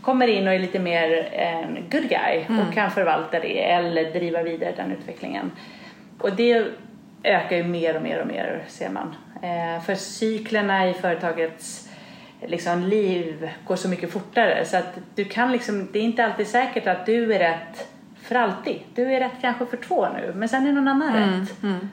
kommer 0.02 0.26
in 0.26 0.48
och 0.48 0.54
är 0.54 0.58
lite 0.58 0.78
mer 0.78 1.28
en 1.32 1.74
good 1.90 2.08
guy 2.08 2.44
mm. 2.48 2.60
och 2.60 2.74
kan 2.74 2.90
förvalta 2.90 3.40
det 3.40 3.70
eller 3.70 4.12
driva 4.12 4.42
vidare 4.42 4.72
den 4.76 4.92
utvecklingen. 4.92 5.50
Och 6.18 6.36
det 6.36 6.66
ökar 7.24 7.56
ju 7.56 7.64
mer 7.64 7.96
och 7.96 8.02
mer 8.02 8.20
och 8.20 8.26
mer 8.26 8.64
ser 8.68 8.90
man. 8.90 9.14
Eh, 9.42 9.82
för 9.82 9.94
cyklerna 9.94 10.88
i 10.88 10.94
företagets 10.94 11.88
liksom, 12.40 12.82
liv 12.82 13.50
går 13.66 13.76
så 13.76 13.88
mycket 13.88 14.12
fortare 14.12 14.64
så 14.64 14.76
att 14.76 14.98
du 15.14 15.24
kan 15.24 15.52
liksom, 15.52 15.88
det 15.92 15.98
är 15.98 16.02
inte 16.02 16.24
alltid 16.24 16.46
säkert 16.46 16.86
att 16.86 17.06
du 17.06 17.34
är 17.34 17.38
rätt 17.38 17.88
för 18.22 18.34
alltid. 18.34 18.78
Du 18.94 19.14
är 19.14 19.20
rätt 19.20 19.40
kanske 19.40 19.66
för 19.66 19.76
två 19.76 20.08
nu 20.08 20.32
men 20.36 20.48
sen 20.48 20.66
är 20.66 20.72
någon 20.72 20.88
annan 20.88 21.16
mm, 21.16 21.40
rätt. 21.40 21.62
Mm. 21.62 21.88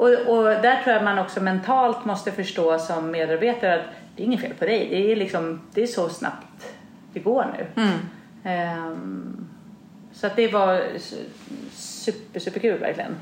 Och, 0.00 0.08
och 0.08 0.44
där 0.44 0.82
tror 0.82 0.94
jag 0.96 1.04
man 1.04 1.18
också 1.18 1.40
mentalt 1.40 2.04
måste 2.04 2.32
förstå 2.32 2.78
som 2.78 3.10
medarbetare 3.10 3.74
att 3.74 3.86
det 4.16 4.22
är 4.22 4.26
inget 4.26 4.40
fel 4.40 4.54
på 4.54 4.64
dig. 4.64 4.88
Det 4.90 5.12
är, 5.12 5.16
liksom, 5.16 5.60
det 5.74 5.82
är 5.82 5.86
så 5.86 6.08
snabbt 6.08 6.74
det 7.12 7.20
går 7.20 7.46
nu. 7.58 7.82
Mm. 7.82 8.86
Um, 8.88 9.48
så 10.12 10.26
att 10.26 10.36
det 10.36 10.48
var 10.48 10.82
super, 11.72 12.40
superkul 12.40 12.78
verkligen. 12.78 13.16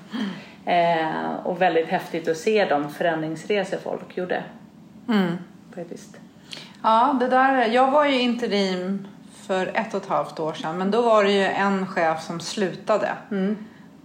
Eh, 0.66 1.34
och 1.44 1.62
väldigt 1.62 1.88
häftigt 1.88 2.28
att 2.28 2.36
se 2.36 2.64
de 2.64 2.90
förändringsresor 2.90 3.76
folk 3.76 4.16
gjorde. 4.16 4.42
Mm. 5.08 5.32
Faktiskt. 5.74 6.16
Ja, 6.82 7.16
det 7.20 7.28
där, 7.28 7.66
jag 7.66 7.90
var 7.90 8.04
ju 8.04 8.20
interim 8.20 9.08
för 9.46 9.66
ett 9.66 9.94
och 9.94 10.02
ett 10.02 10.08
halvt 10.08 10.40
år 10.40 10.52
sedan 10.52 10.78
men 10.78 10.90
då 10.90 11.02
var 11.02 11.24
det 11.24 11.32
ju 11.32 11.44
en 11.44 11.86
chef 11.86 12.22
som 12.22 12.40
slutade. 12.40 13.10
Mm. 13.30 13.56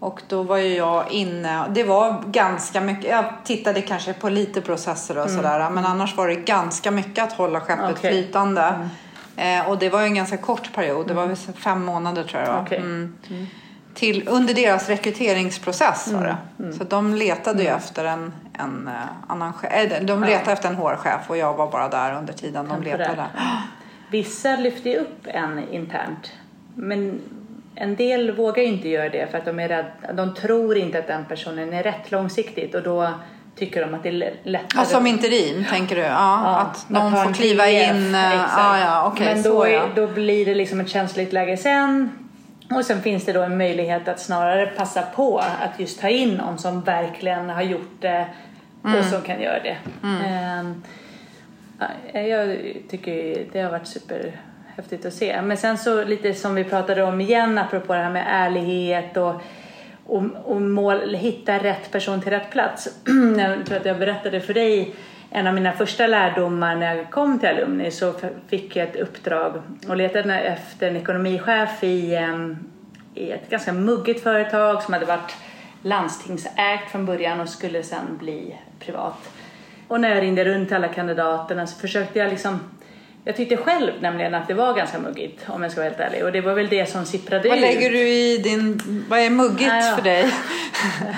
Och 0.03 0.21
då 0.27 0.43
var 0.43 0.57
ju 0.57 0.75
jag 0.75 1.11
inne, 1.11 1.65
det 1.69 1.83
var 1.83 2.23
ganska 2.27 2.81
mycket, 2.81 3.11
jag 3.11 3.25
tittade 3.43 3.81
kanske 3.81 4.13
på 4.13 4.29
lite 4.29 4.61
processer 4.61 5.17
och 5.17 5.29
mm. 5.29 5.35
sådär 5.35 5.69
men 5.69 5.85
annars 5.85 6.17
var 6.17 6.27
det 6.27 6.35
ganska 6.35 6.91
mycket 6.91 7.23
att 7.23 7.33
hålla 7.33 7.61
skeppet 7.61 7.97
okay. 7.97 8.11
flytande. 8.11 8.61
Mm. 9.35 9.61
Eh, 9.61 9.69
och 9.69 9.77
det 9.77 9.89
var 9.89 9.99
ju 9.99 10.05
en 10.05 10.15
ganska 10.15 10.37
kort 10.37 10.73
period, 10.73 11.07
det 11.07 11.13
var 11.13 11.27
väl 11.27 11.35
fem 11.37 11.85
månader 11.85 12.23
tror 12.23 12.43
jag. 12.43 12.63
Okay. 12.63 12.77
Mm. 12.77 13.17
mm 13.29 13.47
till, 13.93 14.27
under 14.27 14.53
deras 14.53 14.89
rekryteringsprocess 14.89 16.07
var 16.07 16.23
det. 16.23 16.37
Mm. 16.59 16.69
Mm. 16.71 16.77
Så 16.77 16.83
de 16.83 17.15
letade 17.15 17.63
ju 17.63 17.67
mm. 17.67 17.77
efter 17.77 18.05
en, 18.05 18.33
en 18.53 18.87
uh, 18.87 18.93
annan 19.27 19.53
chef. 19.53 19.71
Äh, 19.73 20.05
de 20.05 20.23
letade 20.23 20.51
efter 20.51 20.69
en 20.69 20.75
HR-chef 20.75 21.29
och 21.29 21.37
jag 21.37 21.53
var 21.53 21.71
bara 21.71 21.89
där 21.89 22.13
under 22.13 22.33
tiden 22.33 22.67
de 22.67 22.83
letade. 22.83 23.25
Vissa 24.11 24.55
lyfter 24.55 24.89
ju 24.89 24.97
upp 24.97 25.27
en 25.27 25.69
internt. 25.69 26.31
Men 26.75 27.21
en 27.75 27.95
del 27.95 28.31
vågar 28.31 28.63
ju 28.63 28.69
inte 28.69 28.89
göra 28.89 29.09
det 29.09 29.31
för 29.31 29.37
att 29.37 29.45
de 29.45 29.59
är 29.59 29.67
rädda. 29.67 30.13
De 30.13 30.33
tror 30.33 30.77
inte 30.77 30.99
att 30.99 31.07
den 31.07 31.25
personen 31.25 31.73
är 31.73 31.83
rätt 31.83 32.11
långsiktigt 32.11 32.75
och 32.75 32.83
då 32.83 33.09
tycker 33.55 33.81
de 33.81 33.93
att 33.93 34.03
det 34.03 34.09
är 34.09 34.39
lättare. 34.43 34.81
Ja, 34.81 34.85
som 34.85 35.07
interim 35.07 35.65
tänker 35.69 35.95
du? 35.95 36.01
Ja, 36.01 36.07
ja 36.09 36.59
att 36.59 36.89
någon 36.89 37.13
att 37.13 37.23
får 37.23 37.33
kliva 37.33 37.69
in. 37.69 38.15
Eh, 38.15 38.33
exakt. 38.33 38.53
Ah, 38.57 38.79
ja, 38.79 39.11
okay, 39.11 39.33
Men 39.33 39.43
då, 39.43 39.63
är, 39.63 39.81
då 39.95 40.07
blir 40.07 40.45
det 40.45 40.55
liksom 40.55 40.79
ett 40.79 40.89
känsligt 40.89 41.33
läge 41.33 41.57
sen 41.57 42.09
och 42.69 42.85
sen 42.85 43.01
finns 43.01 43.25
det 43.25 43.33
då 43.33 43.41
en 43.41 43.57
möjlighet 43.57 44.07
att 44.07 44.19
snarare 44.19 44.65
passa 44.65 45.01
på 45.01 45.37
att 45.37 45.79
just 45.79 46.01
ta 46.01 46.09
in 46.09 46.33
någon 46.33 46.57
som 46.57 46.81
verkligen 46.81 47.49
har 47.49 47.61
gjort 47.61 48.01
det 48.01 48.25
mm. 48.85 48.99
och 48.99 49.05
som 49.05 49.21
kan 49.21 49.41
göra 49.41 49.59
det. 49.63 49.77
Mm. 50.03 50.59
Um, 50.59 50.83
jag 52.13 52.57
tycker 52.89 53.45
det 53.51 53.61
har 53.61 53.71
varit 53.71 53.87
Häftigt 54.75 55.05
att 55.05 55.13
se. 55.13 55.41
Men 55.41 55.57
sen 55.57 55.77
så 55.77 56.03
lite 56.03 56.33
som 56.33 56.55
vi 56.55 56.63
pratade 56.63 57.03
om 57.03 57.21
igen 57.21 57.57
apropå 57.57 57.93
det 57.93 57.99
här 57.99 58.11
med 58.11 58.25
ärlighet 58.27 59.17
och, 59.17 59.41
och, 60.05 60.23
och 60.43 60.61
mål, 60.61 61.15
hitta 61.15 61.57
rätt 61.57 61.91
person 61.91 62.21
till 62.21 62.31
rätt 62.31 62.51
plats. 62.51 62.87
jag 63.37 63.65
tror 63.65 63.77
att 63.77 63.85
jag 63.85 63.99
berättade 63.99 64.41
för 64.41 64.53
dig 64.53 64.95
en 65.31 65.47
av 65.47 65.53
mina 65.53 65.71
första 65.71 66.07
lärdomar 66.07 66.75
när 66.75 66.95
jag 66.95 67.11
kom 67.11 67.39
till 67.39 67.49
Alumni 67.49 67.91
så 67.91 68.13
fick 68.47 68.75
jag 68.75 68.89
ett 68.89 68.95
uppdrag 68.95 69.61
och 69.87 69.97
letade 69.97 70.39
efter 70.39 70.87
en 70.87 70.95
ekonomichef 70.95 71.83
i, 71.83 72.19
i 73.15 73.31
ett 73.31 73.49
ganska 73.49 73.73
muggigt 73.73 74.23
företag 74.23 74.83
som 74.83 74.93
hade 74.93 75.05
varit 75.05 75.35
landstingsägt 75.81 76.91
från 76.91 77.05
början 77.05 77.39
och 77.39 77.49
skulle 77.49 77.83
sen 77.83 78.17
bli 78.19 78.55
privat. 78.79 79.29
Och 79.87 80.01
när 80.01 80.15
jag 80.15 80.23
ringde 80.23 80.45
runt 80.45 80.67
till 80.67 80.75
alla 80.75 80.87
kandidaterna 80.87 81.67
så 81.67 81.79
försökte 81.79 82.19
jag 82.19 82.29
liksom 82.29 82.59
jag 83.25 83.35
tyckte 83.35 83.57
själv 83.57 83.91
nämligen 83.99 84.35
att 84.35 84.47
det 84.47 84.53
var 84.53 84.73
ganska 84.73 84.99
muggigt 84.99 85.49
om 85.49 85.63
jag 85.63 85.71
ska 85.71 85.81
vara 85.81 85.89
helt 85.89 86.01
ärlig 86.01 86.25
och 86.25 86.31
det 86.31 86.41
var 86.41 86.53
väl 86.53 86.69
det 86.69 86.89
som 86.89 87.05
sipprade 87.05 87.49
vad 87.49 87.57
ut. 87.57 87.63
Vad 87.63 87.73
lägger 87.73 87.91
du 87.91 88.09
i 88.09 88.37
din, 88.37 88.81
vad 89.09 89.19
är 89.19 89.29
muggigt 89.29 89.71
ah, 89.71 89.89
ja. 89.89 89.95
för 89.95 90.01
dig? 90.01 90.25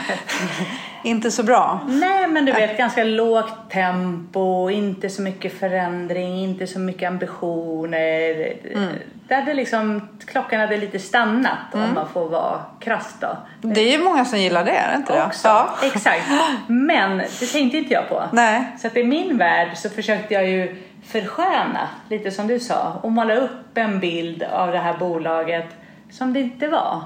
inte 1.03 1.31
så 1.31 1.43
bra? 1.43 1.79
Nej 1.87 2.27
men 2.27 2.45
du 2.45 2.51
vet 2.51 2.77
ganska 2.77 3.03
lågt 3.03 3.71
tempo, 3.71 4.69
inte 4.69 5.09
så 5.09 5.21
mycket 5.21 5.59
förändring, 5.59 6.43
inte 6.43 6.67
så 6.67 6.79
mycket 6.79 7.07
ambitioner. 7.07 8.53
Mm. 8.73 8.93
Det 9.27 9.35
hade 9.35 9.53
liksom, 9.53 10.09
klockan 10.25 10.59
hade 10.59 10.77
lite 10.77 10.99
stannat 10.99 11.73
mm. 11.73 11.89
om 11.89 11.95
man 11.95 12.07
får 12.09 12.29
vara 12.29 12.61
krass 12.79 13.15
då. 13.19 13.37
Det 13.61 13.81
är 13.81 13.91
ju 13.91 14.03
många 14.03 14.25
som 14.25 14.39
gillar 14.39 14.65
det, 14.65 14.71
är 14.71 14.91
det 14.91 14.97
inte 14.97 15.13
det? 15.13 15.25
Också, 15.25 15.47
ja. 15.47 15.69
exakt. 15.83 16.23
Men 16.67 17.17
det 17.17 17.45
tänkte 17.45 17.77
inte 17.77 17.93
jag 17.93 18.09
på. 18.09 18.23
Nej. 18.31 18.75
Så 18.81 18.87
att 18.87 18.97
i 18.97 19.03
min 19.03 19.37
värld 19.37 19.69
så 19.75 19.89
försökte 19.89 20.33
jag 20.33 20.49
ju 20.49 20.75
försköna, 21.05 21.89
lite 22.09 22.31
som 22.31 22.47
du 22.47 22.59
sa, 22.59 22.99
och 23.03 23.11
måla 23.11 23.35
upp 23.35 23.77
en 23.77 23.99
bild 23.99 24.43
av 24.43 24.71
det 24.71 24.77
här 24.77 24.97
bolaget 24.97 25.67
som 26.11 26.33
det 26.33 26.39
inte 26.39 26.67
var. 26.67 27.03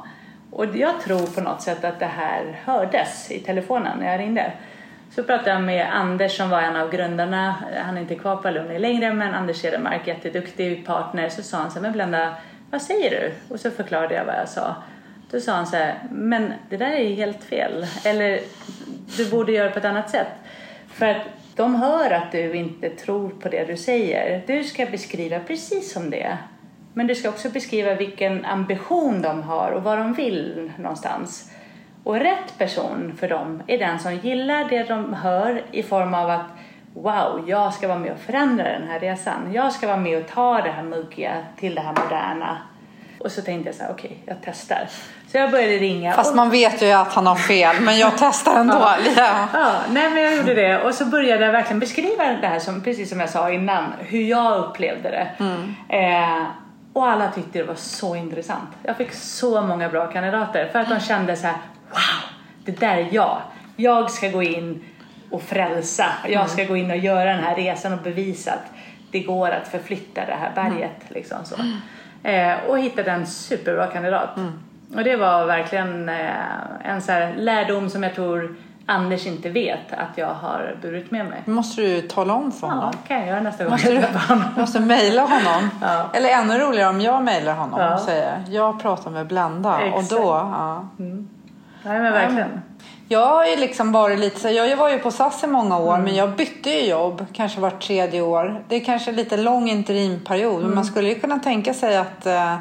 Och 0.51 0.65
jag 0.75 1.01
tror 1.01 1.35
på 1.35 1.41
något 1.41 1.61
sätt 1.61 1.83
att 1.83 1.99
det 1.99 2.05
här 2.05 2.59
hördes 2.65 3.31
i 3.31 3.39
telefonen 3.39 3.99
när 3.99 4.11
jag 4.11 4.19
ringde. 4.19 4.51
Så 5.11 5.23
pratade 5.23 5.51
jag 5.51 5.61
med 5.61 5.87
Anders 5.93 6.37
som 6.37 6.49
var 6.49 6.61
en 6.61 6.75
av 6.75 6.91
grundarna, 6.91 7.55
han 7.85 7.97
är 7.97 8.01
inte 8.01 8.15
kvar 8.15 8.35
på 8.35 8.47
Alumni 8.47 8.79
längre, 8.79 9.13
men 9.13 9.33
Anders 9.33 9.57
Cedermark, 9.57 10.07
jätteduktig 10.07 10.85
partner. 10.85 11.29
Så 11.29 11.43
sa 11.43 11.57
han 11.57 11.71
så 11.71 11.75
här, 11.75 11.81
men 11.81 11.91
Blenda, 11.91 12.33
vad 12.71 12.81
säger 12.81 13.09
du? 13.09 13.53
Och 13.53 13.59
så 13.59 13.71
förklarade 13.71 14.15
jag 14.15 14.25
vad 14.25 14.35
jag 14.35 14.49
sa. 14.49 14.75
Då 15.31 15.39
sa 15.39 15.51
han 15.51 15.67
så 15.67 15.75
här, 15.75 15.95
men 16.11 16.53
det 16.69 16.77
där 16.77 16.91
är 16.91 17.03
ju 17.03 17.15
helt 17.15 17.43
fel. 17.43 17.85
Eller 18.05 18.39
du 19.17 19.29
borde 19.29 19.51
göra 19.51 19.71
på 19.71 19.79
ett 19.79 19.85
annat 19.85 20.09
sätt. 20.09 20.27
För 20.87 21.05
att 21.05 21.21
de 21.59 21.75
hör 21.75 22.11
att 22.11 22.31
du 22.31 22.53
inte 22.53 22.89
tror 22.89 23.29
på 23.29 23.49
det 23.49 23.65
du 23.65 23.77
säger. 23.77 24.43
Du 24.47 24.63
ska 24.63 24.85
beskriva 24.85 25.39
precis 25.39 25.93
som 25.93 26.09
det 26.09 26.37
Men 26.93 27.07
du 27.07 27.15
ska 27.15 27.29
också 27.29 27.49
beskriva 27.49 27.95
vilken 27.95 28.45
ambition 28.45 29.21
de 29.21 29.43
har 29.43 29.71
och 29.71 29.83
vad 29.83 29.97
de 29.97 30.13
vill 30.13 30.71
någonstans. 30.77 31.51
Och 32.03 32.15
rätt 32.15 32.57
person 32.57 33.17
för 33.19 33.29
dem 33.29 33.63
är 33.67 33.77
den 33.77 33.99
som 33.99 34.15
gillar 34.15 34.69
det 34.69 34.83
de 34.83 35.13
hör 35.13 35.63
i 35.71 35.83
form 35.83 36.13
av 36.13 36.29
att 36.29 36.47
wow, 36.93 37.43
jag 37.47 37.73
ska 37.73 37.87
vara 37.87 37.99
med 37.99 38.11
och 38.11 38.19
förändra 38.19 38.63
den 38.63 38.87
här 38.87 38.99
resan. 38.99 39.53
Jag 39.53 39.73
ska 39.73 39.87
vara 39.87 39.97
med 39.97 40.17
och 40.17 40.27
ta 40.27 40.61
det 40.61 40.71
här 40.71 40.83
muggiga 40.83 41.45
till 41.57 41.75
det 41.75 41.81
här 41.81 41.95
moderna. 42.03 42.57
Och 43.19 43.31
så 43.31 43.41
tänkte 43.41 43.69
jag 43.69 43.75
så 43.75 43.83
här, 43.83 43.91
okej, 43.91 44.11
okay, 44.11 44.17
jag 44.25 44.37
testar. 44.45 44.87
Så 45.31 45.37
jag 45.37 45.51
började 45.51 45.77
ringa. 45.77 46.13
Fast 46.13 46.29
och... 46.29 46.35
man 46.35 46.49
vet 46.49 46.81
ju 46.81 46.91
att 46.91 47.13
han 47.13 47.27
har 47.27 47.35
fel, 47.35 47.75
men 47.81 47.97
jag 47.97 48.11
testar 48.17 48.59
ändå. 48.59 48.73
ja. 49.17 49.47
ja, 49.53 49.71
nej 49.89 50.09
men 50.09 50.23
jag 50.23 50.35
gjorde 50.37 50.53
det. 50.53 50.83
Och 50.83 50.93
så 50.93 51.05
började 51.05 51.45
jag 51.45 51.51
verkligen 51.51 51.79
beskriva 51.79 52.23
det 52.23 52.47
här 52.47 52.59
som, 52.59 52.83
precis 52.83 53.09
som 53.09 53.19
jag 53.19 53.29
sa 53.29 53.51
innan, 53.51 53.93
hur 53.99 54.21
jag 54.21 54.59
upplevde 54.59 55.09
det. 55.09 55.29
Mm. 55.39 55.75
Eh, 55.89 56.43
och 56.93 57.07
alla 57.09 57.31
tyckte 57.31 57.59
det 57.59 57.63
var 57.63 57.75
så 57.75 58.15
intressant. 58.15 58.69
Jag 58.83 58.97
fick 58.97 59.13
så 59.13 59.61
många 59.61 59.89
bra 59.89 60.07
kandidater 60.07 60.69
för 60.71 60.79
att 60.79 60.89
de 60.89 60.99
kände 60.99 61.35
så 61.35 61.47
här, 61.47 61.55
wow, 61.89 62.29
det 62.65 62.79
där 62.79 62.97
är 62.97 63.07
jag. 63.11 63.41
Jag 63.75 64.11
ska 64.11 64.29
gå 64.29 64.43
in 64.43 64.83
och 65.29 65.41
frälsa. 65.41 66.05
Jag 66.23 66.33
mm. 66.33 66.47
ska 66.47 66.63
gå 66.63 66.77
in 66.77 66.91
och 66.91 66.97
göra 66.97 67.33
den 67.33 67.43
här 67.43 67.55
resan 67.55 67.93
och 67.93 67.99
bevisa 67.99 68.51
att 68.51 68.71
det 69.11 69.19
går 69.19 69.49
att 69.49 69.67
förflytta 69.67 70.25
det 70.25 70.35
här 70.39 70.51
berget. 70.55 71.01
Mm. 71.01 71.13
Liksom 71.13 71.45
så. 71.45 71.55
Eh, 72.23 72.53
och 72.67 72.79
hittade 72.79 73.11
en 73.11 73.27
superbra 73.27 73.87
kandidat. 73.87 74.37
Mm. 74.37 74.51
Och 74.95 75.03
det 75.03 75.15
var 75.15 75.45
verkligen 75.45 76.09
eh, 76.09 76.15
en 76.83 77.01
så 77.01 77.11
här 77.11 77.33
lärdom 77.37 77.89
som 77.89 78.03
jag 78.03 78.15
tror 78.15 78.55
Anders 78.85 79.25
inte 79.25 79.49
vet 79.49 79.93
att 79.93 80.17
jag 80.17 80.33
har 80.33 80.75
burit 80.81 81.11
med 81.11 81.25
mig. 81.25 81.41
måste 81.45 81.81
du 81.81 82.01
tala 82.01 82.33
om 82.33 82.51
för 82.51 82.67
honom. 82.67 82.91
Ja, 82.93 82.99
kan 83.07 83.19
jag 83.19 83.27
göra 83.27 83.41
nästa 83.41 83.63
gång 83.63 83.71
måste 83.71 83.93
jag 83.93 84.03
träffar 84.03 84.35
honom. 84.35 84.49
Måste 84.57 84.79
mejla 84.79 85.21
honom. 85.21 85.69
Ja. 85.81 86.09
Eller 86.13 86.29
ännu 86.29 86.57
roligare 86.57 86.89
om 86.89 87.01
jag 87.01 87.23
mejlar 87.23 87.53
honom 87.53 87.79
ja. 87.79 87.93
och 87.93 87.99
säger 87.99 88.43
jag 88.49 88.81
pratar 88.81 89.11
med 89.11 89.27
Blenda. 89.27 89.81
Exakt. 89.81 90.11
Och 90.11 90.17
då, 90.19 90.25
ja. 90.25 90.87
Mm. 90.99 91.29
Nej 91.83 91.99
men 91.99 92.13
verkligen. 92.13 92.61
Jag 93.11 93.25
har 93.25 93.45
ju 93.45 93.55
liksom 93.55 93.91
varit 93.91 94.19
lite 94.19 94.39
så 94.39 94.49
jag 94.49 94.77
var 94.77 94.89
ju 94.89 94.99
på 94.99 95.11
SAS 95.11 95.43
i 95.43 95.47
många 95.47 95.77
år 95.77 95.93
mm. 95.93 96.03
men 96.03 96.15
jag 96.15 96.35
bytte 96.35 96.69
ju 96.69 96.89
jobb 96.89 97.25
kanske 97.33 97.59
vart 97.59 97.81
tredje 97.81 98.21
år. 98.21 98.63
Det 98.67 98.75
är 98.75 98.79
kanske 98.79 99.11
lite 99.11 99.37
lång 99.37 99.69
interimperiod 99.69 100.55
mm. 100.55 100.65
men 100.65 100.75
man 100.75 100.85
skulle 100.85 101.09
ju 101.09 101.19
kunna 101.19 101.39
tänka 101.39 101.73
sig 101.73 101.97
att, 101.97 102.25
uh, 102.25 102.55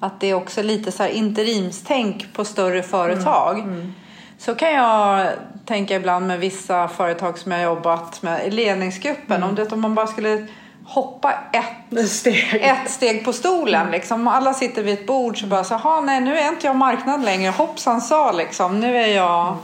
att 0.00 0.20
det 0.20 0.30
är 0.30 0.34
också 0.34 0.62
lite 0.62 0.92
så 0.92 1.02
här 1.02 1.10
interimstänk 1.10 2.32
på 2.32 2.44
större 2.44 2.82
företag. 2.82 3.58
Mm. 3.58 3.72
mm. 3.72 3.94
Så 4.38 4.54
kan 4.54 4.72
jag 4.72 5.28
tänka 5.64 5.96
ibland 5.96 6.26
med 6.26 6.40
vissa 6.40 6.88
företag 6.88 7.38
som 7.38 7.52
jag 7.52 7.62
jobbat 7.62 8.22
med 8.22 8.46
i 8.46 8.50
ledningsgruppen. 8.50 9.36
Mm. 9.36 9.48
Om, 9.48 9.54
det, 9.54 9.72
om 9.72 9.80
man 9.80 9.94
bara 9.94 10.06
skulle 10.06 10.46
hoppa 10.84 11.34
ett 11.52 12.08
steg, 12.08 12.60
ett 12.62 12.90
steg 12.90 13.24
på 13.24 13.32
stolen. 13.32 13.80
Mm. 13.80 13.92
Liksom. 13.92 14.28
Alla 14.28 14.54
sitter 14.54 14.82
vid 14.82 14.94
ett 14.94 15.06
bord 15.06 15.40
så 15.40 15.46
bara 15.46 15.64
så 15.64 16.00
nej 16.00 16.20
nu 16.20 16.38
är 16.38 16.48
inte 16.48 16.66
jag 16.66 16.76
marknad 16.76 17.24
längre. 17.24 17.50
Hoppsan 17.50 18.00
sa 18.00 18.32
liksom. 18.32 18.80
Nu 18.80 18.96
är 18.96 19.16
jag 19.16 19.46
mm. 19.46 19.58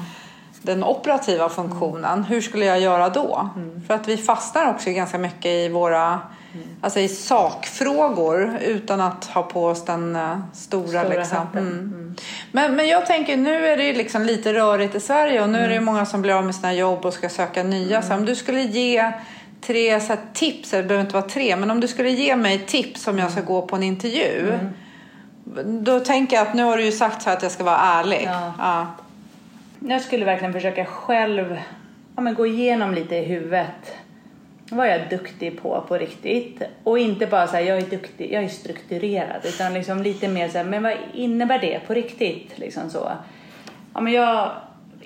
Den 0.64 0.84
operativa 0.84 1.48
funktionen. 1.48 2.24
Hur 2.24 2.40
skulle 2.40 2.64
jag 2.64 2.80
göra 2.80 3.08
då? 3.08 3.50
Mm. 3.56 3.82
För 3.86 3.94
att 3.94 4.08
vi 4.08 4.16
fastnar 4.16 4.70
också 4.70 4.90
ganska 4.90 5.18
mycket 5.18 5.46
i 5.46 5.68
våra 5.68 6.20
Mm. 6.54 6.66
Alltså 6.80 7.00
i 7.00 7.08
sakfrågor 7.08 8.58
utan 8.66 9.00
att 9.00 9.24
ha 9.24 9.42
på 9.42 9.66
oss 9.66 9.84
den 9.84 10.16
uh, 10.16 10.38
stora, 10.52 10.88
stora 10.88 11.08
liksom. 11.08 11.46
Mm. 11.52 11.68
Mm. 11.68 12.14
Men, 12.52 12.76
men 12.76 12.88
jag 12.88 13.06
tänker 13.06 13.36
nu 13.36 13.66
är 13.66 13.76
det 13.76 13.84
ju 13.84 13.94
liksom 13.94 14.22
lite 14.22 14.52
rörigt 14.52 14.94
i 14.94 15.00
Sverige 15.00 15.42
och 15.42 15.48
nu 15.48 15.58
är 15.58 15.68
det 15.68 15.74
mm. 15.74 15.84
många 15.84 16.06
som 16.06 16.22
blir 16.22 16.32
av 16.32 16.44
med 16.44 16.54
sina 16.54 16.74
jobb 16.74 17.04
och 17.04 17.14
ska 17.14 17.28
söka 17.28 17.62
nya. 17.62 18.02
Så 18.02 18.06
mm. 18.06 18.18
om 18.18 18.26
du 18.26 18.34
skulle 18.34 18.60
ge 18.60 19.12
tre 19.60 20.00
så 20.00 20.16
tips, 20.32 20.70
det 20.70 20.82
behöver 20.82 21.00
inte 21.00 21.14
vara 21.14 21.28
tre, 21.28 21.56
men 21.56 21.70
om 21.70 21.80
du 21.80 21.88
skulle 21.88 22.10
ge 22.10 22.36
mig 22.36 22.58
tips 22.58 23.06
om 23.06 23.18
jag 23.18 23.30
ska 23.30 23.40
gå 23.40 23.62
på 23.62 23.76
en 23.76 23.82
intervju. 23.82 24.58
Då 25.64 26.00
tänker 26.00 26.36
jag 26.36 26.46
att 26.46 26.54
nu 26.54 26.62
har 26.62 26.76
du 26.76 26.84
ju 26.84 26.92
sagt 26.92 27.22
så 27.22 27.30
här 27.30 27.36
att 27.36 27.42
jag 27.42 27.52
ska 27.52 27.64
vara 27.64 27.78
ärlig. 27.78 28.28
Ja. 28.32 28.52
ja. 28.58 28.86
Jag 29.86 30.02
skulle 30.02 30.24
verkligen 30.24 30.52
försöka 30.52 30.84
själv 30.84 31.58
ja, 32.16 32.22
men 32.22 32.34
gå 32.34 32.46
igenom 32.46 32.94
lite 32.94 33.16
i 33.16 33.24
huvudet 33.24 33.96
vad 34.70 34.88
jag 34.88 34.94
är 34.94 35.10
duktig 35.10 35.62
på 35.62 35.84
på 35.88 35.98
riktigt. 35.98 36.62
Och 36.84 36.98
inte 36.98 37.26
bara 37.26 37.46
så 37.46 37.56
här, 37.56 37.62
jag 37.62 37.78
är 37.78 37.90
duktig, 37.90 38.32
jag 38.32 38.44
är 38.44 38.48
strukturerad. 38.48 39.44
Utan 39.44 39.74
liksom 39.74 40.02
lite 40.02 40.28
mer 40.28 40.48
så 40.48 40.58
här, 40.58 40.64
men 40.64 40.82
vad 40.82 40.92
innebär 41.14 41.58
det 41.58 41.80
på 41.86 41.94
riktigt? 41.94 42.58
Liksom 42.58 42.90
så. 42.90 43.12
Ja, 43.94 44.00
men 44.00 44.12
jag 44.12 44.50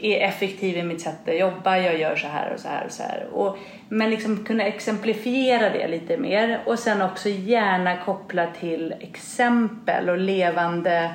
är 0.00 0.28
effektiv 0.28 0.76
i 0.76 0.82
mitt 0.82 1.00
sätt 1.00 1.28
att 1.28 1.38
jobba, 1.38 1.78
jag 1.78 1.98
gör 1.98 2.16
så 2.16 2.26
här 2.26 2.52
och 2.54 2.60
så 2.60 2.68
här 2.68 2.84
och 2.86 2.92
så 2.92 3.02
här. 3.02 3.26
Och, 3.32 3.58
men 3.88 4.10
liksom 4.10 4.44
kunna 4.44 4.64
exemplifiera 4.64 5.70
det 5.70 5.88
lite 5.88 6.16
mer 6.16 6.60
och 6.66 6.78
sen 6.78 7.02
också 7.02 7.28
gärna 7.28 7.96
koppla 7.96 8.46
till 8.46 8.94
exempel 9.00 10.08
och 10.08 10.18
levande 10.18 11.10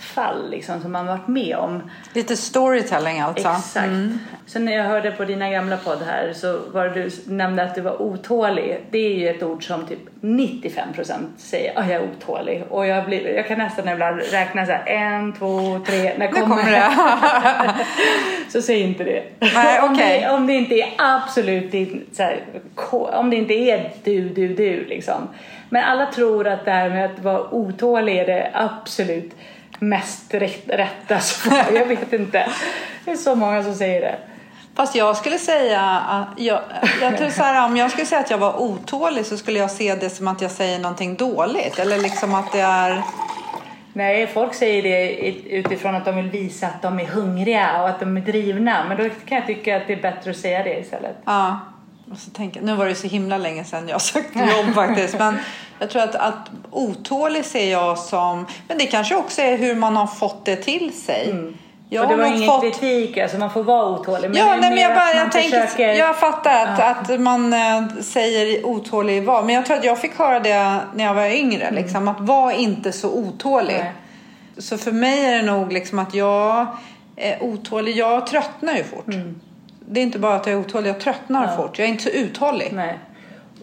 fall 0.00 0.50
liksom, 0.50 0.80
som 0.80 0.92
man 0.92 1.06
varit 1.06 1.28
med 1.28 1.56
om. 1.56 1.90
Lite 2.14 2.36
storytelling 2.36 3.20
alltså. 3.20 3.48
Exakt. 3.48 3.86
Mm. 3.86 4.18
Sen 4.46 4.64
när 4.64 4.72
jag 4.72 4.84
hörde 4.84 5.10
på 5.10 5.24
dina 5.24 5.50
gamla 5.50 5.76
podd 5.76 5.98
här 6.06 6.32
så 6.32 6.60
var 6.72 6.88
du 6.88 7.10
nämnde 7.26 7.62
att 7.62 7.74
du 7.74 7.80
var 7.80 8.02
otålig. 8.02 8.86
Det 8.90 8.98
är 8.98 9.14
ju 9.14 9.28
ett 9.28 9.42
ord 9.42 9.66
som 9.66 9.86
typ 9.86 9.98
95% 10.20 11.12
säger 11.36 11.78
att 11.78 11.88
jag 11.88 12.02
är 12.02 12.08
otålig. 12.16 12.64
Och 12.68 12.86
jag, 12.86 13.06
blir, 13.06 13.34
jag 13.36 13.46
kan 13.46 13.58
nästan 13.58 13.88
ibland 13.88 14.20
räkna 14.20 14.66
så 14.66 14.72
här 14.72 14.86
en, 14.86 15.32
två, 15.32 15.80
tre. 15.86 16.12
När 16.18 16.28
kommer, 16.28 16.46
kommer 16.46 16.70
det? 16.70 17.84
så 18.52 18.62
säg 18.62 18.80
inte 18.80 19.04
det. 19.04 19.22
Nej, 19.54 19.80
om, 19.80 19.96
det 19.96 20.28
om 20.30 20.46
det 20.46 20.52
inte 20.52 20.74
är 20.74 20.88
absolut 20.96 21.72
så 22.12 22.22
här, 22.22 22.40
om 23.12 23.30
det 23.30 23.36
inte 23.36 23.54
är 23.54 23.92
du, 24.04 24.28
du, 24.28 24.48
du 24.48 24.84
liksom. 24.84 25.28
Men 25.68 25.84
alla 25.84 26.06
tror 26.06 26.48
att 26.48 26.64
det 26.64 26.70
här 26.70 26.90
med 26.90 27.04
att 27.04 27.18
vara 27.18 27.54
otålig 27.54 28.18
är 28.18 28.26
det 28.26 28.50
absolut 28.54 29.34
mest 29.80 30.34
rätta 30.34 31.20
svar. 31.20 31.64
Jag 31.74 31.86
vet 31.86 32.12
inte. 32.12 32.48
Det 33.04 33.10
är 33.10 33.16
så 33.16 33.34
många 33.34 33.62
som 33.62 33.74
säger 33.74 34.00
det. 34.00 34.18
Fast 34.74 34.94
jag 34.94 35.16
skulle 35.16 35.38
säga 35.38 35.80
att 36.08 36.28
jag, 36.36 36.60
jag 37.00 37.18
tror 37.18 37.30
så 37.30 37.42
här, 37.42 37.64
om 37.64 37.76
jag 37.76 37.90
skulle 37.90 38.06
säga 38.06 38.20
att 38.20 38.30
jag 38.30 38.38
var 38.38 38.60
otålig 38.60 39.26
så 39.26 39.36
skulle 39.36 39.58
jag 39.58 39.70
se 39.70 39.94
det 39.94 40.10
som 40.10 40.28
att 40.28 40.42
jag 40.42 40.50
säger 40.50 40.78
någonting 40.78 41.16
dåligt 41.16 41.78
eller 41.78 41.98
liksom 41.98 42.34
att 42.34 42.52
det 42.52 42.60
är 42.60 43.02
Nej, 43.92 44.26
folk 44.26 44.54
säger 44.54 44.82
det 44.82 45.12
utifrån 45.50 45.94
att 45.94 46.04
de 46.04 46.16
vill 46.16 46.30
visa 46.30 46.66
att 46.66 46.82
de 46.82 47.00
är 47.00 47.06
hungriga 47.06 47.82
och 47.82 47.88
att 47.88 48.00
de 48.00 48.16
är 48.16 48.20
drivna. 48.20 48.84
Men 48.88 48.96
då 48.96 49.08
kan 49.26 49.38
jag 49.38 49.46
tycka 49.46 49.76
att 49.76 49.86
det 49.86 49.92
är 49.92 50.02
bättre 50.02 50.30
att 50.30 50.36
säga 50.36 50.62
det 50.62 50.80
istället. 50.80 51.16
Ja. 51.24 51.60
Och 52.10 52.18
så 52.18 52.30
tänker, 52.30 52.60
nu 52.60 52.74
var 52.74 52.86
det 52.86 52.94
så 52.94 53.06
himla 53.06 53.36
länge 53.36 53.64
sedan 53.64 53.88
jag 53.88 54.00
sökte 54.00 54.38
jobb 54.38 54.74
faktiskt. 54.74 55.18
Men 55.18 55.38
jag 55.80 55.90
tror 55.90 56.02
att, 56.02 56.14
att 56.14 56.50
otålig 56.70 57.44
ser 57.44 57.70
jag 57.70 57.98
som... 57.98 58.46
Men 58.68 58.78
det 58.78 58.86
kanske 58.86 59.16
också 59.16 59.42
är 59.42 59.56
hur 59.56 59.74
man 59.74 59.96
har 59.96 60.06
fått 60.06 60.44
det 60.44 60.56
till 60.56 60.92
sig. 60.92 61.30
Mm. 61.30 61.56
Jag 61.88 62.08
det 62.08 62.16
var 62.16 62.26
ingen 62.26 62.48
fått... 62.48 62.62
kritik, 62.62 63.18
alltså 63.18 63.38
man 63.38 63.50
får 63.50 63.62
vara 63.62 63.88
otålig. 63.88 64.30
Men 64.30 64.38
ja, 64.38 64.56
nej, 64.60 64.70
men 64.70 64.78
jag, 64.78 64.94
bara, 64.94 65.14
jag, 65.14 65.32
tänker, 65.32 65.60
försöker... 65.60 65.94
jag 65.94 66.16
fattar 66.16 66.66
att, 66.66 67.10
att 67.10 67.20
man 67.20 67.52
eh, 67.52 67.82
säger 68.00 68.66
otålig 68.66 69.24
var. 69.24 69.42
Men 69.42 69.54
jag 69.54 69.66
tror 69.66 69.76
att 69.76 69.84
jag 69.84 69.98
fick 69.98 70.18
höra 70.18 70.40
det 70.40 70.78
när 70.94 71.04
jag 71.04 71.14
var 71.14 71.26
yngre. 71.26 71.70
Liksom, 71.70 72.08
att 72.08 72.20
var 72.20 72.52
inte 72.52 72.92
så 72.92 73.10
otålig. 73.10 73.74
Mm. 73.74 73.84
Nej. 73.84 73.92
Så 74.58 74.78
för 74.78 74.92
mig 74.92 75.24
är 75.26 75.36
det 75.36 75.42
nog 75.42 75.72
liksom 75.72 75.98
att 75.98 76.14
jag 76.14 76.66
är 77.16 77.42
otålig. 77.42 77.96
Jag 77.96 78.26
tröttnar 78.26 78.74
ju 78.74 78.84
fort. 78.84 79.14
Det 79.88 80.00
är 80.00 80.04
inte 80.04 80.18
bara 80.18 80.34
att 80.34 80.46
jag 80.46 80.54
är 80.54 80.60
otålig, 80.60 80.90
jag 80.90 81.00
tröttnar 81.00 81.42
Mm. 81.42 81.50
Ja. 81.56 81.62
fort. 81.62 81.78
Jag 81.78 81.88
är 81.88 81.92
inte 81.92 82.04
så 82.04 82.10
uthållig. 82.10 82.68
Nej. 82.72 82.98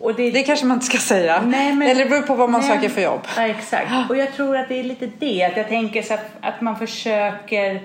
Och 0.01 0.15
det, 0.15 0.31
Det 0.31 0.43
kanske 0.43 0.65
man 0.65 0.75
inte 0.77 0.86
ska 0.86 0.97
säga. 0.97 1.41
Nej, 1.41 1.73
men- 1.75 1.88
Eller 1.88 2.03
det 2.03 2.10
beror 2.10 2.21
på 2.21 2.36
vad 2.36 2.49
man 2.49 2.62
Nej. 2.62 2.69
söker 2.69 2.89
för 2.89 3.01
jobb. 3.01 3.21
Ja, 3.38 3.47
exakt. 3.47 4.10
Och 4.10 4.17
jag 4.17 4.33
tror 4.33 4.57
att 4.57 4.69
det 4.69 4.79
är 4.79 4.83
lite 4.83 5.10
det. 5.19 5.43
Att 5.43 5.57
jag 5.57 5.67
tänker 5.67 6.01
så 6.01 6.13
att, 6.13 6.25
att 6.41 6.62
man 6.62 6.75
försöker 6.79 7.81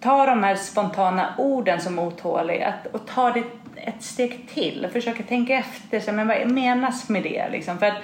ta 0.00 0.26
de 0.26 0.42
här 0.42 0.54
spontana 0.54 1.34
orden 1.38 1.80
som 1.80 1.98
otålig 1.98 2.62
att, 2.62 2.94
och 2.94 3.06
ta 3.06 3.30
det 3.32 3.42
ett 3.76 4.02
steg 4.02 4.48
till 4.54 4.84
och 4.84 4.92
försöka 4.92 5.22
tänka 5.22 5.54
efter. 5.54 6.00
Så, 6.00 6.12
men 6.12 6.28
vad 6.28 6.50
menas 6.50 7.08
med 7.08 7.22
det? 7.22 7.48
Liksom? 7.52 7.78
För 7.78 7.86
att, 7.86 7.96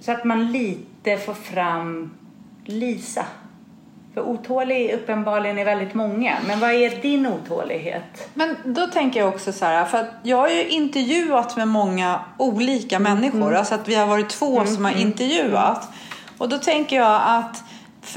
så 0.00 0.12
att 0.12 0.24
man 0.24 0.52
lite 0.52 1.16
får 1.16 1.34
fram 1.34 2.10
Lisa. 2.64 3.24
För 4.18 4.26
otålig 4.28 4.92
uppenbarligen 4.92 5.58
är 5.58 5.64
väldigt 5.64 5.94
många. 5.94 6.36
Men 6.46 6.60
vad 6.60 6.70
är 6.70 7.02
din 7.02 7.26
otålighet? 7.26 8.30
Men 8.34 8.56
då 8.64 8.86
tänker 8.86 9.20
jag 9.20 9.28
också 9.28 9.52
så 9.52 9.64
här, 9.64 9.84
för 9.84 9.98
att 9.98 10.10
jag 10.22 10.36
har 10.36 10.48
ju 10.48 10.68
intervjuat 10.68 11.56
med 11.56 11.68
många 11.68 12.20
olika 12.36 12.98
människor. 12.98 13.54
Alltså 13.54 13.74
att 13.74 13.88
vi 13.88 13.94
har 13.94 14.06
varit 14.06 14.28
två 14.28 14.64
som 14.64 14.84
har 14.84 14.92
intervjuat. 14.92 15.88
Och 16.38 16.48
då 16.48 16.58
tänker 16.58 16.96
jag 16.96 17.20
att 17.26 17.64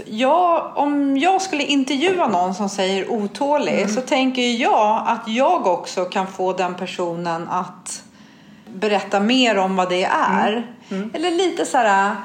jag, 0.06 0.72
om 0.76 1.18
jag 1.18 1.42
skulle 1.42 1.64
intervjua 1.64 2.28
någon 2.28 2.54
som 2.54 2.70
säger 2.70 3.12
otålig 3.12 3.90
så 3.90 4.02
tänker 4.02 4.42
jag 4.42 5.04
att 5.08 5.28
jag 5.28 5.68
också 5.68 6.06
kan 6.06 6.28
få 6.28 6.54
den 6.54 6.76
personen 6.76 7.48
att 7.50 8.04
berätta 8.74 9.20
mer 9.20 9.58
om 9.58 9.76
vad 9.76 9.90
det 9.90 10.04
är. 10.04 10.68
Eller 11.14 11.32
lite 11.32 11.66
så 11.66 11.78
här. 11.78 12.16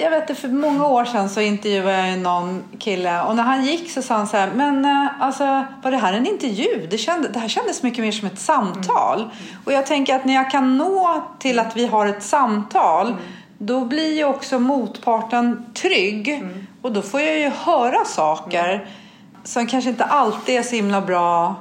Jag 0.00 0.10
vet 0.10 0.30
inte, 0.30 0.40
för 0.40 0.48
många 0.48 0.86
år 0.86 1.04
sedan 1.04 1.28
så 1.28 1.40
intervjuade 1.40 2.08
jag 2.08 2.18
någon 2.18 2.64
kille 2.78 3.22
och 3.22 3.36
när 3.36 3.42
han 3.42 3.64
gick 3.64 3.90
så 3.90 4.02
sa 4.02 4.14
han 4.14 4.26
så 4.26 4.36
här, 4.36 4.50
men 4.54 4.84
eh, 4.84 5.22
alltså 5.22 5.64
var 5.82 5.90
det 5.90 5.96
här 5.96 6.12
en 6.12 6.26
intervju? 6.26 6.86
Det, 6.90 6.98
kände, 6.98 7.28
det 7.28 7.38
här 7.38 7.48
kändes 7.48 7.82
mycket 7.82 8.04
mer 8.04 8.12
som 8.12 8.26
ett 8.28 8.38
samtal. 8.38 9.30
Och 9.64 9.72
jag 9.72 9.86
tänker 9.86 10.16
att 10.16 10.24
när 10.24 10.34
jag 10.34 10.50
kan 10.50 10.76
nå 10.78 11.22
till 11.38 11.58
att 11.58 11.76
vi 11.76 11.86
har 11.86 12.06
ett 12.06 12.22
samtal 12.22 13.16
då 13.58 13.84
blir 13.84 14.16
ju 14.16 14.24
också 14.24 14.58
motparten 14.58 15.64
trygg 15.74 16.44
och 16.82 16.92
då 16.92 17.02
får 17.02 17.20
jag 17.20 17.38
ju 17.38 17.48
höra 17.48 18.04
saker 18.04 18.88
som 19.44 19.66
kanske 19.66 19.90
inte 19.90 20.04
alltid 20.04 20.58
är 20.58 20.62
så 20.62 20.76
himla 20.76 21.00
bra 21.00 21.54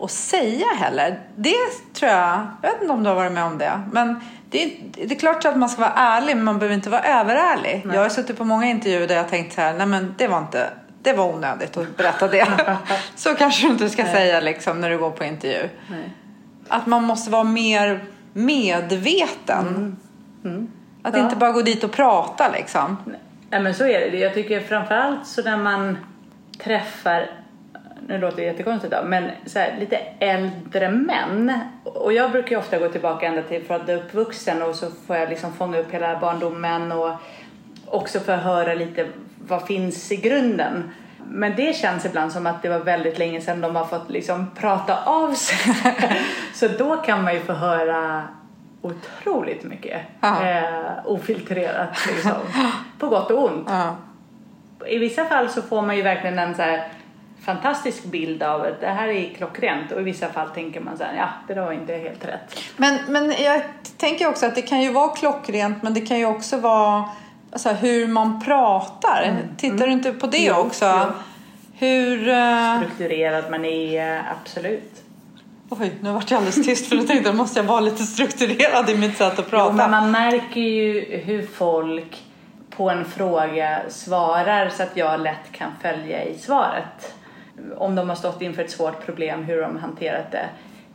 att 0.00 0.10
säga 0.10 0.66
heller. 0.78 1.20
Det 1.36 1.54
tror 1.94 2.10
jag, 2.10 2.46
jag 2.62 2.70
vet 2.70 2.80
inte 2.82 2.92
om 2.92 3.02
du 3.02 3.08
har 3.08 3.16
varit 3.16 3.32
med 3.32 3.44
om 3.44 3.58
det, 3.58 3.80
men 3.92 4.20
det 4.50 4.64
är, 4.64 4.70
det 5.06 5.14
är 5.14 5.18
klart 5.18 5.44
att 5.44 5.56
man 5.56 5.68
ska 5.68 5.80
vara 5.80 5.92
ärlig 5.96 6.36
men 6.36 6.44
man 6.44 6.58
behöver 6.58 6.74
inte 6.74 6.90
vara 6.90 7.02
överärlig. 7.02 7.86
Jag 7.94 8.00
har 8.02 8.08
suttit 8.08 8.38
på 8.38 8.44
många 8.44 8.66
intervjuer 8.66 9.08
där 9.08 9.16
jag 9.16 9.28
tänkt 9.28 9.54
så 9.54 9.60
här, 9.60 9.74
nej 9.74 9.86
men 9.86 10.14
det 10.18 10.28
var 10.28 10.38
inte, 10.38 10.70
det 11.02 11.12
var 11.12 11.34
onödigt 11.34 11.76
att 11.76 11.96
berätta 11.96 12.28
det. 12.28 12.46
så 13.14 13.34
kanske 13.34 13.66
du 13.66 13.72
inte 13.72 13.88
ska 13.88 14.04
säga 14.04 14.40
liksom 14.40 14.80
när 14.80 14.90
du 14.90 14.98
går 14.98 15.10
på 15.10 15.24
intervju. 15.24 15.68
Nej. 15.90 16.10
Att 16.68 16.86
man 16.86 17.04
måste 17.04 17.30
vara 17.30 17.44
mer 17.44 18.04
medveten. 18.32 19.96
Att 21.02 21.16
Ja. 21.16 21.24
inte 21.24 21.36
bara 21.36 21.52
gå 21.52 21.62
dit 21.62 21.84
och 21.84 21.92
prata 21.92 22.50
liksom. 22.52 22.96
Nej 23.50 23.60
men 23.60 23.74
så 23.74 23.84
är 23.84 24.10
det. 24.10 24.18
Jag 24.18 24.34
tycker 24.34 24.60
framförallt 24.60 25.26
så 25.26 25.42
när 25.42 25.56
man 25.56 25.98
träffar, 26.58 27.30
nu 28.08 28.18
låter 28.18 28.36
det 28.36 28.42
jättekonstigt 28.42 28.92
då, 28.92 29.02
men 29.04 29.30
så 29.46 29.58
här, 29.58 29.76
lite 29.80 29.96
äldre 30.18 30.90
män. 30.90 31.60
Och 31.84 32.12
jag 32.12 32.30
brukar 32.30 32.50
ju 32.50 32.56
ofta 32.56 32.78
gå 32.78 32.88
tillbaka 32.88 33.26
ända 33.26 33.42
till 33.42 33.64
för 33.64 33.74
att 33.74 33.88
jag 33.88 33.98
är 33.98 34.02
uppvuxen 34.02 34.62
och 34.62 34.74
så 34.74 34.90
får 35.06 35.16
jag 35.16 35.28
liksom 35.28 35.52
fånga 35.52 35.78
upp 35.78 35.90
hela 35.90 36.20
barndomen 36.20 36.92
och 36.92 37.10
också 37.86 38.20
få 38.20 38.32
höra 38.32 38.74
lite 38.74 39.06
vad 39.38 39.66
finns 39.66 40.12
i 40.12 40.16
grunden. 40.16 40.90
Men 41.30 41.56
det 41.56 41.76
känns 41.76 42.04
ibland 42.04 42.32
som 42.32 42.46
att 42.46 42.62
det 42.62 42.68
var 42.68 42.78
väldigt 42.78 43.18
länge 43.18 43.40
sedan 43.40 43.60
de 43.60 43.76
har 43.76 43.84
fått 43.84 44.10
liksom 44.10 44.50
prata 44.58 45.04
av 45.04 45.32
sig. 45.32 45.74
så 46.54 46.68
då 46.68 46.96
kan 46.96 47.22
man 47.22 47.34
ju 47.34 47.40
få 47.40 47.52
höra 47.52 48.22
otroligt 48.82 49.64
mycket. 49.64 50.02
Ja. 50.20 50.46
Eh, 50.46 50.92
ofiltrerat 51.04 52.06
liksom. 52.06 52.32
På 52.98 53.08
gott 53.08 53.30
och 53.30 53.44
ont. 53.44 53.68
Ja. 53.70 53.96
I 54.86 54.98
vissa 54.98 55.24
fall 55.24 55.48
så 55.48 55.62
får 55.62 55.82
man 55.82 55.96
ju 55.96 56.02
verkligen 56.02 56.38
en 56.38 56.54
så 56.54 56.62
här 56.62 56.88
fantastisk 57.44 58.04
bild 58.04 58.42
av 58.42 58.60
att 58.62 58.80
det 58.80 58.86
här 58.86 59.08
är 59.08 59.34
klockrent 59.34 59.92
och 59.92 60.00
i 60.00 60.04
vissa 60.04 60.28
fall 60.28 60.48
tänker 60.48 60.80
man 60.80 60.98
så 60.98 61.04
här, 61.04 61.16
ja 61.16 61.28
det 61.48 61.54
där 61.54 61.62
var 61.62 61.72
inte 61.72 61.92
helt 61.94 62.24
rätt. 62.24 62.60
Men, 62.76 62.98
men 63.08 63.34
jag 63.42 63.62
tänker 63.96 64.28
också 64.28 64.46
att 64.46 64.54
det 64.54 64.62
kan 64.62 64.82
ju 64.82 64.92
vara 64.92 65.08
klockrent 65.08 65.82
men 65.82 65.94
det 65.94 66.00
kan 66.00 66.18
ju 66.18 66.26
också 66.26 66.56
vara 66.56 67.04
alltså, 67.52 67.68
hur 67.70 68.08
man 68.08 68.40
pratar. 68.44 69.38
Tittar 69.56 69.86
du 69.86 69.92
inte 69.92 70.12
på 70.12 70.26
det 70.26 70.38
Jo, 70.44 70.54
också? 70.54 70.84
jo. 70.84 71.12
Hur... 71.78 72.28
eh, 72.28 72.76
Strukturerad 72.76 73.50
man 73.50 73.64
är, 73.64 74.22
absolut. 74.40 75.02
Oj, 75.68 75.92
nu 76.00 76.12
vart 76.12 76.30
jag 76.30 76.38
alldeles 76.38 76.66
tyst 76.66 76.88
för 76.88 76.96
då 76.96 77.02
tänkte 77.02 77.28
jag 77.28 77.36
måste 77.36 77.58
jag 77.60 77.64
vara 77.64 77.80
lite 77.80 78.02
strukturerad 78.02 78.90
i 78.90 78.96
mitt 78.96 79.16
sätt 79.16 79.38
att 79.38 79.50
prata. 79.50 79.70
Jo, 79.70 79.76
men 79.76 79.90
man 79.90 80.10
märker 80.10 80.60
ju 80.60 81.16
hur 81.24 81.46
folk 81.46 82.22
på 82.70 82.90
en 82.90 83.04
fråga 83.04 83.80
svarar 83.88 84.68
så 84.68 84.82
att 84.82 84.96
jag 84.96 85.20
lätt 85.20 85.52
kan 85.52 85.70
följa 85.82 86.24
i 86.24 86.38
svaret. 86.38 87.14
Om 87.76 87.94
de 87.94 88.08
har 88.08 88.16
stått 88.16 88.42
inför 88.42 88.62
ett 88.62 88.70
svårt 88.70 89.04
problem, 89.06 89.42
hur 89.44 89.60
de 89.60 89.72
har 89.74 89.80
hanterat 89.80 90.32
det. 90.32 90.46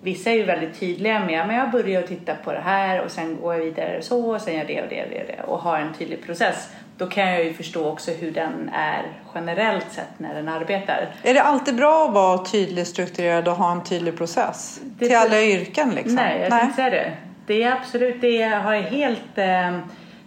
Vissa 0.04 0.30
är 0.30 0.34
ju 0.36 0.44
väldigt 0.44 0.80
tydliga 0.80 1.20
med 1.26 1.48
men 1.48 1.56
jag 1.56 1.72
börjar 1.72 2.02
att 2.02 2.08
titta 2.08 2.36
på 2.36 2.52
det 2.52 2.60
här 2.60 3.02
och 3.02 3.12
sen 3.12 3.38
går 3.42 3.54
jag 3.54 3.62
vidare 3.62 4.02
så 4.02 4.32
och 4.36 4.42
sen 4.42 4.54
gör 4.58 4.66
det 4.66 4.82
och 4.82 4.90
det 4.90 5.04
och 5.04 5.10
det 5.10 5.22
och, 5.22 5.28
det 5.28 5.44
och 5.44 5.60
har 5.60 5.78
en 5.80 5.94
tydlig 5.94 6.26
process. 6.26 6.70
Då 6.98 7.08
kan 7.08 7.30
jag 7.30 7.44
ju 7.44 7.54
förstå 7.54 7.90
också 7.90 8.12
hur 8.12 8.32
den 8.32 8.70
är 8.74 9.02
generellt 9.36 9.92
sett 9.92 10.08
när 10.20 10.34
den 10.36 10.48
arbetar. 10.50 11.08
Är 11.24 11.34
det 11.34 11.42
alltid 11.42 11.76
bra 11.76 12.08
att 12.08 12.14
vara 12.14 12.38
tydlig, 12.46 12.88
strukturerad 12.88 13.48
och 13.48 13.56
ha 13.56 13.72
en 13.72 13.84
tydlig 13.84 14.18
process? 14.18 14.82
Det- 14.84 15.08
Till 15.08 15.18
alla 15.18 15.42
yrken 15.42 15.90
liksom? 15.96 16.16
Nej, 16.16 16.42
jag 16.42 16.50
tänkte 16.50 16.76
säga 16.76 16.90
det. 16.90 17.12
Det 17.48 17.64
är 17.64 17.72
absolut, 17.72 18.22
det 18.22 18.42
har 18.44 18.74
jag 18.74 18.82
helt... 18.84 19.38
Eh, 19.38 19.78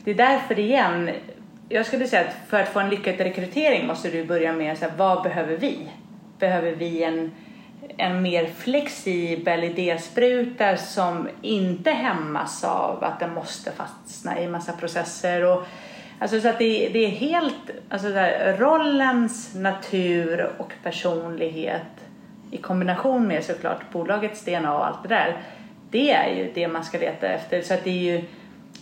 det 0.05 0.11
är 0.11 0.15
därför 0.15 0.59
igen, 0.59 1.11
jag 1.69 1.87
skulle 1.87 2.07
säga 2.07 2.23
att 2.23 2.49
för 2.51 2.61
att 2.61 2.69
få 2.69 2.81
en 2.81 2.89
lyckad 2.91 3.19
rekrytering 3.19 3.87
måste 3.87 4.11
du 4.11 4.25
börja 4.25 4.53
med 4.53 4.79
så 4.79 4.85
här, 4.85 4.93
vad 4.97 5.23
behöver 5.23 5.57
vi? 5.57 5.89
Behöver 6.45 6.73
vi 6.73 7.03
en, 7.03 7.33
en 7.97 8.23
mer 8.23 8.47
flexibel 8.47 9.65
idéspruta 9.65 10.77
som 10.77 11.29
inte 11.43 11.91
hämmas 11.91 12.65
av 12.65 13.05
att 13.05 13.21
den 13.21 13.35
måste 13.35 13.73
fastna 13.73 14.41
i 14.41 14.49
massa 14.49 14.73
processer 14.73 15.45
och 15.45 15.67
Alltså 16.19 16.41
så 16.41 16.49
att 16.49 16.59
det, 16.59 16.89
det 16.93 17.05
är 17.05 17.09
helt, 17.09 17.71
alltså 17.89 18.09
så 18.09 18.15
här, 18.15 18.57
rollens 18.59 19.55
natur 19.55 20.51
och 20.59 20.73
personlighet 20.83 22.07
i 22.51 22.57
kombination 22.57 23.27
med 23.27 23.45
såklart 23.45 23.93
bolagets 23.93 24.45
DNA 24.45 24.75
och 24.77 24.87
allt 24.87 25.03
det 25.03 25.09
där. 25.09 25.43
Det 25.91 26.13
är 26.13 26.35
ju 26.37 26.51
det 26.55 26.69
man 26.69 26.85
ska 26.85 26.99
leta 26.99 27.27
efter. 27.27 27.63
Så 27.63 27.75
att 27.75 27.85
det 27.85 27.91
är 27.91 28.17
ju, 28.17 28.25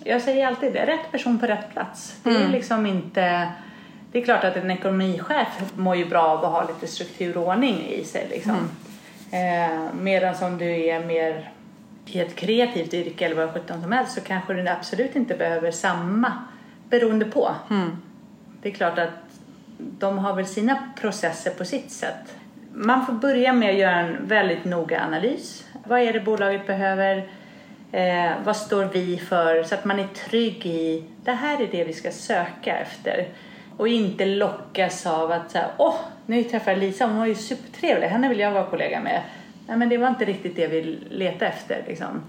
jag 0.04 0.22
säger 0.22 0.46
alltid 0.46 0.72
det, 0.72 0.86
rätt 0.86 1.12
person 1.12 1.38
på 1.38 1.46
rätt 1.46 1.72
plats. 1.72 2.20
Det 2.24 2.30
är 2.30 2.48
liksom 2.48 2.86
inte, 2.86 3.48
det 4.12 4.20
är 4.20 4.24
klart 4.24 4.44
att 4.44 4.56
en 4.56 4.70
ekonomichef 4.70 5.72
mår 5.76 5.96
ju 5.96 6.04
bra 6.04 6.22
av 6.22 6.44
att 6.44 6.52
ha 6.52 6.68
lite 6.68 6.86
struktur 6.86 7.36
och 7.36 7.46
ordning 7.48 7.86
i 7.86 8.04
sig 8.04 8.26
liksom. 8.30 8.68
Eh, 9.30 9.94
medan 10.00 10.34
om 10.42 10.58
du 10.58 10.84
är 10.86 11.04
mer 11.04 11.50
i 12.06 12.20
ett 12.20 12.36
kreativt 12.36 12.94
yrke 12.94 13.24
eller 13.24 13.36
vad 13.36 13.54
sjutton 13.54 13.82
som 13.82 13.92
helst 13.92 14.12
så 14.12 14.20
kanske 14.20 14.54
du 14.54 14.68
absolut 14.68 15.16
inte 15.16 15.34
behöver 15.34 15.70
samma 15.70 16.32
beroende 16.88 17.24
på. 17.24 17.54
Det 18.62 18.68
är 18.68 18.72
klart 18.72 18.98
att 18.98 19.10
de 19.78 20.18
har 20.18 20.34
väl 20.34 20.46
sina 20.46 20.92
processer 21.00 21.50
på 21.50 21.64
sitt 21.64 21.90
sätt. 21.90 22.36
Man 22.72 23.06
får 23.06 23.12
börja 23.12 23.52
med 23.52 23.70
att 23.70 23.76
göra 23.76 23.96
en 23.96 24.28
väldigt 24.28 24.64
noga 24.64 25.00
analys. 25.00 25.64
Vad 25.84 26.00
är 26.00 26.12
det 26.12 26.20
bolaget 26.20 26.66
behöver? 26.66 27.28
Eh, 27.92 28.30
vad 28.44 28.56
står 28.56 28.84
vi 28.84 29.18
för? 29.18 29.62
Så 29.62 29.74
att 29.74 29.84
man 29.84 29.98
är 29.98 30.06
trygg 30.06 30.66
i 30.66 31.04
det 31.24 31.32
här 31.32 31.62
är 31.62 31.68
det 31.70 31.84
vi 31.84 31.92
ska 31.92 32.10
söka 32.10 32.78
efter. 32.78 33.28
Och 33.82 33.88
inte 33.88 34.24
lockas 34.26 35.06
av 35.06 35.32
att 35.32 35.50
säga, 35.50 35.70
åh, 35.76 35.94
nu 36.26 36.44
träffar 36.44 36.70
jag 36.70 36.78
Lisa, 36.78 37.06
hon 37.06 37.18
var 37.18 37.26
ju 37.26 37.34
supertrevlig, 37.34 38.06
henne 38.06 38.28
vill 38.28 38.38
jag 38.38 38.50
vara 38.52 38.66
kollega 38.66 39.00
med. 39.00 39.22
Nej, 39.66 39.76
men 39.76 39.88
det 39.88 39.98
var 39.98 40.08
inte 40.08 40.24
riktigt 40.24 40.56
det 40.56 40.66
vi 40.66 40.82
letade 41.10 41.46
efter. 41.46 41.84
Liksom. 41.86 42.22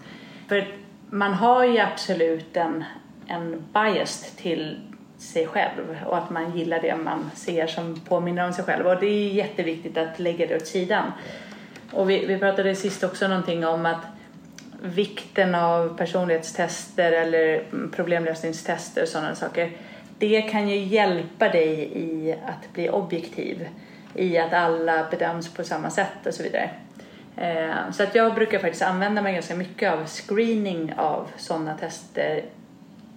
För 0.47 0.67
man 1.09 1.33
har 1.33 1.63
ju 1.63 1.79
absolut 1.79 2.57
en, 2.57 2.83
en 3.27 3.63
bias 3.73 4.31
till 4.35 4.79
sig 5.17 5.47
själv 5.47 5.97
och 6.05 6.17
att 6.17 6.29
man 6.29 6.57
gillar 6.57 6.79
det 6.81 6.95
man 6.95 7.31
ser 7.35 7.67
som 7.67 7.99
påminner 7.99 8.45
om 8.45 8.53
sig 8.53 8.65
själv. 8.65 8.87
Och 8.87 8.99
det 8.99 9.05
är 9.05 9.33
jätteviktigt 9.33 9.97
att 9.97 10.19
lägga 10.19 10.47
det 10.47 10.55
åt 10.55 10.67
sidan. 10.67 11.11
Och 11.91 12.09
vi, 12.09 12.25
vi 12.25 12.37
pratade 12.37 12.75
sist 12.75 13.03
också 13.03 13.27
någonting 13.27 13.65
om 13.65 13.85
att 13.85 14.05
vikten 14.81 15.55
av 15.55 15.97
personlighetstester 15.97 17.11
eller 17.11 17.63
problemlösningstester 17.95 19.01
och 19.01 19.07
sådana 19.07 19.35
saker. 19.35 19.71
Det 20.23 20.41
kan 20.41 20.69
ju 20.69 20.77
hjälpa 20.77 21.49
dig 21.49 21.91
i 21.95 22.35
att 22.45 22.73
bli 22.73 22.89
objektiv. 22.89 23.67
i 24.15 24.37
att 24.37 24.53
alla 24.53 25.03
bedöms 25.11 25.53
på 25.53 25.63
samma 25.63 25.89
sätt 25.89 26.25
och 26.25 26.33
så 26.33 26.43
vidare. 26.43 26.69
Eh, 27.37 27.91
så 27.91 28.03
att 28.03 28.15
jag 28.15 28.35
brukar 28.35 28.59
faktiskt 28.59 28.81
använda 28.81 29.21
mig 29.21 29.33
ganska 29.33 29.55
mycket 29.55 29.93
av 29.93 30.05
screening 30.05 30.93
av 30.97 31.27
sådana 31.37 31.77
tester 31.77 32.43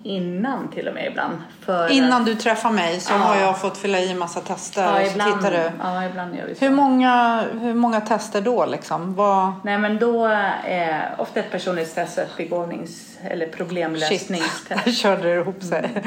innan 0.02 0.68
till 0.70 0.88
och 0.88 0.94
med 0.94 1.06
ibland. 1.06 1.38
För 1.60 1.92
Innan 1.92 2.24
du 2.24 2.34
träffar 2.34 2.70
mig 2.70 3.00
så 3.00 3.12
Ja. 3.12 3.18
har 3.18 3.36
jag 3.40 3.60
fått 3.60 3.76
fylla 3.78 4.00
i 4.00 4.14
massa 4.14 4.40
tester 4.40 4.82
ja, 4.82 5.00
och 5.00 5.06
så 5.06 5.12
ibland, 5.12 5.34
tittar 5.34 5.50
du. 5.50 5.70
Ja, 5.82 6.04
ibland 6.04 6.36
gör 6.36 6.46
vi 6.46 6.54
så. 6.54 6.64
Hur 6.64 6.72
många, 6.72 7.44
hur 7.60 7.74
många 7.74 8.00
tester 8.00 8.40
då 8.40 8.66
liksom? 8.66 9.14
Vad... 9.14 9.52
Nej 9.64 9.78
men 9.78 9.98
då 9.98 10.26
är 10.64 11.14
ofta 11.18 11.40
ett 11.40 11.50
personlighetstest 11.50 12.18
ett 12.18 12.36
begåvnings 12.36 13.18
eller 13.24 13.46
problemlösningstest. 13.46 14.68
Där 14.84 14.92
körde 15.02 15.22
det 15.22 15.34
ihop 15.40 15.62
sig. 15.62 15.90
Nej, 15.94 16.04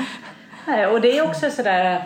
och 0.92 1.02
det 1.02 1.18
är 1.18 1.28
också 1.28 1.52
sådär 1.52 2.04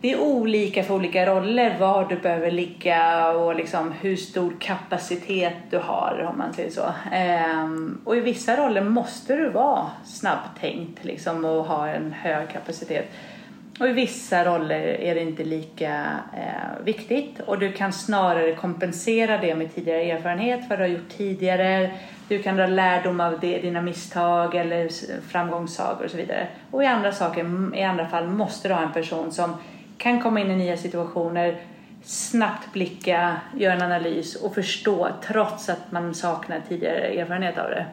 det 0.00 0.12
är 0.12 0.20
olika 0.20 0.82
för 0.82 0.94
olika 0.94 1.26
roller 1.26 1.78
var 1.78 2.08
du 2.08 2.16
behöver 2.16 2.50
ligga 2.50 3.28
och 3.28 3.54
liksom 3.54 3.92
hur 3.92 4.16
stor 4.16 4.52
kapacitet 4.60 5.54
du 5.70 5.78
har 5.78 6.28
om 6.30 6.38
man 6.38 6.52
säger 6.52 6.70
så. 6.70 6.94
Ehm, 7.12 8.00
och 8.04 8.16
i 8.16 8.20
vissa 8.20 8.56
roller 8.56 8.82
måste 8.82 9.36
du 9.36 9.48
vara 9.48 9.90
snabbtänkt 10.04 11.04
liksom 11.04 11.44
och 11.44 11.64
ha 11.64 11.88
en 11.88 12.12
hög 12.12 12.50
kapacitet. 12.50 13.12
Och 13.80 13.88
i 13.88 13.92
vissa 13.92 14.44
roller 14.44 14.80
är 14.80 15.14
det 15.14 15.20
inte 15.20 15.44
lika 15.44 16.06
eh, 16.36 16.84
viktigt 16.84 17.40
och 17.40 17.58
du 17.58 17.72
kan 17.72 17.92
snarare 17.92 18.54
kompensera 18.54 19.38
det 19.38 19.54
med 19.54 19.74
tidigare 19.74 20.02
erfarenhet, 20.02 20.60
vad 20.68 20.78
du 20.78 20.82
har 20.82 20.88
gjort 20.88 21.08
tidigare. 21.16 21.90
Du 22.28 22.42
kan 22.42 22.56
dra 22.56 22.66
lärdom 22.66 23.20
av 23.20 23.40
det, 23.40 23.58
dina 23.58 23.82
misstag 23.82 24.54
eller 24.54 24.88
framgångssagor 25.28 26.04
och 26.04 26.10
så 26.10 26.16
vidare. 26.16 26.48
Och 26.70 26.82
i 26.82 26.86
andra, 26.86 27.12
saker, 27.12 27.74
i 27.76 27.82
andra 27.82 28.08
fall 28.08 28.28
måste 28.28 28.68
du 28.68 28.74
ha 28.74 28.82
en 28.82 28.92
person 28.92 29.32
som 29.32 29.54
kan 29.98 30.22
komma 30.22 30.40
in 30.40 30.50
i 30.50 30.56
nya 30.56 30.76
situationer, 30.76 31.60
snabbt 32.04 32.72
blicka, 32.72 33.36
göra 33.56 33.74
en 33.74 33.82
analys 33.82 34.34
och 34.34 34.54
förstå 34.54 35.08
trots 35.26 35.68
att 35.68 35.92
man 35.92 36.14
saknar 36.14 36.60
tidigare 36.68 37.00
erfarenhet 37.00 37.58
av 37.58 37.70
det. 37.70 37.86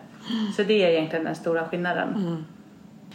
Så 0.56 0.64
det 0.64 0.84
är 0.84 0.90
egentligen 0.90 1.26
den 1.26 1.36
stora 1.36 1.68
skillnaden. 1.68 2.46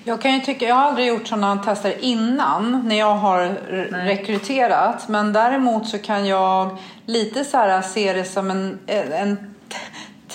Jag 0.04 0.20
kan 0.20 0.35
ju 0.35 0.40
tycka, 0.40 0.66
jag 0.66 0.74
har 0.74 0.85
aldrig 0.85 1.09
gjort 1.09 1.26
sådana 1.26 1.57
tester 1.57 1.94
innan 2.00 2.88
när 2.88 2.98
jag 2.98 3.14
har 3.14 3.54
Nej. 3.90 4.09
rekryterat. 4.09 5.09
Men 5.09 5.33
däremot 5.33 5.88
så 5.88 5.98
kan 5.98 6.26
jag 6.26 6.76
lite 7.07 7.44
så 7.44 7.57
här 7.57 7.83
se 7.83 8.12
det 8.12 8.24
som 8.24 8.50
en, 8.50 8.78
en 8.87 9.54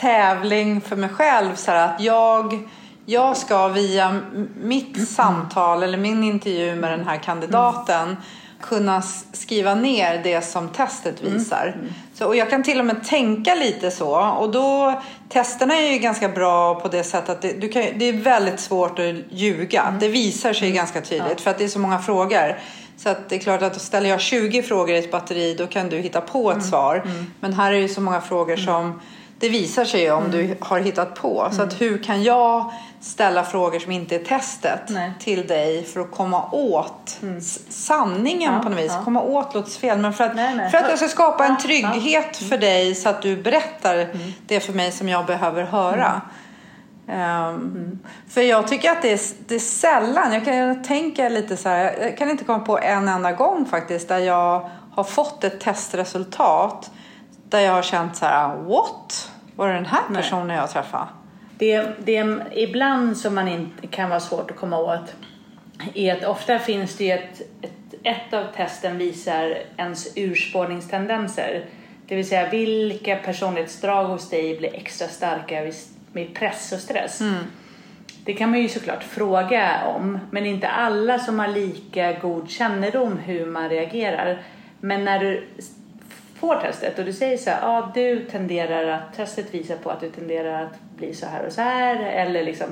tävling 0.04 0.82
för 0.82 0.96
mig 0.96 1.10
själv. 1.10 1.56
Så 1.56 1.72
här 1.72 1.88
att 1.88 2.02
jag, 2.02 2.60
jag 3.06 3.38
ska 3.38 3.68
via 3.68 4.20
mitt 4.62 5.10
samtal 5.10 5.84
eller 5.84 5.98
min 5.98 6.24
intervju 6.24 6.76
med 6.76 6.92
den 6.92 7.08
här 7.08 7.18
kandidaten 7.18 8.18
kunna 8.62 9.02
skriva 9.34 9.76
ner 9.76 10.22
det 10.24 10.42
som 10.42 10.70
testet 10.70 11.22
visar. 11.22 11.76
Så, 12.14 12.28
och 12.28 12.36
jag 12.36 12.50
kan 12.50 12.64
till 12.64 12.80
och 12.80 12.86
med 12.86 13.04
tänka 13.04 13.56
lite 13.56 13.92
så. 13.92 14.28
Och 14.30 14.52
då, 14.52 15.02
testerna 15.30 15.76
är 15.76 15.92
ju 15.92 15.98
ganska 15.98 16.30
bra 16.30 16.76
på 16.76 16.88
det 16.88 17.04
sättet 17.04 17.30
att 17.30 17.42
det, 17.42 17.54
du 17.62 17.70
kan, 17.70 17.84
det 17.96 18.06
är 18.06 18.14
väldigt 18.14 18.60
svårt 18.60 19.00
att 19.00 19.16
ljuga. 19.30 19.98
Det 20.00 20.08
visar 20.08 20.54
sig 20.54 20.72
ganska 20.72 21.02
tydligt 21.02 21.42
för 21.42 21.52
att 21.52 21.58
det 21.58 21.64
är 21.64 21.68
så 21.68 21.80
många 21.80 22.00
frågor. 22.00 22.60
Så 22.98 23.10
att 23.10 23.30
det 23.30 23.36
är 23.36 23.40
klart 23.40 23.62
att 23.62 23.82
ställer 23.82 24.10
jag 24.10 24.22
20 24.22 24.64
frågor 24.64 24.96
i 24.96 24.98
ett 24.98 25.12
batteri 25.12 25.56
då 25.56 25.68
kan 25.68 25.90
du 25.90 25.98
hitta 25.98 26.22
på 26.22 26.52
ett 26.52 26.66
svar. 26.66 27.04
Men 27.40 27.54
här 27.54 27.74
är 27.74 27.82
det 27.82 27.90
så 27.90 28.02
många 28.02 28.22
frågor 28.22 28.56
som 28.56 29.00
det 29.44 29.50
visar 29.50 29.86
sig 29.86 30.12
om 30.12 30.32
du 30.32 30.56
har 30.62 30.80
hittat 30.80 31.16
på. 31.16 31.50
Så 31.52 31.62
att 31.62 31.82
hur 31.82 32.04
kan 32.04 32.24
jag 32.24 32.74
ställa 33.02 33.44
frågor 33.44 33.80
som 33.80 33.92
inte 33.92 34.16
är 34.16 34.20
testet 34.20 34.82
Nej. 34.90 35.12
till 35.20 35.48
dig 35.48 35.84
för 35.84 36.00
att 36.00 36.12
komma 36.12 36.50
åt 36.52 37.20
s- 37.38 37.60
sanningen 37.70 38.54
Ja, 38.54 38.60
på 38.64 38.70
något 38.70 38.80
vis. 38.80 38.92
ja. 38.98 39.04
Komma 39.04 39.22
åt 39.22 39.54
låter 39.54 39.72
fel 39.72 39.98
men 39.98 40.14
för 40.14 40.24
att, 40.24 40.36
Nej, 40.36 40.56
nej. 40.56 40.72
för 40.72 40.78
att 40.78 40.90
jag 40.90 40.98
ska 40.98 41.08
skapa 41.08 41.46
en 41.46 41.50
Ja, 41.52 41.56
ja. 41.60 41.64
trygghet 41.92 42.38
för 42.38 42.58
dig 42.58 42.96
så 42.96 43.10
att 43.10 43.22
du 43.22 43.36
berättar 43.38 44.08
det 44.48 44.60
för 44.60 44.74
mig 44.74 44.92
som 44.92 45.10
jag 45.10 45.26
behöver 45.26 45.64
höra. 45.64 46.22
Ehm, 47.08 48.00
För 48.30 48.42
jag 48.42 48.68
tycker 48.68 48.92
att 48.92 49.02
det 49.02 49.12
är, 49.12 49.20
det 49.48 49.56
är 49.56 49.60
sällan, 49.60 50.34
jag 50.34 50.46
kan 50.46 50.84
tänka 50.84 51.30
lite 51.30 51.58
så 51.58 51.70
här, 51.70 51.96
jag 52.02 52.18
kan 52.18 52.30
inte 52.30 52.44
komma 52.44 52.60
på 52.60 52.80
en 52.80 53.08
enda 53.08 53.32
gång 53.32 53.66
faktiskt 53.66 54.08
där 54.08 54.18
jag 54.20 54.70
har 54.92 55.04
fått 55.04 55.44
ett 55.44 55.60
testresultat 55.60 56.92
där 57.50 57.60
jag 57.60 57.74
har 57.74 57.82
känt 57.82 58.16
så 58.18 58.26
här, 58.26 58.48
what? 58.58 59.32
Var 59.56 59.68
det 59.68 59.74
den 59.74 59.86
här 59.86 60.02
Nej. 60.10 60.22
personen 60.22 60.58
jag 60.58 60.70
träffade? 60.70 61.08
Det, 61.58 61.88
det 62.06 62.44
ibland 62.52 63.18
som 63.18 63.36
man 63.36 63.48
inte 63.48 63.88
kan 63.88 64.10
vara 64.10 64.20
svårt 64.20 64.52
att 64.52 64.58
komma 64.58 64.78
åt 64.78 65.16
är 65.94 66.16
att 66.16 66.24
ofta 66.24 66.60
finns 66.60 66.98
det 66.98 67.04
ju 67.04 67.12
ett, 67.12 67.42
ett, 67.62 67.94
ett 68.04 68.34
av 68.34 68.44
testen 68.56 68.98
visar 68.98 69.58
ens 69.78 70.18
urspårningstendenser. 70.18 71.66
Det 72.08 72.16
vill 72.16 72.28
säga 72.28 72.50
vilka 72.50 73.16
personlighetsdrag 73.16 74.06
hos 74.06 74.30
dig 74.30 74.58
blir 74.58 74.76
extra 74.76 75.08
starka 75.08 75.72
vid 76.12 76.36
press 76.36 76.72
och 76.72 76.80
stress. 76.80 77.22
Det 78.26 78.34
kan 78.34 78.50
man 78.50 78.60
ju 78.60 78.70
såklart 78.70 79.04
fråga 79.04 79.88
om, 79.96 80.20
men 80.32 80.46
inte 80.46 80.68
alla 80.68 81.20
som 81.20 81.40
har 81.40 81.48
lika 81.48 82.14
god 82.14 82.50
kännedom 82.50 83.18
hur 83.18 83.46
man 83.46 83.70
reagerar. 83.70 84.42
Men 84.80 85.06
när 85.06 85.20
du 85.20 85.48
får 86.44 86.56
testet 86.56 87.00
och 87.00 87.06
du 87.06 87.14
säger 87.14 87.38
så 87.38 87.50
här, 87.50 87.60
ah, 87.64 87.92
du 87.94 88.26
tenderar 88.26 88.88
att, 88.88 89.16
testet 89.16 89.54
visar 89.54 89.76
på 89.76 89.90
att 89.90 90.00
du 90.00 90.10
tenderar 90.10 90.64
att 90.64 90.80
bli 90.98 91.14
så 91.14 91.26
här 91.26 91.46
och 91.46 91.52
så 91.52 91.62
här, 91.62 91.96
eller 91.96 92.44
liksom 92.44 92.68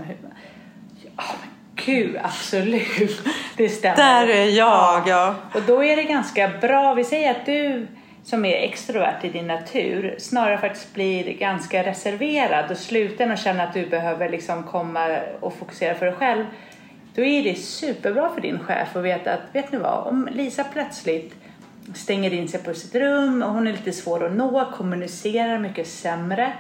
ja 1.18 1.24
men 1.42 1.50
gud 1.86 2.18
absolut, 2.24 3.22
det 3.58 3.70
stämmer. 3.70 3.96
Där 3.96 4.28
är 4.28 4.46
jag, 4.46 5.08
ja. 5.08 5.36
Och 5.54 5.62
då 5.68 5.84
är 5.84 5.96
det 5.96 6.04
ganska 6.04 6.52
bra, 6.62 6.94
vi 6.94 7.04
säger 7.04 7.32
att 7.32 7.46
du 7.46 7.88
som 8.24 8.46
är 8.46 8.56
extrovert 8.56 9.20
i 9.24 9.30
din 9.30 9.48
natur 9.48 10.16
snarare 10.20 10.58
faktiskt 10.58 10.94
blir 10.94 11.34
ganska 11.34 11.84
reserverad 11.84 12.72
och 12.72 12.78
sluten 12.78 13.32
och 13.32 13.38
känner 13.38 13.68
att 13.68 13.74
du 13.74 13.86
behöver 13.86 14.30
liksom 14.30 14.64
komma 14.64 15.18
och 15.40 15.54
fokusera 15.54 15.96
för 15.96 16.06
dig 16.06 16.16
själv. 16.16 16.46
Då 17.16 17.24
är 17.24 17.44
det 17.44 17.56
superbra 17.56 18.30
för 18.34 18.42
din 18.42 18.60
chef 18.60 18.96
att 18.96 19.04
veta 19.04 19.34
att, 19.34 19.56
vet 19.56 19.72
ni 19.72 19.78
vad, 19.78 20.08
om 20.08 20.30
Lisa 20.32 20.64
plötsligt 20.64 21.36
stänger 21.94 22.34
in 22.34 22.48
sig 22.48 22.64
på 22.64 22.74
sitt 22.74 22.96
rum 22.96 23.44
och 23.44 23.54
hon 23.54 23.68
är 23.68 23.72
lite 23.72 23.92
svår 23.92 24.26
att 24.26 24.32
nå, 24.32 24.72
kommunicerar 24.78 25.60
mycket 25.60 25.88
sämre. 25.88 26.54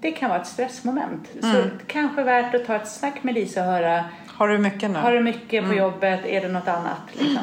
Det 0.00 0.12
kan 0.12 0.28
vara 0.30 0.40
ett 0.40 0.46
stressmoment. 0.46 1.28
Så 1.40 1.64
kanske 1.86 2.22
värt 2.22 2.54
att 2.54 2.66
ta 2.66 2.76
ett 2.76 2.88
snack 2.88 3.22
med 3.22 3.34
Lisa 3.34 3.60
och 3.60 3.66
höra 3.66 4.04
Har 4.26 4.48
du 4.48 4.58
mycket 4.58 4.90
nu? 4.90 4.98
har 4.98 5.12
du 5.12 5.20
mycket 5.20 5.66
på 5.68 5.74
jobbet? 5.74 6.20
Är 6.24 6.40
det 6.40 6.48
något 6.48 6.68
annat? 6.68 7.00
Liksom? 7.12 7.42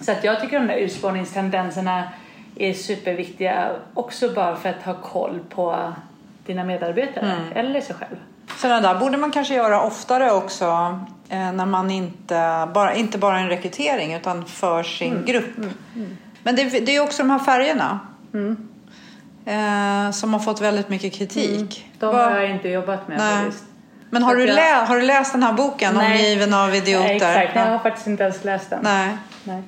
Så 0.00 0.12
att 0.12 0.24
jag 0.24 0.40
tycker 0.40 0.58
de 0.60 0.66
där 0.66 0.78
urspårningstendenserna 0.78 2.08
är 2.56 2.72
superviktiga 2.72 3.70
också 3.94 4.32
bara 4.34 4.56
för 4.56 4.68
att 4.68 4.82
ha 4.82 4.94
koll 4.94 5.40
på 5.54 5.92
dina 6.46 6.64
medarbetare 6.64 7.36
eller 7.54 7.80
sig 7.80 7.94
själv. 7.94 8.16
Sådana 8.56 8.80
där 8.92 9.00
borde 9.00 9.16
man 9.16 9.30
kanske 9.30 9.54
göra 9.54 9.82
oftare 9.82 10.32
också 10.32 10.64
eh, 11.28 11.52
när 11.52 11.66
man 11.66 11.90
inte 11.90 12.68
bara, 12.74 12.94
inte 12.94 13.18
bara 13.18 13.38
en 13.38 13.48
rekrytering 13.48 14.14
utan 14.14 14.44
för 14.44 14.82
sin 14.82 15.24
grupp. 15.24 15.56
Men 16.42 16.56
det, 16.56 16.64
det 16.86 16.96
är 16.96 17.00
också 17.02 17.22
de 17.22 17.30
här 17.30 17.38
färgerna. 17.38 18.00
Eh, 19.46 20.10
som 20.10 20.32
har 20.32 20.40
fått 20.40 20.60
väldigt 20.60 20.88
mycket 20.88 21.12
kritik. 21.14 21.90
De 21.98 22.06
Vad- 22.06 22.32
har 22.32 22.40
jag 22.40 22.50
inte 22.50 22.68
jobbat 22.68 23.08
med 23.08 23.18
Nej. 23.18 23.44
faktiskt. 23.44 23.64
Men 24.10 24.22
har 24.22 24.36
du, 24.36 24.46
jag- 24.46 24.54
lä- 24.56 24.84
har 24.86 24.96
du 24.96 25.02
läst 25.02 25.32
den 25.32 25.42
här 25.42 25.52
boken, 25.52 25.94
Nej. 25.94 26.12
Omgiven 26.12 26.54
av 26.54 26.74
idioter? 26.74 27.04
Nej, 27.06 27.16
exakt, 27.16 27.50
Ja. 27.54 27.60
jag 27.64 27.70
har 27.70 27.78
faktiskt 27.78 28.06
inte 28.06 28.22
ens 28.22 28.44
läst 28.44 28.70
den. 28.70 28.80
Nej. 28.82 29.16
Nej. 29.44 29.62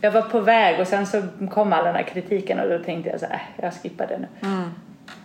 Jag 0.00 0.10
var 0.12 0.22
på 0.22 0.40
väg 0.40 0.80
och 0.80 0.86
sen 0.86 1.06
så 1.06 1.22
kom 1.50 1.72
all 1.72 1.84
den 1.84 1.94
här 1.94 2.02
kritiken 2.02 2.60
och 2.60 2.68
då 2.68 2.78
tänkte 2.78 3.10
jag 3.10 3.20
så 3.20 3.26
här, 3.26 3.34
äh, 3.34 3.64
jag 3.64 3.74
skippar 3.74 4.06
det 4.06 4.18
nu. 4.18 4.28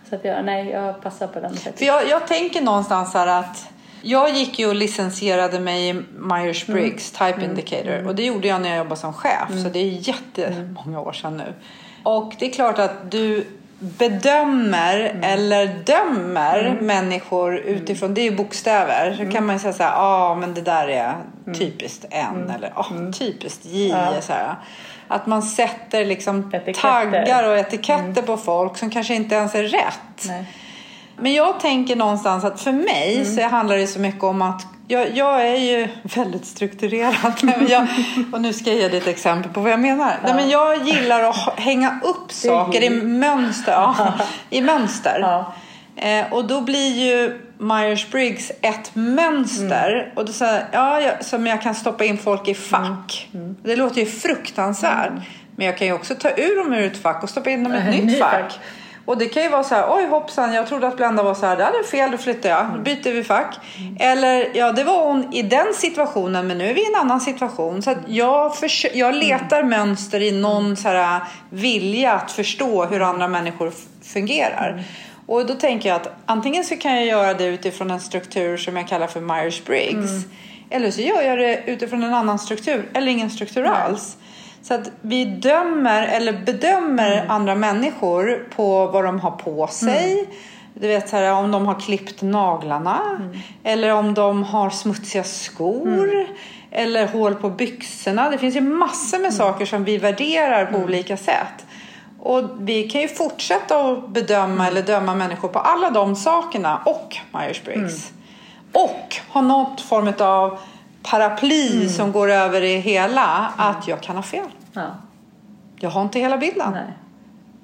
Så 0.08 0.14
att 0.14 0.24
jag, 0.24 0.44
nej, 0.44 0.70
jag 0.70 1.02
passar 1.02 1.26
på 1.26 1.40
den. 1.40 1.56
För 1.56 1.84
jag, 1.84 2.08
jag 2.08 2.26
tänker 2.26 2.60
någonstans 2.62 3.14
här 3.14 3.26
att 3.26 3.68
jag 4.02 4.30
gick 4.30 4.58
ju 4.58 4.66
och 4.68 4.74
licensierade 4.74 5.60
mig 5.60 5.88
i 5.88 5.92
Myers-Briggs 6.18 7.20
Mm. 7.20 7.32
Type 7.32 7.44
Indicator 7.44 8.06
och 8.08 8.14
det 8.14 8.22
gjorde 8.24 8.48
jag 8.48 8.60
när 8.60 8.68
jag 8.68 8.78
jobbade 8.78 8.96
som 9.00 9.12
chef 9.12 9.48
så 9.62 9.68
det 9.68 9.78
är 9.78 9.88
Mm. 9.88 9.98
jättemånga 10.00 11.00
år 11.00 11.12
sedan 11.12 11.36
nu. 11.36 11.54
Och 12.02 12.32
det 12.38 12.46
är 12.46 12.50
klart 12.52 12.78
att 12.78 13.10
du 13.10 13.46
bedömer 13.78 15.00
Mm. 15.00 15.22
eller 15.22 15.66
dömer 15.66 16.78
människor 16.80 17.56
utifrån, 17.56 18.14
det 18.14 18.20
är 18.20 18.30
ju 18.30 18.36
bokstäver. 18.36 19.06
Mm. 19.06 19.26
Så 19.26 19.32
kan 19.32 19.46
man 19.46 19.56
ju 19.56 19.60
säga 19.60 19.72
så 19.72 19.82
här, 19.82 19.90
ja 19.90 19.96
ah, 20.30 20.34
men 20.34 20.54
det 20.54 20.60
där 20.60 20.88
är 20.88 21.14
typiskt 21.58 22.04
N 22.10 22.52
eller 22.56 22.72
ah, 22.74 22.86
typiskt 23.18 23.64
J. 23.66 23.90
Mm. 23.90 24.14
Ja. 24.14 24.20
Så 24.20 24.32
här. 24.32 24.54
Att 25.08 25.26
man 25.26 25.42
sätter 25.42 26.04
liksom 26.04 26.50
Etiketter. 26.54 26.72
taggar 26.80 27.48
och 27.48 27.58
etiketter 27.58 28.22
på 28.22 28.36
folk 28.36 28.78
som 28.78 28.90
kanske 28.90 29.14
inte 29.14 29.34
ens 29.34 29.54
är 29.54 29.62
rätt. 29.62 30.24
Nej. 30.26 30.44
Men 31.18 31.32
jag 31.32 31.60
tänker 31.60 31.96
någonstans 31.96 32.44
att 32.44 32.60
för 32.60 32.72
mig 32.72 33.14
Mm. 33.20 33.36
så 33.36 33.42
handlar 33.42 33.76
det 33.76 33.86
så 33.86 33.98
mycket 34.00 34.22
om 34.24 34.42
att 34.42 34.66
jag, 34.88 35.16
jag 35.16 35.48
är 35.48 35.56
ju 35.56 35.88
väldigt 36.02 36.44
strukturerad. 36.46 37.32
Men 37.42 37.66
jag, 37.68 37.86
och 38.32 38.40
nu 38.40 38.52
ska 38.52 38.70
jag 38.70 38.78
ge 38.78 38.88
dig 38.88 38.98
ett 38.98 39.06
exempel 39.06 39.52
på 39.52 39.60
vad 39.60 39.72
jag 39.72 39.80
menar. 39.80 40.12
Nej, 40.24 40.34
men 40.34 40.50
jag 40.50 40.88
gillar 40.88 41.22
att 41.22 41.58
hänga 41.58 42.00
upp 42.04 42.32
saker 42.32 42.82
i 42.82 42.90
mönster. 42.90 43.72
Ja, 43.72 44.12
i 44.50 44.60
mönster. 44.60 45.18
Ja. 45.20 45.54
Eh, 45.96 46.32
och 46.32 46.44
då 46.44 46.60
blir 46.60 46.94
ju 46.94 47.40
Myers-Briggs 47.58 48.50
ett 48.60 48.90
mönster. 48.94 50.02
Mm. 50.02 50.16
Och 50.16 50.24
då 50.24 50.32
så 50.32 50.44
här, 50.44 50.64
ja, 50.72 51.00
jag, 51.00 51.24
som 51.24 51.46
jag 51.46 51.62
kan 51.62 51.74
stoppa 51.74 52.04
in 52.04 52.18
folk 52.18 52.48
i 52.48 52.54
fack. 52.54 53.28
Mm. 53.34 53.56
Det 53.62 53.76
låter 53.76 54.00
ju 54.00 54.06
fruktansvärt. 54.06 55.10
Men 55.10 55.22
Men 55.56 55.66
jag 55.66 55.78
kan 55.78 55.86
ju 55.86 55.92
också 55.92 56.14
ta 56.14 56.30
ur 56.30 56.56
dem 56.64 56.72
ur 56.72 56.86
ett 56.86 57.02
fack 57.02 57.22
och 57.22 57.28
stoppa 57.30 57.50
in 57.50 57.64
dem 57.64 57.72
i 57.74 57.76
ett 57.76 57.84
Ny 57.90 58.02
nytt 58.02 58.18
fack. 58.18 58.30
fack. 58.32 58.60
Och 59.04 59.18
det 59.18 59.26
kan 59.26 59.42
ju 59.42 59.48
vara 59.48 59.64
så 59.64 59.74
här, 59.74 59.86
oj 59.90 60.06
hoppsan, 60.06 60.52
jag 60.52 60.66
trodde 60.66 60.86
att 60.86 60.96
Blenda 60.96 61.22
var 61.22 61.34
så 61.34 61.46
här, 61.46 61.56
det 61.56 61.64
hade 61.64 61.84
fel, 61.84 62.10
då 62.10 62.18
flyttar 62.18 62.48
jag, 62.48 62.66
då 62.74 62.78
byter 62.78 63.12
vi 63.12 63.24
fack. 63.24 63.58
Eller, 64.00 64.48
ja 64.54 64.72
det 64.72 64.84
var 64.84 65.06
hon 65.06 65.32
i 65.34 65.42
den 65.42 65.66
situationen, 65.74 66.46
men 66.46 66.58
nu 66.58 66.70
är 66.70 66.74
vi 66.74 66.80
i 66.80 66.86
en 66.86 67.00
annan 67.00 67.20
situation. 67.20 67.82
Så 67.82 67.90
att 67.90 67.98
jag, 68.06 68.52
försö- 68.52 68.90
jag 68.94 69.14
letar 69.14 69.62
mönster 69.62 70.20
i 70.20 70.30
någon 70.32 70.76
så 70.76 70.88
här 70.88 71.20
vilja 71.50 72.12
att 72.12 72.32
förstå 72.32 72.84
hur 72.84 73.00
andra 73.00 73.28
människor 73.28 73.72
fungerar. 74.02 74.84
Och 75.26 75.46
då 75.46 75.54
tänker 75.54 75.88
jag 75.88 75.96
att 75.96 76.08
antingen 76.26 76.64
så 76.64 76.76
kan 76.76 76.94
jag 76.94 77.06
göra 77.06 77.34
det 77.34 77.44
utifrån 77.44 77.90
en 77.90 78.00
struktur 78.00 78.56
som 78.56 78.76
jag 78.76 78.88
kallar 78.88 79.06
för 79.06 79.20
Myers-Briggs. 79.20 80.24
Eller 80.70 80.90
så 80.90 81.00
gör 81.00 81.22
jag 81.22 81.38
det 81.38 81.62
utifrån 81.66 82.02
en 82.02 82.14
annan 82.14 82.38
struktur, 82.38 82.88
eller 82.94 83.06
ingen 83.06 83.30
struktur 83.30 83.64
alls. 83.64 84.16
Så 84.62 84.74
att 84.74 84.90
vi 85.00 85.24
dömer 85.24 86.02
eller 86.02 86.32
bedömer 86.32 87.26
andra 87.28 87.54
människor 87.54 88.48
på 88.56 88.86
vad 88.86 89.04
de 89.04 89.20
har 89.20 89.30
på 89.30 89.66
sig. 89.66 90.28
Du 90.74 90.88
vet 90.88 91.08
så 91.08 91.16
här, 91.16 91.32
om 91.32 91.50
de 91.50 91.66
har 91.66 91.80
klippt 91.80 92.22
naglarna. 92.22 93.00
Eller 93.64 93.94
om 93.94 94.14
de 94.14 94.42
har 94.42 94.70
smutsiga 94.70 95.24
skor. 95.24 96.26
Eller 96.70 97.06
hål 97.06 97.34
på 97.34 97.50
byxorna. 97.50 98.30
Det 98.30 98.38
finns 98.38 98.56
ju 98.56 98.60
massor 98.60 99.18
med 99.18 99.34
saker 99.34 99.66
som 99.66 99.84
vi 99.84 99.98
värderar 99.98 100.66
på 100.66 100.78
olika 100.78 101.16
sätt. 101.16 101.66
Och 102.20 102.42
vi 102.58 102.90
kan 102.90 103.00
ju 103.00 103.08
fortsätta 103.08 103.76
att 103.76 104.08
bedöma 104.08 104.66
eller 104.66 104.82
döma 104.82 105.14
människor 105.14 105.48
på 105.48 105.58
alla 105.58 105.90
de 105.90 106.16
sakerna 106.16 106.82
och 106.86 107.16
Myers-Briggs. 107.32 108.12
Och 108.72 109.16
ha 109.28 109.40
något 109.40 109.80
form 109.80 110.12
av 110.18 110.58
paraply 111.02 111.88
som 111.88 112.12
går 112.12 112.30
över 112.30 112.60
det 112.60 112.78
hela. 112.78 113.52
Att 113.56 113.88
jag 113.88 114.00
kan 114.00 114.16
ha 114.16 114.22
fel. 114.22 114.46
Ja. 114.72 114.86
Jag 115.80 115.90
har 115.90 116.02
inte 116.02 116.18
hela 116.18 116.38
bilden. 116.38 116.72
Nej. 116.72 116.82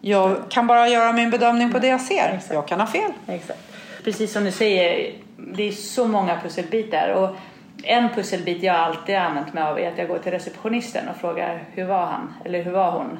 Jag 0.01 0.36
kan 0.49 0.66
bara 0.66 0.89
göra 0.89 1.12
min 1.12 1.30
bedömning 1.30 1.72
på 1.72 1.78
det 1.78 1.89
jag 1.89 2.01
ser. 2.01 2.28
Exakt. 2.34 2.55
Jag 2.55 2.68
kan 2.68 2.80
ha 2.80 2.86
fel. 2.86 3.12
Exakt. 3.26 3.61
Precis 4.05 4.32
som 4.32 4.45
du 4.45 4.53
säger, 4.53 5.12
det 5.36 5.68
är 5.68 5.72
så 5.72 6.07
många 6.09 6.41
pusselbitar. 6.41 7.09
Och 7.09 7.36
en 7.82 8.09
pusselbit 8.09 8.62
jag 8.62 8.76
alltid 8.76 9.14
har 9.14 9.22
använt 9.22 9.55
mig 9.55 9.64
av 9.64 9.78
är 9.78 9.89
att 9.93 9.99
jag 9.99 10.09
går 10.09 10.18
till 10.18 10.32
receptionisten 10.32 11.09
och 11.09 11.16
frågar 11.16 11.64
hur 11.72 11.84
var 11.84 12.07
han 12.07 12.34
eller 12.45 12.62
hur 12.62 12.72
var 12.72 12.91
hon? 12.91 13.18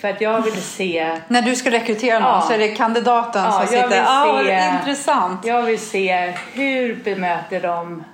För 0.00 0.08
att 0.08 0.20
jag 0.20 0.42
vill 0.42 0.62
se 0.62 1.18
När 1.28 1.42
du 1.42 1.56
ska 1.56 1.70
rekrytera 1.70 2.18
någon 2.18 2.28
Ja. 2.30 2.40
så 2.40 2.52
är 2.52 2.58
det 2.58 2.68
kandidaten 2.68 3.44
Ja, 3.44 3.52
som 3.52 3.66
sitter. 3.66 3.96
Ja, 3.96 4.42
se- 4.46 4.78
intressant. 4.78 5.46
Jag 5.46 5.62
vill 5.62 5.78
se 5.78 6.34
hur 6.52 6.96
bemöter 7.04 7.60
de 7.60 8.04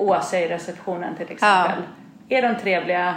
Åsa 0.00 0.40
i 0.40 0.48
receptionen 0.48 1.16
till 1.16 1.30
exempel. 1.32 1.82
Är 2.28 2.42
de 2.42 2.54
trevliga? 2.62 3.14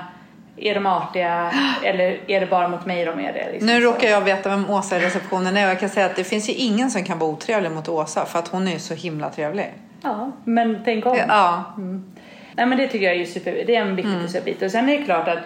Är 0.58 0.74
de 0.76 0.86
artiga? 0.86 1.52
Eller 1.84 2.20
är 2.28 2.40
det 2.40 2.46
bara 2.46 2.68
mot 2.68 2.86
mig 2.86 3.06
de 3.06 3.20
är 3.20 3.34
det? 3.34 3.52
Liksom 3.52 3.68
Nu 3.68 3.80
råkar 3.80 4.08
jag 4.10 4.22
veta 4.22 4.50
vem 4.50 4.70
Åsa 4.70 4.98
i 4.98 5.00
receptionen 5.00 5.58
är 5.58 5.66
och 5.66 5.72
jag 5.72 5.80
kan 5.80 5.90
säga 5.90 6.06
att 6.06 6.16
det 6.16 6.24
finns 6.24 6.50
ju 6.50 6.54
ingen 6.54 6.92
som 6.92 7.04
kan 7.04 7.20
vara 7.20 7.30
otrevlig 7.32 7.72
mot 7.72 7.90
Åsa 7.90 8.26
för 8.26 8.40
att 8.40 8.48
hon 8.48 8.68
är 8.68 8.72
ju 8.72 8.80
så 8.80 8.94
himla 8.94 9.30
trevlig. 9.30 9.74
Ja, 10.02 10.32
men 10.44 10.82
tänk 10.86 11.06
om. 11.06 11.18
Ja. 11.28 11.74
Nej 12.56 12.66
men 12.66 12.78
det 12.78 12.88
tycker 12.88 13.06
jag 13.06 13.14
är 13.16 13.20
ju 13.20 13.26
super, 13.26 13.64
det 13.68 13.76
är 13.76 13.82
en 13.82 13.96
viktig 13.96 14.12
Mm. 14.12 14.26
pusselbit. 14.26 14.62
Och 14.62 14.72
sen 14.72 14.90
är 14.90 14.98
det 15.00 15.06
klart 15.06 15.28
att 15.28 15.40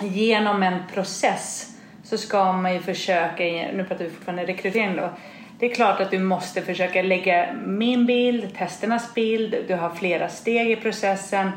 genom 0.00 0.62
en 0.62 0.78
process 0.94 1.70
så 2.02 2.18
ska 2.18 2.52
man 2.52 2.74
ju 2.74 2.80
försöka, 2.82 3.44
nu 3.44 3.84
pratar 3.88 4.04
vi 4.04 4.10
fortfarande 4.10 4.46
rekrytering 4.46 4.96
då. 4.96 5.10
Det 5.58 5.66
är 5.66 5.74
klart 5.74 6.00
att 6.00 6.10
du 6.10 6.18
måste 6.18 6.62
försöka 6.62 7.02
lägga 7.02 7.52
min 7.66 8.06
bild, 8.06 8.56
testernas 8.56 9.14
bild, 9.14 9.56
du 9.68 9.74
har 9.74 9.90
flera 9.90 10.28
steg 10.28 10.70
i 10.70 10.76
processen. 10.76 11.50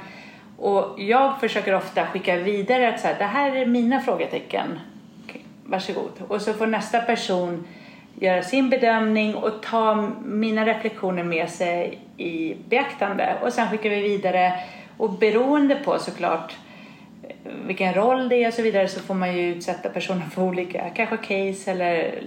Och 0.58 0.96
jag 0.98 1.40
försöker 1.40 1.76
ofta 1.76 2.06
skicka 2.06 2.36
vidare 2.36 2.90
att 2.90 3.00
så 3.00 3.08
här, 3.08 3.16
det 3.18 3.26
här 3.26 3.56
är 3.56 3.66
mina 3.66 4.02
frågetecken. 4.02 4.80
Okej, 5.26 5.42
varsågod. 5.66 6.12
Och 6.28 6.42
så 6.42 6.54
får 6.54 6.68
nästa 6.68 7.02
person 7.02 7.68
göra 8.20 8.44
sin 8.44 8.70
bedömning 8.70 9.36
och 9.36 9.64
ta 9.64 10.10
mina 10.26 10.66
reflektioner 10.66 11.24
med 11.24 11.50
sig 11.50 12.00
i 12.18 12.56
beaktande. 12.70 13.36
Och 13.42 13.54
sen 13.54 13.70
skickar 13.70 13.90
vi 13.90 14.02
vidare. 14.02 14.54
Och 14.98 15.12
beroende 15.12 15.76
på 15.76 16.00
såklart 16.00 16.56
eh, 17.24 17.52
vilken 17.66 17.94
roll 17.94 18.30
det 18.30 18.44
är 18.44 18.48
och 18.48 18.54
så 18.54 18.62
vidare 18.62 18.88
så 18.88 19.00
får 19.00 19.14
man 19.14 19.38
ju 19.38 19.42
utsätta 19.42 19.90
personen 19.90 20.30
för 20.30 20.42
olika, 20.42 20.90
kanske 20.90 21.18
case 21.18 21.72
eller 21.72 22.22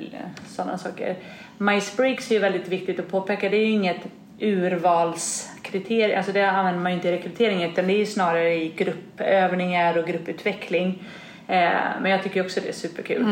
sådana 0.47 0.79
saker. 0.79 1.17
Myers-Briggs 1.61 2.31
är 2.31 2.35
ju 2.35 2.41
väldigt 2.41 2.69
viktigt 2.69 3.01
att 3.01 3.11
påpeka, 3.11 3.49
det 3.49 3.57
är 3.57 3.67
ju 3.67 3.73
inget 3.73 4.01
urvalskriterium, 4.39 6.17
alltså 6.19 6.33
det 6.33 6.51
använder 6.51 6.81
man 6.81 6.93
ju 6.93 6.97
inte 6.97 7.09
i 7.09 7.13
rekrytering 7.13 7.63
utan 7.63 7.87
det 7.87 7.93
är 7.93 7.99
ju 7.99 8.07
snarare 8.07 8.55
i 8.55 8.73
gruppövningar 8.77 9.99
och 9.99 10.07
grupputveckling. 10.07 11.03
Eh, 11.47 11.71
men 12.01 12.11
jag 12.11 12.23
tycker 12.23 12.45
också 12.45 12.61
det 12.61 12.69
är 12.69 12.73
superkul. 12.73 13.27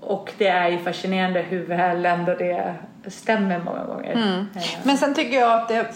Och 0.00 0.32
det 0.38 0.46
är 0.46 0.68
ju 0.68 0.78
fascinerande 0.78 1.40
hur 1.42 1.66
väl 1.66 2.06
ändå 2.06 2.34
det 2.34 2.74
stämmer 3.06 3.58
många 3.58 3.84
gånger. 3.84 4.12
Eh, 4.12 4.62
Men 4.82 4.98
sen 4.98 5.14
tycker 5.14 5.40
jag 5.40 5.52
att 5.60 5.68
det, 5.68 5.86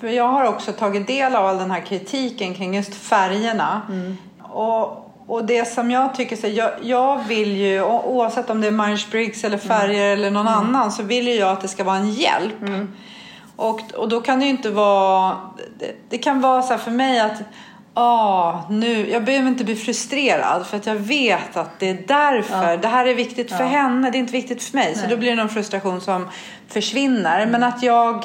för, 0.00 0.08
jag 0.08 0.28
har 0.28 0.44
också 0.44 0.72
tagit 0.72 1.06
del 1.06 1.34
av 1.36 1.46
all 1.46 1.58
den 1.58 1.70
här 1.70 1.80
kritiken 1.80 2.54
kring 2.54 2.74
just 2.74 2.94
färgerna. 2.94 3.82
Och, 4.42 5.09
och 5.30 5.44
det 5.44 5.64
som 5.64 5.90
jag 5.90 6.14
tycker, 6.14 6.36
så 6.36 6.46
jag, 6.46 6.70
jag 6.82 7.24
vill 7.28 7.56
ju, 7.56 7.82
oavsett 7.82 8.50
om 8.50 8.60
det 8.60 8.66
är 8.66 8.70
Myers-Briggs 8.72 9.44
eller 9.44 9.58
färger 9.58 10.12
eller 10.12 10.30
någon 10.30 10.48
annan, 10.48 10.92
så 10.92 11.02
vill 11.02 11.28
ju 11.28 11.34
jag 11.34 11.48
att 11.52 11.60
det 11.60 11.68
ska 11.68 11.84
vara 11.84 11.96
en 11.96 12.10
hjälp. 12.10 12.54
Och, 13.56 13.80
och 13.94 14.08
då 14.08 14.20
kan 14.20 14.38
det 14.38 14.44
ju 14.44 14.50
inte 14.50 14.70
vara, 14.70 15.36
det, 15.78 15.92
det 16.08 16.18
kan 16.18 16.40
vara 16.40 16.62
så 16.62 16.68
här 16.68 16.78
för 16.78 16.90
mig 16.90 17.20
att 17.20 17.42
Ah, 17.94 18.58
nu, 18.70 19.10
jag 19.10 19.24
behöver 19.24 19.48
inte 19.48 19.64
bli 19.64 19.76
frustrerad 19.76 20.66
för 20.66 20.76
att 20.76 20.86
jag 20.86 20.94
vet 20.94 21.56
att 21.56 21.78
det 21.78 21.88
är 21.88 21.98
därför. 22.06 22.76
Det 22.76 22.88
här 22.88 23.06
är 23.06 23.14
viktigt 23.14 23.48
för 23.52 23.64
henne, 23.64 24.10
det 24.10 24.18
är 24.18 24.20
inte 24.20 24.32
viktigt 24.32 24.62
för 24.62 24.76
mig. 24.76 24.94
Så 24.94 25.06
då 25.06 25.16
blir 25.16 25.30
det 25.30 25.36
någon 25.36 25.48
frustration 25.48 26.00
som 26.00 26.28
försvinner. 26.68 27.46
Men 27.46 27.62
att 27.62 27.82
jag, 27.82 28.24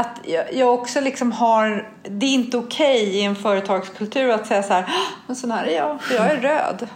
att 0.00 0.20
jag, 0.52 0.74
också 0.74 1.00
liksom 1.00 1.32
har, 1.32 1.88
det 2.02 2.26
är 2.26 2.34
inte 2.34 2.56
okej 2.56 3.02
i 3.04 3.22
en 3.22 3.36
företagskultur 3.36 4.30
att 4.30 4.46
säga 4.46 4.62
så 4.62 4.72
här, 4.72 4.82
"Ah, 4.82 5.12
men 5.26 5.36
sån 5.36 5.50
här 5.50 5.64
är 5.64 5.76
jag, 5.76 6.02
för 6.02 6.14
jag 6.14 6.26
är 6.30 6.36
röd. 6.36 6.88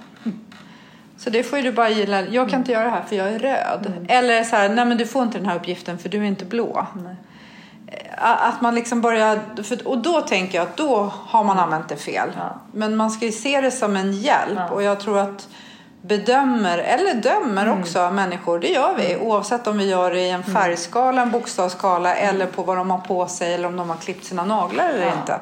Så 1.17 1.31
det 1.31 1.43
får 1.43 1.57
du 1.57 1.73
bara 1.73 1.89
gilla. 1.91 2.23
Jag 2.23 2.51
kan 2.51 2.59
inte 2.61 2.73
göra 2.73 2.85
det 2.85 2.91
här 2.91 3.03
för 3.09 3.17
jag 3.17 3.29
är 3.29 3.39
röd. 3.39 3.93
Eller 4.09 4.45
så 4.45 4.57
här, 4.57 4.69
nej 4.69 4.85
men 4.85 4.99
du 4.99 5.07
får 5.07 5.23
inte 5.23 5.39
den 5.39 5.47
här 5.47 5.57
uppgiften 5.57 5.99
för 5.99 6.09
du 6.09 6.19
är 6.19 6.23
inte 6.25 6.45
blå. 6.45 6.87
Att 8.19 8.61
man 8.61 8.75
liksom 8.75 9.01
börjar, 9.01 9.63
för, 9.63 9.89
och 9.89 9.99
då 9.99 10.21
tänker 10.21 10.59
jag 10.59 10.63
att 10.69 10.77
då 10.77 11.13
har 11.27 11.45
man 11.45 11.59
använt 11.59 11.89
det 11.89 11.97
fel. 11.97 12.29
Ja. 12.37 12.61
Men 12.73 12.97
man 12.97 13.11
ska 13.11 13.27
ju 13.27 13.33
se 13.33 13.61
det 13.61 13.71
som 13.71 13.97
en 13.97 14.13
hjälp 14.13 14.57
Ja. 14.57 14.69
och 14.69 14.83
jag 14.83 15.01
tror 15.01 15.19
att 15.19 15.49
bedömer, 16.03 16.79
eller 16.79 17.15
dömer 17.15 17.67
Mm. 17.67 17.81
också 17.81 18.11
människor, 18.11 18.59
det 18.59 18.69
gör 18.69 18.95
vi. 18.97 19.17
Oavsett 19.17 19.67
om 19.67 19.79
vi 19.79 19.91
gör 19.91 20.11
det 20.11 20.21
i 20.21 20.31
en 20.31 20.43
färgskala, 20.43 21.23
en 21.23 21.31
bokstavsskala 21.31 22.15
eller 22.15 22.47
på 22.47 22.63
vad 22.63 22.77
de 22.77 22.91
har 22.91 22.99
på 22.99 23.27
sig 23.27 23.55
eller 23.55 23.69
om 23.69 23.77
de 23.77 23.89
har 23.91 23.97
klippt 23.97 24.25
sina 24.25 24.45
naglar 24.45 24.89
eller 24.89 25.07
Ja. 25.07 25.13
inte. 25.21 25.41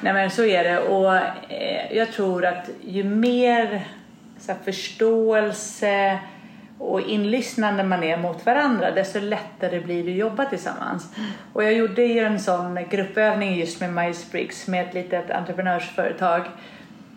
Nej 0.00 0.12
men 0.12 0.30
så 0.30 0.44
är 0.44 0.64
det 0.64 0.78
och 0.80 1.16
eh, 1.16 1.96
jag 1.96 2.12
tror 2.12 2.44
att 2.44 2.70
ju 2.84 3.04
mer 3.04 3.88
så 4.40 4.52
här, 4.52 4.58
förståelse 4.64 6.18
och 6.78 7.00
inlyssnande 7.00 7.84
man 7.84 8.02
är 8.02 8.16
mot 8.16 8.46
varandra 8.46 8.90
desto 8.90 9.20
lättare 9.20 9.80
blir 9.80 10.04
det 10.04 10.10
att 10.12 10.16
jobba 10.18 10.44
tillsammans. 10.44 11.06
Och 11.52 11.64
jag 11.64 11.72
gjorde 11.72 12.02
ju 12.02 12.20
en 12.24 12.40
sån 12.40 12.78
gruppövning 12.90 13.54
just 13.58 13.80
med 13.80 13.90
Myers-Briggs 13.90 14.70
med 14.70 14.88
ett 14.88 14.94
litet 14.94 15.30
entreprenörsföretag 15.30 16.42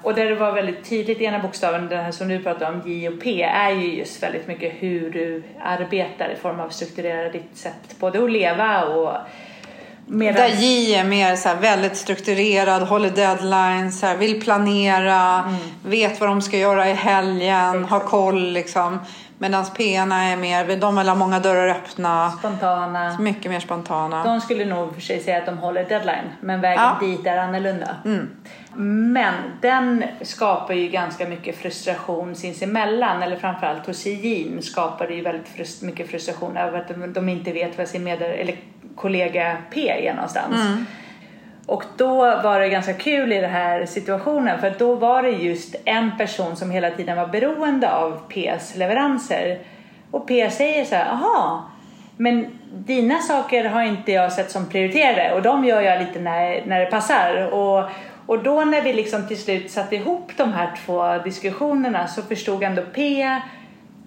och 0.03 0.13
där 0.13 0.25
det 0.25 0.35
var 0.35 0.51
väldigt 0.51 0.89
tydligt, 0.89 1.21
ena 1.21 1.39
bokstaven, 1.39 1.87
den 1.89 2.03
här 2.05 2.11
som 2.11 2.27
du 2.27 2.43
pratade 2.43 2.65
om, 2.71 2.91
J 2.91 3.09
och 3.09 3.21
P, 3.21 3.43
är 3.43 3.71
ju 3.71 3.95
just 3.95 4.23
väldigt 4.23 4.47
mycket 4.47 4.73
hur 4.79 5.11
du 5.11 5.43
arbetar 5.63 6.29
i 6.29 6.35
form 6.35 6.59
av 6.59 6.69
strukturera 6.69 7.29
ditt 7.29 7.57
sätt 7.57 7.99
både 7.99 8.23
att 8.23 8.31
leva 8.31 8.85
och 8.85 9.17
medan... 10.05 10.35
Där 10.35 10.49
J 10.49 10.95
är 10.95 11.03
mer 11.03 11.35
så 11.35 11.49
väldigt 11.61 11.97
strukturerad, 11.97 12.81
håller 12.83 13.09
deadlines, 13.09 13.99
så 13.99 14.05
här, 14.05 14.17
vill 14.17 14.41
planera, 14.41 15.43
vet 15.85 16.19
vad 16.19 16.29
de 16.29 16.41
ska 16.41 16.57
göra 16.57 16.89
i 16.89 16.93
helgen, 16.93 17.85
har 17.85 17.99
koll 17.99 18.51
liksom. 18.51 18.99
Medan 19.39 19.65
P 19.77 19.95
är 19.95 20.35
mer, 20.37 20.75
de 20.77 20.95
vill 20.97 21.07
ha 21.07 21.15
många 21.15 21.39
dörrar 21.39 21.67
öppna, 21.67 22.31
spontana. 22.31 23.17
mycket 23.19 23.51
mer 23.51 23.59
spontana. 23.59 24.23
De 24.23 24.41
skulle 24.41 24.65
nog 24.65 24.93
för 24.93 25.01
sig 25.01 25.19
säga 25.19 25.37
att 25.37 25.45
de 25.45 25.57
håller 25.57 25.83
deadline, 25.83 26.29
men 26.41 26.61
vägen 26.61 26.83
Ja. 26.83 27.07
dit 27.07 27.25
är 27.25 27.37
annorlunda. 27.37 27.95
Men 28.79 29.33
den 29.61 30.03
skapar 30.21 30.73
ju 30.73 30.87
ganska 30.87 31.27
mycket 31.27 31.57
frustration 31.57 32.35
sinsemellan, 32.35 33.23
eller 33.23 33.35
framförallt 33.35 33.87
hos 33.87 34.05
Jean 34.05 34.61
skapar 34.61 35.07
det 35.07 35.13
ju 35.13 35.21
väldigt 35.21 35.47
frust- 35.47 35.85
mycket 35.85 36.09
frustration 36.09 36.57
över 36.57 36.79
att 36.79 37.13
de, 37.13 37.29
inte 37.29 37.51
vet 37.51 37.77
vad 37.77 37.87
sin 37.87 38.03
med 38.03 38.21
eller 38.21 38.55
kollega 38.95 39.57
P 39.73 40.07
är 40.07 40.13
någonstans. 40.13 40.55
Och 41.65 41.83
då 41.97 42.15
var 42.17 42.59
det 42.59 42.69
ganska 42.69 42.93
kul 42.93 43.33
i 43.33 43.41
den 43.41 43.51
här 43.51 43.85
situationen 43.85 44.59
för 44.59 44.73
då 44.79 44.95
var 44.95 45.23
det 45.23 45.29
just 45.29 45.75
en 45.85 46.17
person 46.17 46.55
som 46.55 46.71
hela 46.71 46.89
tiden 46.89 47.17
var 47.17 47.27
beroende 47.27 47.91
av 47.91 48.21
P's 48.29 48.77
leveranser. 48.77 49.59
Och 50.11 50.27
P 50.27 50.49
säger 50.49 50.85
så 50.85 50.95
här, 50.95 51.11
aha, 51.11 51.63
men 52.17 52.47
dina 52.73 53.19
saker 53.19 53.65
har 53.65 53.81
inte 53.81 54.11
jag 54.11 54.31
sett 54.33 54.51
som 54.51 54.69
prioriterade 54.69 55.33
och 55.33 55.41
de 55.41 55.65
gör 55.65 55.81
jag 55.81 55.99
lite 55.99 56.19
när, 56.19 56.65
när 56.65 56.79
det 56.79 56.85
passar. 56.85 57.53
Och, 57.53 57.83
Och 58.27 58.43
då 58.43 58.65
när 58.65 58.81
vi 58.81 58.93
liksom 58.93 59.27
till 59.27 59.37
slut 59.37 59.71
satte 59.71 59.95
ihop 59.95 60.31
de 60.37 60.53
här 60.53 60.71
två 60.85 61.17
diskussionerna 61.17 62.07
så 62.07 62.21
förstod 62.21 62.63
ändå 62.63 62.81
P 62.93 63.29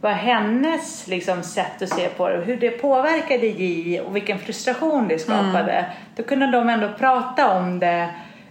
vad 0.00 0.12
hennes 0.12 1.06
liksom, 1.06 1.42
sätt 1.42 1.82
att 1.82 1.88
se 1.88 2.08
på 2.08 2.28
det 2.28 2.36
hur 2.36 2.56
det 2.56 2.70
påverkade 2.70 3.46
J 3.46 4.00
och 4.00 4.16
vilken 4.16 4.38
frustration 4.38 5.08
det 5.08 5.18
skapade. 5.18 5.72
Mm. 5.72 5.90
Då 6.16 6.22
kunde 6.22 6.46
de 6.46 6.68
ändå 6.68 6.88
prata 6.98 7.58
om 7.58 7.78
det 7.78 8.08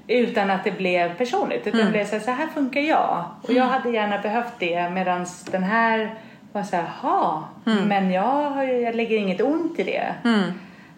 utan 0.07 0.51
att 0.51 0.63
det 0.63 0.71
blev 0.71 1.17
personligt. 1.17 1.67
Utan 1.67 1.79
mm. 1.79 1.85
det 1.85 1.91
blev 1.91 2.05
så 2.05 2.15
här, 2.15 2.19
så 2.19 2.31
här 2.31 2.47
funkar 2.47 2.81
jag. 2.81 3.25
Och 3.41 3.53
jag 3.53 3.63
hade 3.63 3.89
gärna 3.89 4.17
behövt 4.17 4.53
det 4.59 4.89
medan 4.89 5.25
den 5.51 5.63
här 5.63 6.13
var 6.51 6.63
så 6.63 6.75
här, 6.75 6.85
ha, 7.01 7.49
mm. 7.65 7.87
men 7.87 8.11
jag, 8.11 8.73
jag 8.81 8.95
lägger 8.95 9.17
inget 9.17 9.41
ont 9.41 9.79
i 9.79 9.83
det. 9.83 10.13
Mm. 10.23 10.51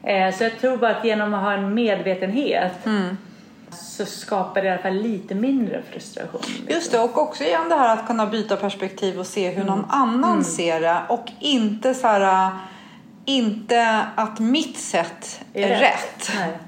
Eh, 0.03 0.36
så 0.36 0.43
jag 0.43 0.59
tror 0.59 0.78
bara 0.78 0.91
att 0.91 1.05
genom 1.05 1.34
att 1.34 1.41
ha 1.41 1.53
en 1.53 1.74
medvetenhet 1.74 2.86
mm. 2.86 3.17
Så 3.72 4.05
skapar 4.05 4.61
det 4.61 4.67
i 4.67 4.72
alla 4.72 4.82
fall 4.82 4.93
lite 4.93 5.36
mindre 5.36 5.82
frustration. 5.91 6.41
Liksom. 6.47 6.65
Just 6.69 6.91
det, 6.91 6.99
och 6.99 7.17
också 7.17 7.43
igen 7.43 7.69
det 7.69 7.76
här 7.76 7.93
att 7.97 8.07
kunna 8.07 8.26
byta 8.26 8.57
perspektiv 8.57 9.19
och 9.19 9.28
se 9.28 9.49
hur 9.49 9.63
någon 9.63 9.80
mm. 9.80 9.91
annan 9.91 10.32
mm. 10.32 10.43
ser 10.43 10.82
det 10.82 11.01
och 11.09 11.26
inte 11.39 11.93
så 11.93 12.07
här 12.07 12.51
inte 13.26 14.05
att 14.15 14.39
mitt 14.39 14.78
sätt 14.78 15.41
är, 15.53 15.67
är 15.67 15.80
rätt. 15.80 16.30
rätt. 16.30 16.61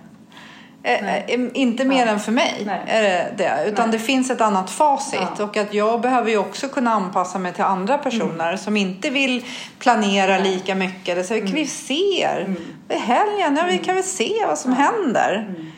Eh, 0.84 1.16
eh, 1.16 1.40
inte 1.54 1.86
mer 1.86 2.06
ja. 2.06 2.12
än 2.12 2.20
för 2.20 2.32
mig 2.32 2.64
Nej. 2.66 2.82
är 2.88 3.02
det 3.02 3.34
det. 3.38 3.64
Utan 3.68 3.90
Nej. 3.90 3.98
det 3.98 4.04
finns 4.04 4.30
ett 4.30 4.42
annat 4.42 4.70
facit. 4.70 5.20
Ja. 5.38 5.44
Och 5.44 5.58
att 5.58 5.74
jag 5.74 6.02
behöver 6.02 6.30
ju 6.30 6.38
också 6.38 6.70
kunna 6.70 6.92
anpassa 6.92 7.40
mig 7.40 7.54
till 7.54 7.64
andra 7.64 7.98
personer 7.98 8.48
mm. 8.48 8.58
som 8.58 8.78
inte 8.78 9.10
vill 9.10 9.46
planera 9.80 10.38
Nej. 10.38 10.44
lika 10.44 10.76
mycket. 10.76 11.16
Det 11.16 11.24
så 11.24 11.34
mm. 11.34 11.52
vi 11.52 11.68
ser. 11.68 12.42
Mm. 12.42 12.58
Det 12.88 12.94
är 12.94 13.00
helgen, 13.00 13.56
ja, 13.58 13.64
vi 13.64 13.74
mm. 13.74 13.84
kan 13.84 13.96
väl 13.96 14.04
se 14.04 14.46
vad 14.48 14.58
som 14.58 14.74
händer. 14.74 15.48
Mm. 15.50 15.72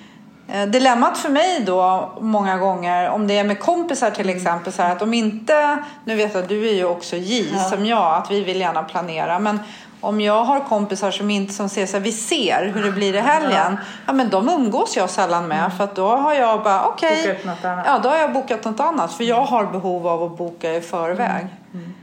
Eh, 0.47 0.65
dilemmat 0.65 1.17
för 1.17 1.29
mig 1.29 1.63
då 1.65 2.11
många 2.19 2.57
gånger 2.57 3.09
om 3.09 3.27
det 3.27 3.37
är 3.37 3.43
med 3.43 3.59
kompisar 3.59 4.11
till 4.11 4.25
mm. 4.25 4.37
exempel 4.37 4.73
så 4.73 4.81
att 4.81 5.01
om 5.01 5.13
inte, 5.13 5.77
nu 6.03 6.15
vet 6.15 6.33
jag 6.33 6.43
att 6.43 6.49
du 6.49 6.69
är 6.69 6.73
ju 6.73 6.85
också 6.85 7.15
J 7.15 7.47
ja. 7.53 7.59
som 7.59 7.85
jag, 7.85 8.15
att 8.15 8.31
vi 8.31 8.43
vill 8.43 8.59
gärna 8.59 8.83
planera 8.83 9.39
men 9.39 9.59
om 10.01 10.21
jag 10.21 10.43
har 10.43 10.59
kompisar 10.59 11.11
som 11.11 11.29
inte 11.29 11.53
som 11.53 11.69
säger 11.69 11.87
så 11.87 11.97
här, 11.97 12.03
vi 12.03 12.11
ser 12.11 12.71
hur 12.73 12.83
det 12.83 12.91
blir 12.91 13.13
i 13.13 13.19
helgen. 13.19 13.77
Ja 14.05 14.13
men 14.13 14.29
de 14.29 14.49
umgås 14.49 14.97
jag 14.97 15.09
sällan 15.09 15.47
med 15.47 15.73
för 15.77 15.83
att 15.83 15.95
då 15.95 16.07
har 16.07 16.33
jag 16.33 16.63
bara 16.63 16.85
okej. 16.85 17.39
Okay, 17.43 17.75
ja 17.85 17.99
då 18.03 18.09
har 18.09 18.17
jag 18.17 18.33
bokat 18.33 18.65
något 18.65 18.79
annat 18.79 19.13
för 19.13 19.23
jag 19.23 19.41
har 19.41 19.65
behov 19.65 20.07
av 20.07 20.23
att 20.23 20.37
boka 20.37 20.73
i 20.73 20.81
förväg. 20.81 21.41
Mm. 21.41 21.85
Mm. 21.85 21.93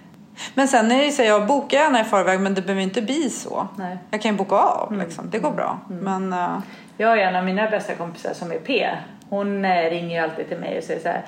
Men 0.54 0.68
sen 0.68 0.92
är 0.92 1.04
det 1.04 1.12
så 1.12 1.22
jag 1.22 1.46
bokar 1.46 1.78
gärna 1.78 2.00
i 2.00 2.04
förväg 2.04 2.40
men 2.40 2.54
det 2.54 2.62
behöver 2.62 2.82
inte 2.82 3.02
bli 3.02 3.30
så. 3.30 3.68
Nej. 3.76 3.98
Jag 4.10 4.22
kan 4.22 4.30
ju 4.30 4.36
boka 4.36 4.56
av 4.56 4.92
mm. 4.92 5.06
liksom. 5.06 5.30
Det 5.30 5.38
går 5.38 5.50
bra. 5.50 5.78
Mm. 5.90 6.04
Men, 6.04 6.40
uh... 6.40 6.58
Jag 7.02 7.08
har 7.08 7.16
en 7.16 7.36
av 7.36 7.44
mina 7.44 7.70
bästa 7.70 7.94
kompisar 7.94 8.32
som 8.34 8.52
är 8.52 8.58
P. 8.58 8.90
Hon 9.28 9.64
eh, 9.64 9.90
ringer 9.90 10.16
ju 10.16 10.24
alltid 10.24 10.48
till 10.48 10.58
mig 10.58 10.78
och 10.78 10.84
säger 10.84 11.00
så 11.00 11.08
här 11.08 11.22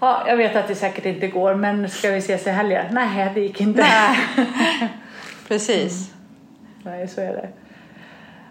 Ja, 0.00 0.24
jag 0.28 0.36
vet 0.36 0.56
att 0.56 0.68
det 0.68 0.74
säkert 0.74 1.04
inte 1.04 1.26
går 1.26 1.54
men 1.54 1.90
ska 1.90 2.10
vi 2.10 2.18
ses 2.18 2.46
i 2.46 2.50
helgen? 2.50 2.86
Nej, 2.90 3.30
det 3.34 3.40
gick 3.40 3.60
inte. 3.60 3.82
Nej. 3.82 4.18
Precis. 5.48 6.10
Mm. 6.10 6.98
Nej, 6.98 7.08
så 7.08 7.20
är 7.20 7.32
det. 7.32 7.48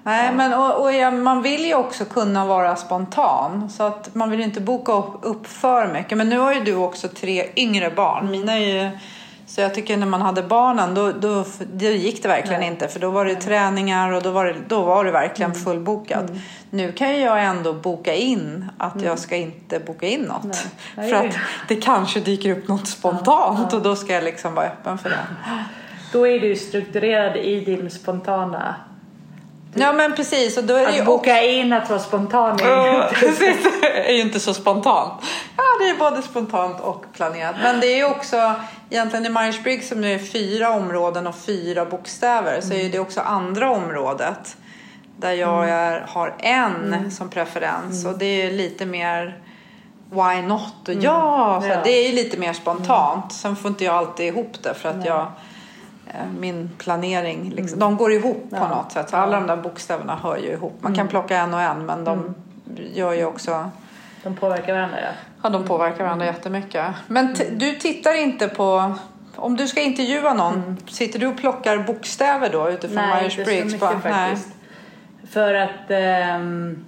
Nej, 0.03 0.33
men 0.33 0.53
och, 0.53 0.81
och 0.81 0.93
ja, 0.93 1.11
man 1.11 1.41
vill 1.41 1.65
ju 1.65 1.75
också 1.75 2.05
kunna 2.05 2.45
vara 2.45 2.75
spontan. 2.75 3.69
Så 3.69 3.83
att 3.83 4.15
man 4.15 4.31
vill 4.31 4.41
inte 4.41 4.61
boka 4.61 4.91
upp, 4.91 5.19
upp 5.21 5.47
för 5.47 5.93
mycket. 5.93 6.17
Men 6.17 6.29
nu 6.29 6.37
har 6.37 6.53
ju 6.53 6.59
du 6.59 6.75
också 6.75 7.07
tre 7.07 7.45
yngre 7.55 7.89
barn. 7.89 8.31
Mina 8.31 8.53
är 8.53 8.83
ju 8.83 8.89
så 9.53 9.61
jag 9.61 9.73
tycker 9.73 9.97
när 9.97 10.07
man 10.07 10.21
hade 10.21 10.43
barnen 10.43 10.93
då, 10.93 11.11
då, 11.11 11.45
då 11.73 11.85
gick 11.85 12.21
det 12.23 12.27
verkligen 12.27 12.59
Nej. 12.59 12.69
inte 12.69 12.87
för 12.87 12.99
då 12.99 13.09
var 13.09 13.25
det 13.25 13.33
Nej. 13.33 13.41
träningar 13.41 14.11
och 14.11 14.23
då 14.23 14.31
var 14.31 14.45
det, 14.45 14.55
då 14.67 14.81
var 14.81 15.05
det 15.05 15.11
verkligen 15.11 15.51
mm. 15.51 15.63
fullbokat. 15.63 16.29
Mm. 16.29 16.41
Nu 16.69 16.91
kan 16.91 17.21
jag 17.21 17.43
ändå 17.43 17.73
boka 17.73 18.13
in 18.13 18.69
att 18.77 18.95
mm. 18.95 19.07
jag 19.07 19.19
ska 19.19 19.35
inte 19.35 19.79
boka 19.79 20.07
in 20.07 20.21
något. 20.21 20.65
Nej. 20.95 21.09
För 21.09 21.27
att 21.27 21.35
det 21.67 21.75
kanske 21.75 22.19
dyker 22.19 22.57
upp 22.57 22.67
något 22.67 22.87
spontant 22.87 23.69
ja. 23.71 23.77
och 23.77 23.83
då 23.83 23.95
ska 23.95 24.13
jag 24.13 24.23
liksom 24.23 24.55
vara 24.55 24.65
öppen 24.65 24.97
för 24.97 25.09
det. 25.09 25.17
Då 26.11 26.27
är 26.27 26.39
du 26.39 26.55
strukturerad 26.55 27.37
i 27.37 27.59
din 27.59 27.89
spontana 27.89 28.75
Ja 29.73 29.93
men 29.93 30.15
precis. 30.15 30.57
Och 30.57 30.63
då 30.63 30.75
är 30.75 30.87
att 30.87 30.97
det 30.97 31.03
boka 31.03 31.33
också... 31.33 31.45
in 31.45 31.73
att 31.73 31.89
vara 31.89 31.99
spontan 31.99 32.59
är, 32.59 33.03
inte... 33.23 33.87
är 33.87 34.13
ju 34.13 34.21
inte 34.21 34.39
så 34.39 34.53
spontant. 34.53 35.13
Ja 35.57 35.63
det 35.79 35.89
är 35.89 35.97
både 35.97 36.21
spontant 36.21 36.79
och 36.79 37.05
planerat. 37.13 37.55
Men 37.63 37.79
det 37.79 37.87
är 37.87 37.97
ju 37.97 38.05
också 38.05 38.53
egentligen 38.89 39.25
i 39.25 39.29
Myers-Briggs 39.29 39.89
som 39.89 40.01
nu 40.01 40.13
är 40.13 40.19
fyra 40.19 40.69
områden 40.69 41.27
och 41.27 41.35
fyra 41.35 41.85
bokstäver 41.85 42.51
mm. 42.51 42.61
så 42.61 42.73
är 42.73 42.89
det 42.89 42.99
också 42.99 43.21
andra 43.21 43.71
området 43.71 44.57
där 45.17 45.31
jag 45.31 45.63
mm. 45.63 45.75
är, 45.75 46.05
har 46.07 46.35
en 46.39 46.93
mm. 46.93 47.11
som 47.11 47.29
preferens 47.29 48.01
mm. 48.03 48.13
och 48.13 48.19
det 48.19 48.41
är 48.41 48.51
lite 48.51 48.85
mer 48.85 49.39
why 50.09 50.41
not 50.41 50.73
och 50.81 50.89
mm. 50.89 51.03
ja, 51.03 51.59
så 51.61 51.67
ja. 51.67 51.77
det 51.83 51.89
är 51.89 52.09
ju 52.09 52.15
lite 52.15 52.37
mer 52.37 52.53
spontant. 52.53 53.33
Sen 53.33 53.55
får 53.55 53.69
inte 53.69 53.83
jag 53.83 53.95
alltid 53.95 54.25
ihop 54.25 54.63
det 54.63 54.73
för 54.73 54.89
att 54.89 54.97
Nej. 54.97 55.07
jag 55.07 55.27
min 56.39 56.69
planering. 56.77 57.49
Liksom. 57.49 57.79
De 57.79 57.97
går 57.97 58.13
ihop 58.13 58.47
ja. 58.49 58.59
på 58.59 58.67
något 58.67 58.91
sätt. 58.91 59.09
Så 59.09 59.17
alla 59.17 59.39
de 59.39 59.47
där 59.47 59.57
bokstäverna 59.57 60.15
hör 60.15 60.37
ju 60.37 60.51
ihop. 60.51 60.73
Man 60.79 60.93
kan 60.93 61.01
mm. 61.01 61.09
plocka 61.09 61.37
en 61.37 61.53
och 61.53 61.61
en 61.61 61.85
men 61.85 62.03
de 62.03 62.19
mm. 62.19 62.33
gör 62.93 63.13
ju 63.13 63.25
också... 63.25 63.71
De 64.23 64.35
påverkar 64.35 64.73
varandra 64.73 65.01
ja. 65.01 65.07
Ja, 65.43 65.49
de 65.49 65.65
påverkar 65.65 66.03
varandra 66.03 66.25
mm. 66.25 66.35
jättemycket. 66.35 66.85
Men 67.07 67.33
mm. 67.33 67.57
du 67.57 67.71
tittar 67.75 68.21
inte 68.21 68.47
på... 68.47 68.95
Om 69.35 69.57
du 69.57 69.67
ska 69.67 69.81
intervjua 69.81 70.33
någon, 70.33 70.53
mm. 70.53 70.77
sitter 70.87 71.19
du 71.19 71.27
och 71.27 71.37
plockar 71.37 71.77
bokstäver 71.77 72.49
då 72.49 72.69
utifrån 72.69 73.03
Myers-Briggs? 73.03 73.45
Nej, 73.45 73.61
inte 73.61 73.79
så 73.79 73.85
mycket 73.85 74.03
faktiskt. 74.03 74.47
Nej. 74.47 75.29
För 75.31 75.53
att 75.53 76.35
um, 76.39 76.85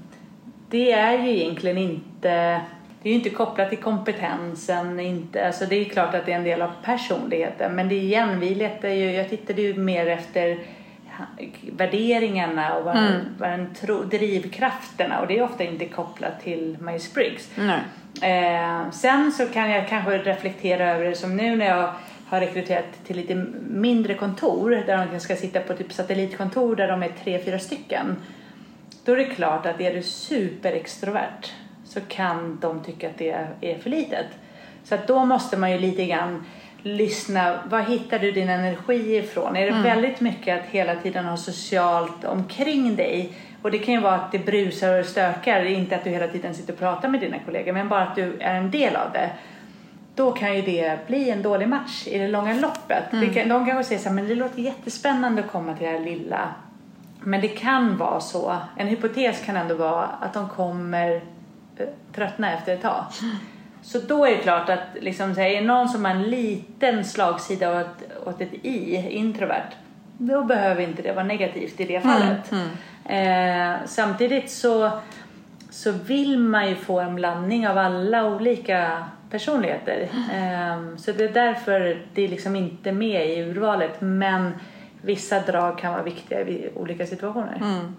det 0.69 0.91
är 0.91 1.17
ju 1.17 1.41
egentligen 1.41 1.77
inte 1.77 2.61
det 3.05 3.09
är 3.09 3.11
ju 3.11 3.17
inte 3.17 3.29
kopplat 3.29 3.69
till 3.69 3.77
kompetensen. 3.77 4.99
Inte, 4.99 5.47
alltså 5.47 5.65
det 5.65 5.75
är 5.75 5.85
klart 5.85 6.15
att 6.15 6.25
det 6.25 6.31
är 6.31 6.35
en 6.35 6.43
del 6.43 6.61
av 6.61 6.71
personligheten 6.83 7.75
men 7.75 7.89
det 7.89 7.95
är 7.95 7.99
igen, 7.99 8.39
vi 8.39 8.55
letar 8.55 8.89
ju, 8.89 9.11
jag 9.11 9.29
tittade 9.29 9.61
ju 9.61 9.73
mer 9.73 10.07
efter 10.07 10.57
värderingarna 11.71 12.75
och 12.75 12.85
vad, 12.85 12.97
mm. 12.97 13.21
vad 13.37 13.49
den 13.49 13.73
tro, 13.75 14.03
drivkrafterna 14.03 15.19
och 15.21 15.27
det 15.27 15.37
är 15.37 15.43
ofta 15.43 15.63
inte 15.63 15.85
kopplat 15.85 16.43
till 16.43 16.77
Myers-Briggs. 16.79 17.49
Eh, 18.21 18.91
sen 18.91 19.31
så 19.31 19.45
kan 19.47 19.69
jag 19.69 19.89
kanske 19.89 20.17
reflektera 20.17 20.91
över 20.91 21.05
det 21.05 21.15
som 21.15 21.37
nu 21.37 21.55
när 21.55 21.65
jag 21.65 21.93
har 22.27 22.39
rekryterat 22.39 23.05
till 23.07 23.15
lite 23.15 23.35
mindre 23.67 24.13
kontor 24.13 24.83
där 24.85 25.07
de 25.11 25.19
ska 25.19 25.35
sitta 25.35 25.59
på 25.59 25.73
typ 25.73 25.93
satellitkontor 25.93 26.75
där 26.75 26.87
de 26.87 27.03
är 27.03 27.11
tre, 27.23 27.39
fyra 27.45 27.59
stycken. 27.59 28.15
Då 29.03 29.11
är 29.11 29.17
det 29.17 29.25
klart 29.25 29.65
att 29.65 29.81
är 29.81 29.93
du 29.93 30.03
superextrovert 30.03 31.51
så 31.85 32.01
kan 32.01 32.57
de 32.61 32.83
tycka 32.83 33.09
att 33.09 33.17
det 33.17 33.45
är 33.61 33.77
för 33.77 33.89
litet. 33.89 34.27
Så 34.83 34.95
att 34.95 35.07
då 35.07 35.25
måste 35.25 35.57
man 35.57 35.71
ju 35.71 35.79
lite 35.79 36.05
grann 36.05 36.45
lyssna. 36.81 37.59
Var 37.69 37.81
hittar 37.81 38.19
du 38.19 38.31
din 38.31 38.49
energi 38.49 39.15
ifrån? 39.15 39.55
Är 39.55 39.61
det 39.61 39.71
mm. 39.71 39.83
väldigt 39.83 40.21
mycket 40.21 40.61
att 40.61 40.69
hela 40.69 40.95
tiden 40.95 41.25
ha 41.25 41.37
socialt 41.37 42.25
omkring 42.25 42.95
dig? 42.95 43.33
Och 43.61 43.71
det 43.71 43.79
kan 43.79 43.93
ju 43.93 43.99
vara 43.99 44.15
att 44.15 44.31
det 44.31 44.39
brusar 44.39 44.99
och 44.99 45.05
stökar, 45.05 45.65
inte 45.65 45.95
att 45.95 46.03
du 46.03 46.09
hela 46.09 46.27
tiden 46.27 46.55
sitter 46.55 46.73
och 46.73 46.79
pratar 46.79 47.09
med 47.09 47.19
dina 47.19 47.39
kollegor, 47.39 47.73
men 47.73 47.89
bara 47.89 48.01
att 48.01 48.15
du 48.15 48.37
är 48.39 48.55
en 48.55 48.71
del 48.71 48.95
av 48.95 49.11
det. 49.13 49.29
Då 50.15 50.31
kan 50.31 50.55
ju 50.55 50.61
det 50.61 51.07
bli 51.07 51.29
en 51.29 51.41
dålig 51.41 51.67
match 51.67 52.07
i 52.07 52.17
det 52.17 52.27
långa 52.27 52.53
loppet. 52.53 53.13
Mm. 53.13 53.33
Kan, 53.33 53.49
de 53.49 53.65
kanske 53.65 53.83
säger 53.83 54.01
så 54.01 54.09
här, 54.09 54.15
men 54.15 54.27
det 54.27 54.35
låter 54.35 54.61
jättespännande 54.61 55.41
att 55.41 55.51
komma 55.51 55.75
till 55.75 55.85
det 55.85 55.91
här 55.91 55.99
lilla. 55.99 56.49
Men 57.19 57.41
det 57.41 57.47
kan 57.47 57.97
vara 57.97 58.19
så, 58.19 58.57
en 58.77 58.87
hypotes 58.87 59.45
kan 59.45 59.57
ändå 59.57 59.75
vara 59.75 60.03
att 60.03 60.33
de 60.33 60.49
kommer 60.49 61.21
tröttna 62.15 62.53
efter 62.53 62.73
ett 62.73 62.81
tag. 62.81 63.03
Så 63.81 63.99
då 63.99 64.25
är 64.25 64.31
det 64.31 64.37
klart 64.37 64.69
att 64.69 64.79
liksom, 65.01 65.31
är 65.31 65.61
någon 65.61 65.89
som 65.89 66.05
har 66.05 66.11
en 66.11 66.23
liten 66.23 67.05
slagsida 67.05 67.81
åt, 67.81 68.03
åt 68.25 68.41
ett 68.41 68.53
i, 68.53 68.95
introvert, 69.09 69.69
då 70.17 70.43
behöver 70.43 70.81
inte 70.81 71.01
det 71.01 71.11
vara 71.11 71.25
negativt 71.25 71.79
i 71.79 71.85
det 71.85 71.95
mm, 71.95 72.09
fallet. 72.09 72.51
Mm, 72.51 72.67
mm. 73.05 73.73
Eh, 73.73 73.79
samtidigt 73.85 74.51
så, 74.51 74.91
så 75.69 75.91
vill 75.91 76.39
man 76.39 76.69
ju 76.69 76.75
få 76.75 76.99
en 76.99 77.15
blandning 77.15 77.67
av 77.67 77.77
alla 77.77 78.25
olika 78.25 79.05
personligheter. 79.29 80.09
Eh, 80.33 80.97
så 80.97 81.11
det 81.11 81.23
är 81.23 81.33
därför 81.33 82.01
det 82.13 82.21
är 82.21 82.27
liksom 82.27 82.55
inte 82.55 82.91
med 82.91 83.29
i 83.29 83.41
urvalet. 83.41 84.01
Men 84.01 84.51
vissa 85.01 85.39
drag 85.39 85.77
kan 85.77 85.91
vara 85.91 86.03
viktiga 86.03 86.41
i 86.41 86.69
olika 86.75 87.05
situationer. 87.05 87.57
Mm. 87.61 87.95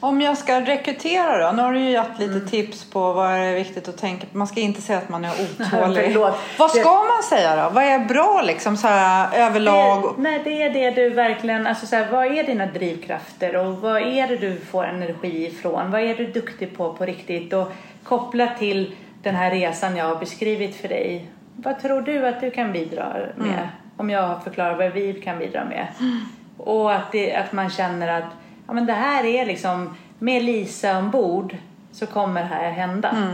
Om 0.00 0.20
jag 0.20 0.38
ska 0.38 0.60
rekrytera 0.60 1.46
då? 1.46 1.56
Nu 1.56 1.62
har 1.62 1.72
du 1.72 1.80
ju 1.80 1.90
gett 1.90 2.18
lite 2.18 2.32
mm. 2.32 2.48
tips 2.48 2.90
på 2.90 3.12
vad 3.12 3.30
är 3.30 3.54
viktigt 3.54 3.88
att 3.88 3.96
tänka 3.96 4.26
på. 4.26 4.38
Man 4.38 4.46
ska 4.46 4.60
inte 4.60 4.82
säga 4.82 4.98
att 4.98 5.08
man 5.08 5.24
är 5.24 5.30
otålig. 5.60 6.16
vad 6.58 6.70
ska 6.70 6.92
man 6.94 7.22
säga 7.22 7.64
då? 7.64 7.74
Vad 7.74 7.84
är 7.84 7.98
bra 7.98 8.42
liksom 8.46 8.76
så 8.76 8.88
här, 8.88 9.46
överlag? 9.46 10.02
Det, 10.02 10.22
nej, 10.22 10.40
det 10.44 10.62
är 10.62 10.70
det 10.70 10.90
du 10.90 11.10
verkligen, 11.10 11.66
alltså 11.66 11.86
så 11.86 11.96
här, 11.96 12.06
vad 12.10 12.26
är 12.26 12.44
dina 12.44 12.66
drivkrafter 12.66 13.56
och 13.56 13.76
vad 13.76 14.02
är 14.02 14.28
det 14.28 14.36
du 14.36 14.60
får 14.60 14.84
energi 14.84 15.46
ifrån? 15.46 15.90
Vad 15.90 16.00
är 16.00 16.14
du 16.14 16.26
duktig 16.26 16.76
på 16.76 16.92
på 16.92 17.04
riktigt? 17.04 17.52
Och 17.52 17.72
koppla 18.04 18.46
till 18.58 18.94
den 19.22 19.34
här 19.34 19.50
resan 19.50 19.96
jag 19.96 20.04
har 20.04 20.16
beskrivit 20.16 20.76
för 20.76 20.88
dig. 20.88 21.30
Vad 21.56 21.80
tror 21.80 22.00
du 22.02 22.26
att 22.26 22.40
du 22.40 22.50
kan 22.50 22.72
bidra 22.72 23.16
med? 23.36 23.48
Mm. 23.48 23.66
Om 23.96 24.10
jag 24.10 24.44
förklarar 24.44 24.74
vad 24.74 24.92
vi 24.92 25.14
kan 25.14 25.38
bidra 25.38 25.64
med. 25.64 25.86
Mm. 26.00 26.20
Och 26.56 26.92
att, 26.92 27.12
det, 27.12 27.34
att 27.34 27.52
man 27.52 27.70
känner 27.70 28.18
att 28.18 28.32
ja, 28.68 28.74
men 28.74 28.86
det 28.86 28.92
här 28.92 29.24
är 29.24 29.46
liksom, 29.46 29.96
med 30.18 30.44
Lisa 30.44 30.98
ombord 30.98 31.56
så 31.92 32.06
kommer 32.06 32.40
det 32.40 32.46
här 32.46 32.70
hända. 32.70 33.10
Mm. 33.10 33.32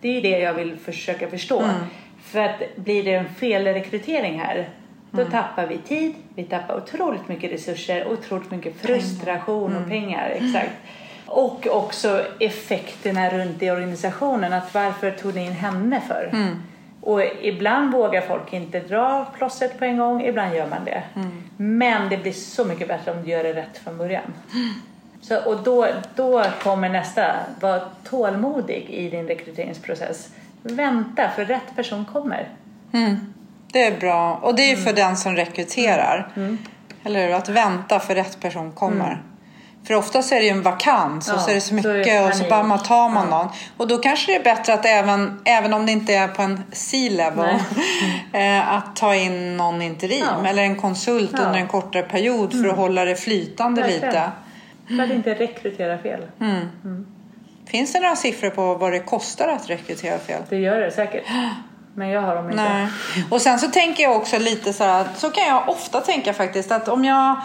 Det 0.00 0.16
är 0.16 0.22
det 0.22 0.38
jag 0.38 0.54
vill 0.54 0.76
försöka 0.76 1.28
förstå. 1.28 1.64
För 2.22 2.40
att 2.40 2.76
blir 2.76 3.04
det 3.04 3.14
en 3.14 3.34
felrekrytering 3.34 4.40
här 4.40 4.68
då 5.12 5.24
tappar 5.24 5.66
vi 5.66 5.78
tid, 5.78 6.14
vi 6.34 6.44
tappar 6.44 6.76
otroligt 6.76 7.28
mycket 7.28 7.52
resurser, 7.52 8.08
otroligt 8.08 8.50
mycket 8.50 8.80
frustration 8.80 9.76
och 9.76 9.88
pengar. 9.88 10.30
Exakt. 10.30 10.72
Och 11.26 11.66
också 11.70 12.24
effekterna 12.40 13.30
runt 13.30 13.62
i 13.62 13.70
organisationen. 13.70 14.52
Att 14.52 14.74
varför 14.74 15.10
tog 15.10 15.34
ni 15.34 15.46
in 15.46 15.52
henne 15.52 16.00
för? 16.00 16.30
Och 17.02 17.22
ibland 17.42 17.92
vågar 17.92 18.20
folk 18.20 18.52
inte 18.52 18.80
dra 18.80 19.24
plåstret 19.38 19.78
på 19.78 19.84
en 19.84 19.98
gång, 19.98 20.22
ibland 20.22 20.54
gör 20.54 20.66
man 20.66 20.84
det. 20.84 21.02
Men 21.56 22.08
det 22.08 22.16
blir 22.16 22.32
så 22.32 22.64
mycket 22.64 22.88
bättre 22.88 23.10
om 23.10 23.22
du 23.22 23.30
gör 23.30 23.44
det 23.44 23.52
rätt 23.52 23.78
från 23.78 23.98
början. 23.98 24.34
Så, 25.20 25.44
och 25.44 25.62
då, 25.62 25.88
då 26.14 26.44
kommer 26.62 26.88
nästa, 26.88 27.34
var 27.60 27.82
tålmodig 28.04 28.86
i 28.90 29.10
din 29.10 29.26
rekryteringsprocess. 29.26 30.28
Vänta, 30.62 31.30
för 31.36 31.44
rätt 31.44 31.76
person 31.76 32.04
kommer. 32.04 32.48
Det 33.72 33.86
är 33.86 34.00
bra. 34.00 34.36
Och 34.42 34.54
det 34.54 34.62
är 34.62 34.76
ju 34.76 34.76
för 34.76 34.92
den 34.92 35.16
som 35.16 35.36
rekryterar. 35.36 36.28
Eller 37.04 37.26
hur? 37.26 37.34
Att 37.34 37.48
vänta 37.48 38.00
för 38.00 38.14
rätt 38.14 38.40
person 38.40 38.72
kommer. 38.72 39.22
För 39.86 39.94
oftast 39.94 40.32
är 40.32 40.36
det 40.36 40.42
ju 40.44 40.50
en 40.50 40.62
vakans 40.62 41.28
och 41.28 41.34
Ja, 41.34 41.40
så 41.40 41.50
är 41.50 41.54
det 41.54 41.60
så 41.60 41.74
är 41.74 41.82
det 41.82 41.98
mycket 41.98 42.26
och 42.28 42.34
så 42.34 42.44
bara 42.48 42.62
man 42.62 42.82
tar 42.82 43.08
man 43.08 43.26
Ja. 43.30 43.36
någon. 43.38 43.48
Och 43.76 43.88
då 43.88 43.98
kanske 43.98 44.32
det 44.32 44.36
är 44.36 44.44
bättre 44.44 44.74
att 44.74 44.86
även, 44.86 45.40
även 45.44 45.74
om 45.74 45.86
det 45.86 45.92
inte 45.92 46.14
är 46.14 46.28
på 46.28 46.42
en 46.42 46.62
C-level, 46.72 47.54
eh, 48.32 48.74
att 48.74 48.96
ta 48.96 49.14
in 49.14 49.56
någon 49.56 49.82
interim 49.82 50.24
Ja. 50.42 50.48
eller 50.48 50.62
en 50.62 50.76
konsult 50.76 51.30
Ja. 51.32 51.38
Mm. 51.38 51.46
under 51.48 51.60
en 51.60 51.68
kortare 51.68 52.02
period 52.02 52.52
för 52.62 52.68
att 52.68 52.76
hålla 52.76 53.04
det 53.04 53.16
flytande 53.16 53.80
Verkligen. 53.80 54.06
lite. 54.08 54.30
För 54.96 55.02
att 55.02 55.10
inte 55.10 55.34
rekrytera 55.34 55.98
fel. 55.98 56.20
Finns 57.66 57.92
det 57.92 58.00
några 58.00 58.16
siffror 58.16 58.50
på 58.50 58.74
vad 58.74 58.92
det 58.92 58.98
kostar 59.00 59.48
att 59.48 59.70
rekrytera 59.70 60.18
fel? 60.18 60.42
Det 60.48 60.56
gör 60.56 60.80
det 60.80 60.90
säkert. 60.90 61.24
Men 61.94 62.08
jag 62.08 62.22
har 62.22 62.34
dem 62.36 62.50
inte. 62.50 62.62
Nej. 62.64 62.86
Och 63.30 63.40
sen 63.42 63.58
så 63.58 63.68
tänker 63.68 64.02
jag 64.02 64.16
också 64.16 64.38
lite 64.38 64.72
så 64.72 64.84
här, 64.84 65.06
så 65.16 65.30
kan 65.30 65.44
jag 65.46 65.68
ofta 65.68 66.00
tänka 66.00 66.32
faktiskt 66.32 66.72
att 66.72 66.88
om 66.88 67.04
jag 67.04 67.40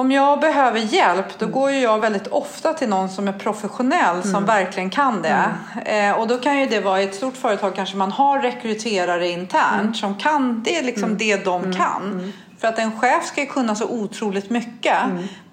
om 0.00 0.12
jag 0.12 0.40
behöver 0.40 0.80
hjälp 0.80 1.38
då 1.38 1.46
går 1.46 1.70
ju 1.70 1.78
jag 1.78 2.00
väldigt 2.00 2.26
ofta 2.26 2.72
till 2.72 2.88
någon 2.88 3.08
som 3.08 3.28
är 3.28 3.32
professionell 3.32 4.22
som 4.22 4.44
verkligen 4.44 4.90
kan 4.90 5.22
det. 5.22 5.50
Eh, 5.84 6.12
och 6.12 6.28
då 6.28 6.38
kan 6.38 6.60
ju 6.60 6.66
det 6.66 6.80
vara 6.80 7.00
i 7.00 7.04
ett 7.04 7.14
stort 7.14 7.36
företag 7.36 7.74
kanske 7.76 7.96
man 7.96 8.12
har 8.12 8.40
rekryterare 8.40 9.28
internt 9.28 9.96
som 9.96 10.18
kan, 10.18 10.62
det 10.62 10.76
är 10.78 10.82
liksom 10.82 11.16
det 11.16 11.44
de 11.44 11.72
kan. 11.72 12.32
För 12.58 12.68
att 12.68 12.78
en 12.78 13.00
chef 13.00 13.26
ska 13.26 13.46
kunna 13.46 13.74
så 13.74 13.88
otroligt 13.88 14.50
mycket. 14.50 14.98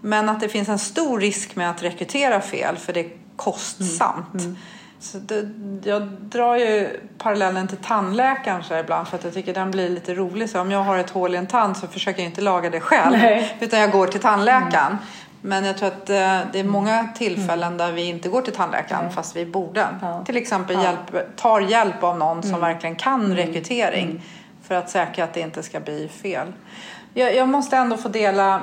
Men 0.02 0.30
att 0.30 0.40
det 0.40 0.50
finns 0.50 0.70
en 0.70 0.80
stor 0.80 1.20
risk 1.20 1.56
med 1.56 1.70
att 1.70 1.84
rekrytera 1.84 2.42
fel 2.42 2.78
för 2.78 2.94
det 2.94 3.00
är 3.00 3.10
kostsamt. 3.36 4.44
Så 5.00 5.18
det, 5.18 5.50
jag 5.84 6.02
drar 6.08 6.56
ju 6.56 7.00
parallellen 7.18 7.68
till 7.68 7.78
tandläkaren 7.78 8.64
så 8.64 8.78
ibland 8.80 9.08
för 9.08 9.18
att 9.18 9.24
jag 9.24 9.34
tycker 9.34 9.54
den 9.54 9.72
blir 9.72 9.90
lite 9.90 10.14
rolig. 10.14 10.50
Så 10.50 10.62
om 10.62 10.72
jag 10.72 10.84
har 10.84 10.98
ett 10.98 11.10
hål 11.10 11.36
i 11.36 11.38
en 11.38 11.48
tand 11.48 11.78
så 11.78 11.88
försöker 11.88 12.22
jag 12.22 12.30
inte 12.30 12.42
laga 12.42 12.70
det 12.70 12.80
själv. 12.80 13.18
Nej. 13.18 13.58
Utan 13.60 13.80
jag 13.80 13.92
går 13.92 14.08
till 14.08 14.22
tandläkaren. 14.22 14.98
Men 15.42 15.66
jag 15.66 15.78
tror 15.78 15.88
att 15.88 16.10
eh, 16.10 16.40
det 16.52 16.60
är 16.60 16.64
många 16.64 17.08
tillfällen 17.16 17.78
där 17.78 17.92
vi 17.92 18.04
inte 18.04 18.30
går 18.30 18.42
till 18.42 18.54
tandläkaren 18.54 19.12
fast 19.12 19.36
vi 19.36 19.46
borde. 19.46 19.88
Ja. 20.02 20.24
Till 20.26 20.38
exempel 20.38 20.76
Ja. 20.76 20.84
hjälp, 20.84 21.36
tar 21.36 21.62
hjälp 21.62 22.04
av 22.04 22.18
någon 22.18 22.44
som 22.44 22.60
verkligen 22.60 22.96
kan 22.96 23.36
rekrytering. 23.36 24.24
För 24.64 24.76
att 24.76 24.90
säkra 24.90 25.24
att 25.24 25.34
det 25.34 25.40
inte 25.40 25.64
ska 25.64 25.80
bli 25.80 26.08
fel. 26.08 26.48
Jag, 27.14 27.36
jag 27.36 27.50
måste 27.50 27.78
ändå 27.78 27.98
få 27.98 28.10
dela 28.10 28.62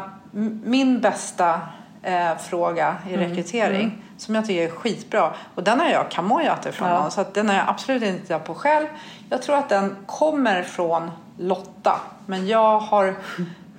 min 0.64 1.01
bästa 1.01 1.61
eh, 2.03 2.37
fråga 2.37 2.97
i 3.11 3.16
rekrytering. 3.16 4.03
Som 4.17 4.35
jag 4.35 4.47
tycker 4.47 4.62
är 4.62 4.71
skitbra. 4.71 5.33
Och 5.55 5.62
den 5.62 5.81
har 5.81 5.87
jag 5.89 6.11
kamojat 6.11 6.67
ifrån 6.67 6.89
Ja. 6.89 7.11
Så 7.11 7.25
den 7.35 7.49
har 7.49 7.57
jag 7.57 7.69
absolut 7.69 8.03
inte 8.03 8.21
tittat 8.23 8.45
på 8.45 8.55
själv. 8.55 8.87
Jag 9.31 9.43
tror 9.43 9.57
att 9.57 9.69
den 9.69 9.97
kommer 10.07 10.62
från 10.62 11.11
Lotta. 11.39 12.01
Men 12.27 12.47
jag 12.47 12.79
har 12.81 13.15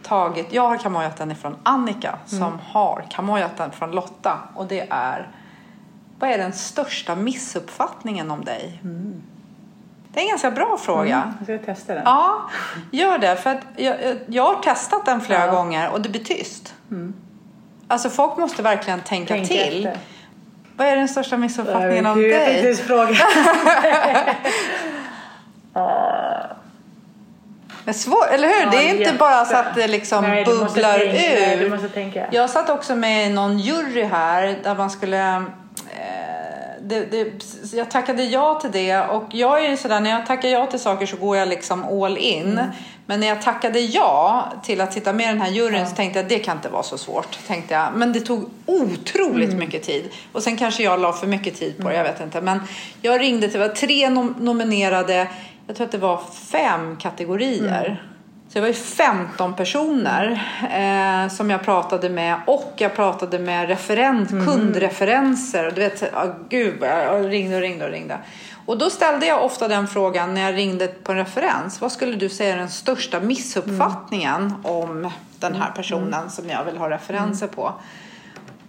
tagit, 0.04 0.54
jag 0.54 0.68
har 0.70 0.78
kamojat 0.78 1.18
den 1.18 1.32
ifrån 1.32 1.56
Annika. 1.64 2.16
Som 2.26 2.60
har 2.72 3.06
kamojat 3.10 3.58
den 3.58 3.72
från 3.72 3.92
Lotta. 3.92 4.38
Och 4.56 4.66
det 4.66 4.88
är, 4.90 5.30
vad 6.20 6.30
är 6.30 6.38
den 6.38 6.54
största 6.54 7.16
missuppfattningen 7.16 8.32
om 8.32 8.46
dig? 8.46 8.80
Det 10.14 10.20
är 10.20 10.24
en 10.24 10.30
ganska 10.30 10.52
bra 10.52 10.78
fråga. 10.78 11.34
Jag 11.48 11.60
ska 11.60 11.66
testa 11.66 11.94
den. 11.94 12.04
Ja, 12.06 12.50
gör 12.92 13.18
det. 13.18 13.36
För 13.36 13.62
jag, 13.76 13.96
jag, 14.28 14.44
har 14.44 14.64
testat 14.64 15.06
den 15.06 15.22
flera 15.22 15.46
Ja. 15.46 15.52
gånger 15.52 15.92
och 15.92 16.02
det 16.02 16.10
blir 16.10 16.24
tyst. 16.24 16.74
Alltså 17.88 18.10
folk 18.10 18.38
måste 18.38 18.64
verkligen 18.64 19.02
tänka 19.02 19.34
Tänk 19.34 19.48
till. 19.48 19.86
efter. 19.88 20.02
Vad 20.78 20.88
är 20.88 20.96
den 20.96 21.08
största 21.08 21.38
missuppfattningen 21.38 22.06
om 22.06 22.20
Gud, 22.20 22.32
jag 22.32 22.46
tänkte 22.46 22.62
dig? 22.62 22.70
just 22.70 22.82
fråga. 22.82 23.16
Det 27.86 27.92
är 27.92 27.94
svårt, 27.94 28.28
eller 28.32 28.48
hur? 28.48 28.62
Ja, 28.62 28.70
det 28.72 28.78
är 28.78 28.90
inte 28.90 29.04
jätte. 29.04 29.18
bara 29.18 29.46
så 29.46 29.56
att 29.56 29.76
det 29.76 29.88
liksom 29.88 30.24
Nej, 30.24 30.46
bubblar 30.46 31.00
tänka. 31.00 31.14
Nej, 31.14 31.64
ur. 31.64 31.88
tänka. 31.88 32.28
Jag 32.32 32.50
satt 32.50 32.70
också 32.70 32.96
med 32.96 33.28
i 33.28 33.30
någon 33.30 33.60
jury 33.60 34.04
här 34.04 34.60
där 34.64 34.76
man 34.76 34.90
skulle... 34.90 35.36
Eh, 35.36 35.42
det, 36.82 37.06
det, 37.06 37.44
jag 37.74 37.92
tackade 37.92 38.24
ja 38.24 38.60
till 38.62 38.72
det 38.72 39.02
och 39.02 39.24
jag 39.32 39.66
är 39.66 39.70
ju 39.70 39.78
sådär 39.78 40.00
när 40.00 40.10
jag 40.10 40.26
tackar 40.26 40.50
ja 40.50 40.66
till 40.66 40.80
saker 40.80 41.06
så 41.06 41.18
går 41.18 41.38
jag 41.38 41.48
liksom 41.48 42.04
all 42.04 42.18
in. 42.18 42.52
Mm. 42.52 42.66
Men 43.08 43.20
när 43.20 43.28
jag 43.28 43.42
tackade 43.42 43.80
ja 43.80 44.46
till 44.64 44.82
att 44.82 44.94
sitta 44.94 45.14
med 45.14 45.26
i 45.26 45.28
den 45.28 45.42
här 45.42 45.52
juryn 45.52 45.88
så 45.88 45.96
tänkte 45.96 46.20
jag 46.20 46.28
det 46.30 46.40
kan 46.40 46.58
inte 46.58 46.70
vara 46.70 46.84
så 46.84 46.98
svårt. 46.98 47.38
Tänkte 47.48 47.74
jag. 47.74 47.88
Men 47.96 48.14
det 48.14 48.20
tog 48.20 48.50
otroligt 48.66 49.50
Mm. 49.50 49.60
mycket 49.60 49.84
tid. 49.84 50.10
Och 50.32 50.44
sen 50.44 50.58
kanske 50.58 50.84
jag 50.84 51.00
la 51.00 51.14
för 51.14 51.28
mycket 51.28 51.56
tid 51.60 51.78
på 51.82 51.90
det, 51.90 51.96
jag 51.96 52.04
vet 52.04 52.22
inte. 52.22 52.42
Men 52.42 52.60
jag 53.02 53.22
ringde 53.22 53.48
till, 53.50 53.60
det 53.60 53.68
var 53.68 53.76
tre 53.76 54.10
nom- 54.10 54.36
nominerade, 54.40 55.28
jag 55.68 55.76
tror 55.76 55.86
att 55.86 55.92
det 55.92 55.98
var 55.98 56.22
fem 56.52 56.98
kategorier. 56.98 57.86
Mm. 57.86 57.98
Så 58.48 58.54
det 58.54 58.62
var 58.62 58.68
ju 58.68 58.74
15 58.74 59.54
personer 59.56 60.32
eh, 60.74 61.30
som 61.34 61.50
jag 61.50 61.64
pratade 61.64 62.10
med 62.10 62.36
och 62.48 62.74
jag 62.78 62.96
pratade 62.96 63.40
med 63.40 63.68
referent, 63.68 64.30
kundreferenser. 64.30 65.68
Och 65.68 65.74
du 65.74 65.82
vet, 65.82 66.04
oh, 66.04 66.34
gud 66.50 66.74
jag 66.82 67.32
ringde 67.32 67.56
och 67.56 67.62
ringde 67.62 67.86
och 67.86 67.92
ringde. 67.92 68.18
Och 68.66 68.78
då 68.78 68.90
ställde 68.90 69.26
jag 69.26 69.46
ofta 69.46 69.68
den 69.68 69.88
frågan 69.88 70.34
när 70.34 70.42
jag 70.42 70.56
ringde 70.56 70.88
på 70.88 71.12
en 71.12 71.18
referens. 71.18 71.82
Vad 71.82 71.92
skulle 71.92 72.16
du 72.16 72.30
säga 72.30 72.54
är 72.54 72.58
den 72.58 72.70
största 72.70 73.20
missuppfattningen 73.20 74.54
om 74.64 75.12
den 75.40 75.56
här 75.56 75.72
personen 75.72 76.30
som 76.32 76.50
jag 76.50 76.64
vill 76.64 76.78
ha 76.78 76.90
referenser 76.90 77.48
på? 77.48 77.74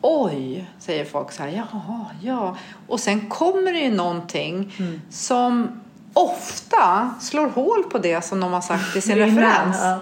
Oj, 0.01 0.71
säger 0.79 1.05
folk 1.05 1.33
så 1.33 1.43
här. 1.43 1.51
Ja, 1.73 2.07
ja. 2.23 2.57
Och 2.87 3.01
sen 3.01 3.29
kommer 3.29 3.73
det 3.73 3.79
ju 3.79 3.91
någonting 3.95 4.73
som 5.11 5.81
ofta 6.13 7.15
slår 7.21 7.49
hål 7.49 7.83
på 7.83 7.99
det 7.99 8.25
som 8.25 8.41
de 8.41 8.53
har 8.53 8.61
sagt 8.61 8.97
i 8.97 9.01
sin 9.01 9.17
Innan, 9.17 9.29
referens. 9.29 9.77
ja. 9.83 9.99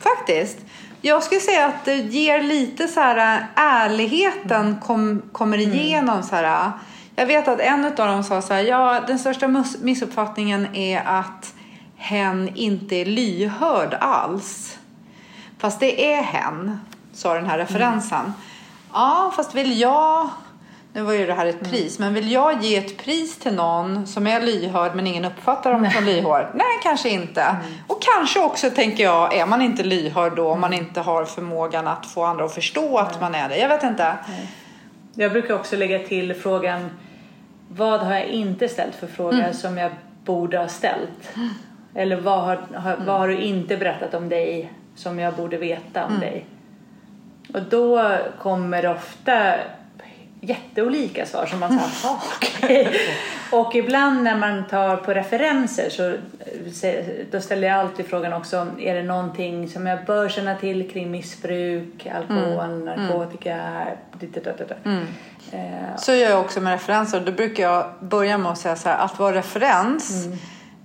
Faktiskt. 0.00 0.58
Jag 1.00 1.22
skulle 1.22 1.40
säga 1.40 1.66
att 1.66 1.84
det 1.84 1.96
ger 1.96 2.42
lite 2.42 2.88
så 2.88 3.00
här 3.00 3.38
äh, 3.38 3.46
ärligheten 3.54 4.76
kom, 4.82 5.22
kommer 5.32 5.58
igenom 5.58 6.22
så 6.22 6.36
här. 6.36 6.70
Jag 7.16 7.26
vet 7.26 7.48
att 7.48 7.60
en 7.60 7.84
av 7.84 7.92
dem 7.92 8.24
sa 8.24 8.42
så 8.42 8.54
här, 8.54 8.62
ja 8.62 9.00
den 9.06 9.18
största 9.18 9.64
missuppfattningen 9.80 10.76
är 10.76 11.02
att 11.06 11.54
hen 11.96 12.50
inte 12.54 12.96
är 12.96 13.04
lyhörd 13.04 13.96
alls. 14.00 14.78
Fast 15.58 15.80
det 15.80 16.14
är 16.14 16.22
hen, 16.22 16.80
sa 17.12 17.34
den 17.34 17.46
här 17.46 17.58
referensen. 17.58 18.32
Ja, 18.92 19.32
fast 19.36 19.54
vill 19.54 19.80
jag... 19.80 20.28
Nu 20.94 21.02
var 21.02 21.12
ju 21.12 21.26
det 21.26 21.34
här 21.34 21.46
ett 21.46 21.70
pris, 21.70 21.98
men 21.98 22.14
vill 22.14 22.32
jag 22.32 22.62
ge 22.62 22.76
ett 22.76 23.04
pris 23.04 23.38
till 23.38 23.54
någon 23.54 24.06
som 24.06 24.26
är 24.26 24.40
lyhörd 24.40 24.94
men 24.94 25.06
ingen 25.06 25.24
uppfattar 25.24 25.72
dem 25.72 25.90
som 25.94 26.04
lyhörd? 26.04 26.46
Nej, 26.54 26.66
kanske 26.82 27.08
inte. 27.08 27.56
Och 27.86 28.02
kanske 28.02 28.40
också, 28.40 28.70
tänker 28.70 29.04
jag, 29.04 29.34
är 29.34 29.46
man 29.46 29.62
inte 29.62 29.82
lyhörd 29.82 30.36
då 30.36 30.48
om 30.48 30.60
man 30.60 30.72
inte 30.72 31.00
har 31.00 31.24
förmågan 31.24 31.86
att 31.86 32.06
få 32.06 32.24
andra 32.24 32.44
att 32.44 32.54
förstå 32.54 32.98
att 32.98 33.20
man 33.20 33.34
är 33.34 33.48
det. 33.48 33.56
Jag 33.58 33.68
vet 33.68 33.82
inte. 33.82 34.16
Jag 35.14 35.32
brukar 35.32 35.54
också 35.54 35.76
lägga 35.76 35.98
till 35.98 36.34
frågan 36.34 36.90
vad 37.68 38.00
har 38.00 38.14
jag 38.14 38.26
inte 38.26 38.68
ställt 38.68 38.94
för 38.94 39.06
fråga 39.06 39.38
Mm. 39.38 39.52
som 39.54 39.78
jag 39.78 39.90
borde 40.24 40.58
ha 40.58 40.68
ställt? 40.68 41.34
Eller 41.94 42.16
vad 42.16 42.40
har, 42.42 42.56
har, 42.74 42.96
vad 43.06 43.18
har 43.18 43.28
du 43.28 43.38
inte 43.38 43.76
berättat 43.76 44.14
om 44.14 44.28
dig 44.28 44.72
som 44.94 45.18
jag 45.18 45.34
borde 45.34 45.56
veta 45.56 46.00
Mm. 46.00 46.14
om 46.14 46.20
dig? 46.20 46.46
Och 47.54 47.62
då 47.62 48.16
kommer 48.38 48.86
ofta 48.90 49.54
jätteolika 50.44 51.26
svar 51.26 51.46
som 51.46 51.60
man 51.60 51.80
"Jaha, 52.02 52.18
okej. 52.36 53.00
Och 53.52 53.74
ibland 53.74 54.22
när 54.22 54.36
man 54.36 54.64
tar 54.68 54.96
på 54.96 55.14
referenser 55.14 55.90
så 55.90 56.14
då 57.30 57.40
ställer 57.40 57.68
jag 57.68 57.78
alltid 57.78 58.06
frågan 58.06 58.32
också, 58.32 58.66
är 58.78 58.94
det 58.94 59.02
någonting 59.02 59.68
som 59.68 59.86
jag 59.86 60.04
bör 60.04 60.28
känna 60.28 60.54
till 60.54 60.90
kring 60.90 61.10
missbruk, 61.10 62.06
alkohol, 62.06 62.84
narkotika, 62.84 63.86
ditt, 64.12 64.34
ditt, 64.34 64.44
ditt, 64.44 64.58
ditt. 64.58 64.70
Eh, 65.52 65.96
Så 65.98 66.12
gör 66.14 66.30
jag 66.30 66.40
också 66.40 66.60
med 66.60 66.72
referenser. 66.72 67.20
Då 67.20 67.32
brukar 67.32 67.62
jag 67.62 67.84
börja 68.00 68.38
med 68.38 68.52
att 68.52 68.58
säga 68.58 68.76
så 68.76 68.88
här, 68.88 68.98
att 69.04 69.18
vara 69.18 69.34
referens 69.34 70.26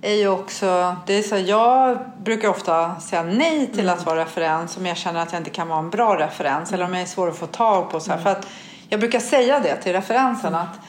är 0.02 0.14
ju 0.14 0.28
också, 0.28 0.96
det 1.06 1.14
är 1.14 1.22
så 1.22 1.34
här, 1.36 1.42
jag 1.42 1.98
brukar 2.22 2.48
ofta 2.48 3.00
säga 3.00 3.22
nej 3.22 3.66
till 3.74 3.88
att 3.88 4.06
vara 4.06 4.20
referens 4.20 4.76
om 4.76 4.86
jag 4.86 4.96
känner 4.96 5.20
att 5.22 5.32
jag 5.32 5.40
inte 5.40 5.50
kan 5.50 5.68
vara 5.68 5.78
en 5.78 5.90
bra 5.90 6.18
referens 6.18 6.72
eller 6.72 6.84
om 6.84 6.92
jag 6.94 7.02
är 7.02 7.06
svår 7.06 7.28
att 7.28 7.38
få 7.38 7.46
tag 7.46 7.90
på. 7.90 8.00
Så 8.00 8.10
här, 8.12 8.18
För 8.18 8.30
att 8.30 8.46
jag 8.88 9.00
brukar 9.00 9.20
säga 9.20 9.60
det 9.60 9.76
till 9.76 9.92
referensen 9.92 10.54
att 10.54 10.80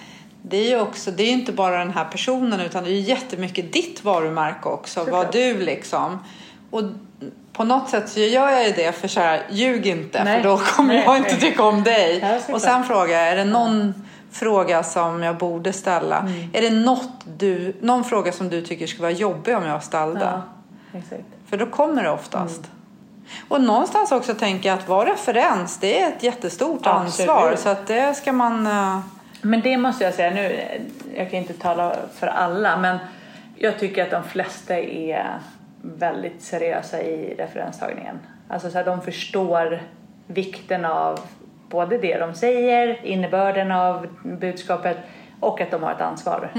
det 0.41 0.58
är 0.58 0.70
ju 0.70 0.80
också, 0.82 1.12
det 1.12 1.24
är 1.24 1.32
inte 1.32 1.52
bara 1.52 1.78
den 1.78 1.91
här 1.91 2.06
personen 2.06 2.60
utan 2.60 2.84
det 2.84 2.89
är 2.89 2.93
ju 2.93 3.00
jättemycket 3.00 3.74
ditt 3.74 4.04
varumärke 4.04 4.70
också. 4.70 5.00
Såklart. 5.00 5.26
Vad 5.26 5.34
du 5.34 5.58
liksom. 5.58 6.20
Och 6.72 6.82
på 7.54 7.64
något 7.64 7.89
sätt 7.89 8.10
så 8.10 8.20
gör 8.20 8.50
jag 8.50 8.68
ju 8.68 8.74
det 8.74 8.91
för 8.91 9.08
så 9.08 9.20
här, 9.20 9.41
ljug 9.50 9.88
inte 9.88 10.24
Nej. 10.24 10.41
för 10.41 10.50
då 10.50 10.58
kommer 10.58 10.93
Nej, 10.93 11.04
jag 11.06 11.18
inte 11.18 11.32
nej. 11.32 11.39
tycka 11.39 11.64
om 11.64 11.84
dig. 11.84 12.20
Ja, 12.22 12.54
och 12.54 12.62
sen 12.62 12.84
frågar 12.84 13.18
jag, 13.18 13.28
är 13.28 13.36
det 13.36 13.45
någon 13.45 13.93
fråga 14.32 14.84
som 14.84 15.24
jag 15.24 15.38
borde 15.38 15.74
ställa? 15.74 16.20
Mm. 16.20 16.50
Är 16.54 16.62
det 16.62 16.70
något 16.70 17.10
du, 17.38 17.76
någon 17.82 18.04
fråga 18.04 18.32
som 18.32 18.50
du 18.50 18.62
tycker 18.62 18.88
skulle 18.88 19.02
vara 19.02 19.12
jobbig 19.12 19.58
om 19.58 19.64
jag 19.64 19.84
ställde? 19.84 20.41
Ja. 20.91 21.02
För 21.50 21.58
då 21.58 21.66
kommer 21.66 22.04
det 22.04 22.10
oftast. 22.10 22.58
Mm. 22.58 22.78
Och 23.47 23.61
någonstans 23.61 24.11
också 24.11 24.34
tänker 24.34 24.69
jag 24.69 24.77
att 24.80 24.88
vara 24.88 25.09
referens, 25.11 25.77
det 25.80 25.99
är 26.01 26.07
ett 26.07 26.23
jättestort 26.23 26.80
Absolut. 26.84 27.30
ansvar. 27.30 27.55
Så 27.55 27.69
att 27.69 27.88
det 27.88 28.13
ska 28.13 28.32
man... 28.34 28.67
eh, 28.67 28.99
Men 29.41 29.61
det 29.61 29.77
måste 29.77 30.03
jag 30.03 30.13
säga 30.13 30.30
nu, 30.32 30.59
jag 31.15 31.30
kan 31.32 31.39
inte 31.39 31.53
tala 31.53 31.95
för 32.15 32.27
alla, 32.27 32.77
men 32.77 32.97
jag 33.55 33.80
tycker 33.80 34.03
att 34.03 34.11
de 34.11 34.23
flesta 34.23 34.77
är 34.80 35.39
väldigt 35.82 36.41
seriösa 36.41 37.01
i 37.01 37.36
referenstagningen. 37.38 38.19
Alltså 38.47 38.71
så 38.71 38.77
här, 38.77 38.86
de 38.86 39.01
förstår 39.01 39.82
vikten 40.27 40.86
av 40.86 41.19
både 41.69 41.97
det 41.97 42.17
de 42.17 42.34
säger, 42.34 43.05
innebörden 43.05 43.71
av 43.71 44.07
budskapet 44.23 44.97
och 45.39 45.61
att 45.61 45.71
de 45.71 45.84
har 45.84 45.91
ett 45.91 46.01
ansvar. 46.01 46.51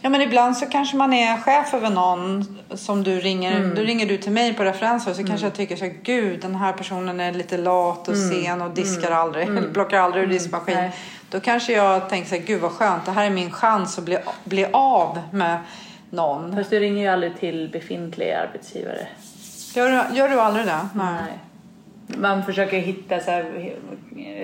Ja 0.00 0.08
men 0.10 0.20
ibland 0.22 0.56
så 0.56 0.66
kanske 0.66 0.96
man 0.96 1.12
är 1.12 1.36
chef 1.36 1.74
över 1.74 1.90
någon 1.90 2.58
som 2.74 3.02
du 3.02 3.20
ringer. 3.20 3.56
Mm. 3.56 3.74
Då 3.74 3.82
ringer 3.82 4.06
du 4.06 4.16
till 4.18 4.32
mig 4.32 4.54
på 4.54 4.64
referenser 4.64 5.12
så 5.14 5.24
kanske 5.24 5.46
jag 5.46 5.54
tycker 5.54 5.76
så 5.76 5.84
här, 5.84 5.94
gud 6.02 6.40
den 6.40 6.54
här 6.54 6.72
personen 6.72 7.20
är 7.20 7.32
lite 7.32 7.56
lat 7.58 8.08
och 8.08 8.16
sen 8.16 8.62
och 8.62 8.70
diskar 8.70 9.10
aldrig, 9.10 9.48
eller 9.48 9.68
plockar 9.72 9.98
aldrig 10.00 10.24
ur 10.24 10.28
diskmaskin. 10.28 10.74
Mm. 10.76 10.84
Nej. 10.88 10.96
Då 11.30 11.40
kanske 11.40 11.72
jag 11.72 12.08
tänker 12.08 12.28
så 12.28 12.34
här, 12.34 12.42
gud 12.42 12.60
vad 12.60 12.70
skönt, 12.72 13.04
det 13.04 13.10
här 13.12 13.26
är 13.26 13.30
min 13.30 13.50
chans 13.50 13.98
att 13.98 14.04
bli, 14.04 14.18
bli 14.44 14.66
av 14.72 15.18
med 15.32 15.58
någon. 16.10 16.56
Fast 16.56 16.70
du 16.70 16.80
ringer 16.80 17.02
ju 17.02 17.08
aldrig 17.08 17.38
till 17.40 17.68
befintliga 17.72 18.40
arbetsgivare. 18.40 19.06
Gör, 19.74 19.90
du- 20.10 20.16
gör 20.16 20.28
du 20.28 20.40
aldrig 20.40 20.66
det? 20.66 20.88
Nej. 20.94 21.32
Man 22.06 22.44
försöker 22.44 22.78
hitta 22.78 23.20
så 23.20 23.30
här, 23.30 23.74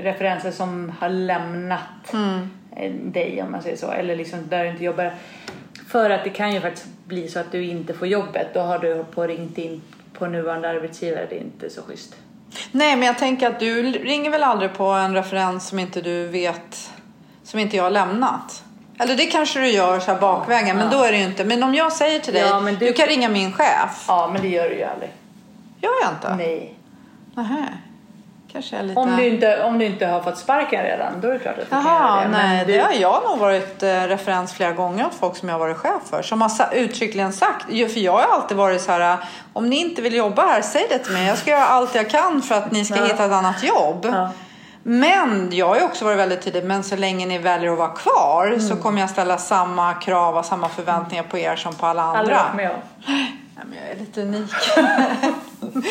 referenser 0.03 0.51
som 0.51 0.93
har 1.01 1.09
lämnat 1.09 1.81
dig 3.13 3.43
om 3.43 3.53
man 3.53 3.63
säger 3.63 3.77
så. 3.77 3.91
Eller 3.91 4.17
liksom 4.17 4.49
där 4.49 4.65
du 4.65 4.71
inte 4.71 4.85
jobbar. 4.85 5.15
För 5.89 6.11
att 6.11 6.25
det 6.25 6.31
kan 6.31 6.53
ju 6.55 6.61
faktiskt 6.61 6.87
bli 7.05 7.29
så 7.29 7.39
att 7.39 7.53
du 7.53 7.65
inte 7.65 7.95
får 7.95 8.09
jobbet. 8.09 8.55
Då 8.55 8.61
har 8.61 8.79
du 8.79 9.05
på 9.05 9.23
ringt 9.27 9.59
in 9.59 9.83
på 10.19 10.27
nuvarande 10.27 10.69
arbetsgivare. 10.69 11.27
Det 11.31 11.37
är 11.37 11.41
inte 11.41 11.71
så 11.71 11.83
schysst. 11.83 12.15
Nej, 12.73 12.97
men 12.97 13.07
jag 13.07 13.19
tänker 13.19 13.49
att 13.49 13.61
du 13.61 13.83
ringer 13.83 14.31
väl 14.31 14.43
aldrig 14.43 14.73
på 14.75 14.85
en 14.85 15.15
referens 15.15 15.69
som 15.69 15.79
inte 15.79 16.01
du 16.01 16.27
vet, 16.29 16.91
som 17.45 17.61
inte 17.61 17.77
jag 17.77 17.85
har 17.85 17.91
lämnat. 17.91 18.65
Eller 18.99 19.17
det 19.17 19.27
kanske 19.27 19.61
du 19.61 19.69
gör 19.69 20.01
så 20.01 20.13
här 20.13 20.21
bakvägen, 20.21 20.77
men 20.77 20.91
då 20.91 21.03
är 21.03 21.13
det 21.13 21.19
ju 21.19 21.25
inte. 21.25 21.45
Men 21.45 21.63
om 21.63 21.75
jag 21.75 21.93
säger 21.93 22.19
till 22.21 22.33
dig, 22.35 22.43
Ja, 22.43 22.61
du... 22.61 22.77
du- 22.77 22.93
kan 22.93 23.07
ringa 23.07 23.29
min 23.29 23.53
chef. 23.53 24.05
Ja, 24.09 24.31
men 24.33 24.43
det 24.43 24.49
gör 24.49 24.69
du 24.69 24.77
ju 24.77 24.83
aldrig. 24.83 25.11
Gör 25.81 25.91
jag 26.03 26.13
inte? 26.13 26.37
Nej. 26.37 26.75
Nähä. 27.35 27.67
Lite... 28.55 29.01
Om 29.01 29.17
du, 29.17 29.27
inte, 29.27 29.63
om 29.65 29.79
du 29.79 29.85
inte 29.85 30.07
har 30.07 30.21
fått 30.21 30.39
sparken 30.39 30.83
redan, 30.83 31.21
då 31.21 31.29
är 31.29 31.33
det 31.33 31.39
klart 31.39 31.59
att 31.59 31.65
du 31.65 31.71
kan 31.71 31.85
Jaha, 31.85 32.11
göra 32.17 32.23
det. 32.25 32.29
Men 32.29 32.49
nej, 32.57 32.65
du, 32.67 32.73
det 32.73 32.79
har 32.79 32.93
jag 32.93 33.23
nog 33.31 33.39
varit 33.39 33.83
eh, 33.83 33.89
referens 33.89 34.53
flera 34.53 34.73
gånger 34.73 35.07
åt 35.07 35.15
folk 35.15 35.37
som 35.37 35.49
jag 35.49 35.55
har 35.55 35.61
varit 35.61 35.77
chef 35.77 36.03
för. 36.11 36.23
Som 36.23 36.43
har 36.43 36.49
sa- 36.49 36.71
uttryckligen 36.73 37.33
sagt, 37.33 37.65
för 37.67 37.99
jag 37.99 38.13
har 38.13 38.23
alltid 38.35 38.57
varit 38.57 38.81
så 38.83 38.93
här, 38.93 39.17
om 39.53 39.67
ni 39.71 39.77
inte 39.77 40.03
vill 40.03 40.15
jobba 40.15 40.43
här, 40.47 40.63
säg 40.63 40.87
det 40.91 40.99
till 40.99 41.13
mig. 41.13 41.27
Jag 41.27 41.39
ska 41.39 41.51
göra 41.51 41.67
allt 41.67 41.95
jag 41.95 42.11
kan 42.11 42.43
för 42.43 42.55
att 42.55 42.71
ni 42.73 42.85
ska 42.85 42.97
Ja. 42.97 43.05
hitta 43.05 43.25
ett 43.25 43.33
annat 43.33 43.63
jobb. 43.63 44.07
Ja. 44.13 44.31
Men 44.85 45.49
jag 45.53 45.67
har 45.69 45.85
också 45.85 46.05
varit 46.05 46.19
väldigt 46.19 46.43
tydlig, 46.43 46.65
men 46.65 46.83
så 46.83 46.97
länge 46.97 47.27
ni 47.27 47.39
väljer 47.39 47.73
att 47.73 47.79
vara 47.79 47.89
kvar 47.89 48.47
Mm. 48.47 48.61
så 48.61 48.77
kommer 48.77 49.01
jag 49.01 49.11
ställa 49.11 49.39
samma 49.39 49.95
krav 49.95 50.37
och 50.37 50.45
samma 50.45 50.69
förväntningar 50.69 51.23
på 51.25 51.39
er 51.39 51.57
som 51.57 51.75
på 51.75 51.87
alla 51.87 52.03
andra. 52.03 52.21
Aldrig 52.41 52.67
med 52.67 52.71
om. 52.71 52.81
Nej, 53.07 53.65
men 53.65 53.79
jag 53.83 53.91
är 53.91 53.97
lite 54.01 54.23
unik. 54.23 54.51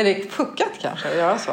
är 0.00 0.04
det 0.04 0.30
puckat 0.36 0.68
kanske 0.80 1.08
att 1.08 1.16
göra 1.16 1.38
så? 1.38 1.50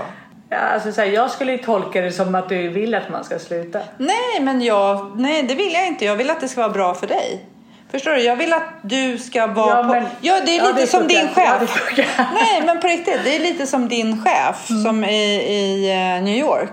Ja, 0.49 0.57
alltså, 0.57 0.91
så 0.91 1.01
här, 1.01 1.07
jag 1.07 1.31
skulle 1.31 1.57
tolka 1.57 2.01
det 2.01 2.11
som 2.11 2.35
att 2.35 2.49
du 2.49 2.67
vill 2.69 2.95
att 2.95 3.09
man 3.09 3.23
ska 3.23 3.39
sluta. 3.39 3.79
Nej, 3.97 4.39
men 4.41 4.61
jag, 4.61 5.19
nej, 5.19 5.43
det 5.43 5.55
vill 5.55 5.73
jag 5.73 5.87
inte. 5.87 6.05
Jag 6.05 6.15
vill 6.15 6.29
att 6.29 6.39
det 6.41 6.47
ska 6.47 6.61
vara 6.61 6.73
bra 6.73 6.93
för 6.93 7.07
dig. 7.07 7.45
Förstår 7.91 8.11
du? 8.11 8.21
Jag 8.21 8.35
vill 8.35 8.53
att 8.53 8.63
du 8.81 9.17
ska 9.17 9.47
vara 9.47 9.77
Ja, 9.77 9.83
på... 9.83 9.89
men- 9.89 10.05
Ja, 10.21 10.39
det 10.45 10.51
är 10.51 10.57
Ja, 10.57 10.67
lite 10.67 10.81
det 10.81 10.87
som 10.87 10.99
funkar. 10.99 11.15
din 11.19 11.29
Ja, 11.35 11.57
chef. 11.59 11.69
funkar. 11.69 12.05
nej, 12.33 12.61
men 12.65 12.79
på 12.81 12.87
riktigt. 12.87 13.19
Det 13.23 13.35
är 13.35 13.39
lite 13.39 13.67
som 13.67 13.87
din 13.87 14.23
chef 14.25 14.69
Mm. 14.69 14.83
som 14.83 15.03
i, 15.03 15.33
i 15.33 15.91
eh, 15.91 16.23
New 16.23 16.35
York. 16.37 16.69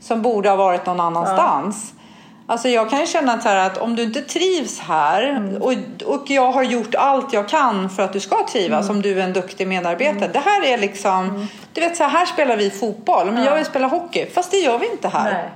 Som 0.00 0.22
borde 0.22 0.48
ha 0.48 0.56
varit 0.56 0.86
någon 0.86 1.00
annanstans. 1.00 1.92
Alltså 2.50 2.68
jag 2.68 2.90
kan 2.90 3.00
ju 3.00 3.06
känna 3.06 3.32
att, 3.32 3.42
så 3.42 3.48
att 3.48 3.78
om 3.78 3.96
du 3.96 4.02
inte 4.02 4.20
trivs 4.22 4.80
här 4.80 5.22
Mm. 5.22 5.62
och, 5.62 5.72
och 6.04 6.30
jag 6.30 6.52
har 6.52 6.62
gjort 6.62 6.94
allt 6.94 7.32
jag 7.32 7.48
kan 7.48 7.90
för 7.90 8.02
att 8.02 8.12
du 8.12 8.20
ska 8.20 8.46
trivas 8.52 8.84
Mm. 8.84 8.96
om 8.96 9.02
du 9.02 9.20
är 9.20 9.24
en 9.24 9.32
duktig 9.32 9.68
medarbetare. 9.68 10.30
Det 10.32 10.38
här 10.38 10.64
är 10.66 10.78
liksom, 10.78 11.46
du 11.72 11.80
vet 11.80 11.96
så 11.96 12.02
här, 12.04 12.10
här 12.10 12.26
spelar 12.26 12.56
vi 12.56 12.70
fotboll 12.70 13.30
men 13.32 13.44
jag 13.44 13.56
vill 13.56 13.64
spela 13.64 13.86
hockey. 13.86 14.26
Fast 14.34 14.50
det 14.50 14.56
gör 14.56 14.78
vi 14.78 14.90
inte 14.90 15.08
här. 15.08 15.32
Nej. 15.32 15.48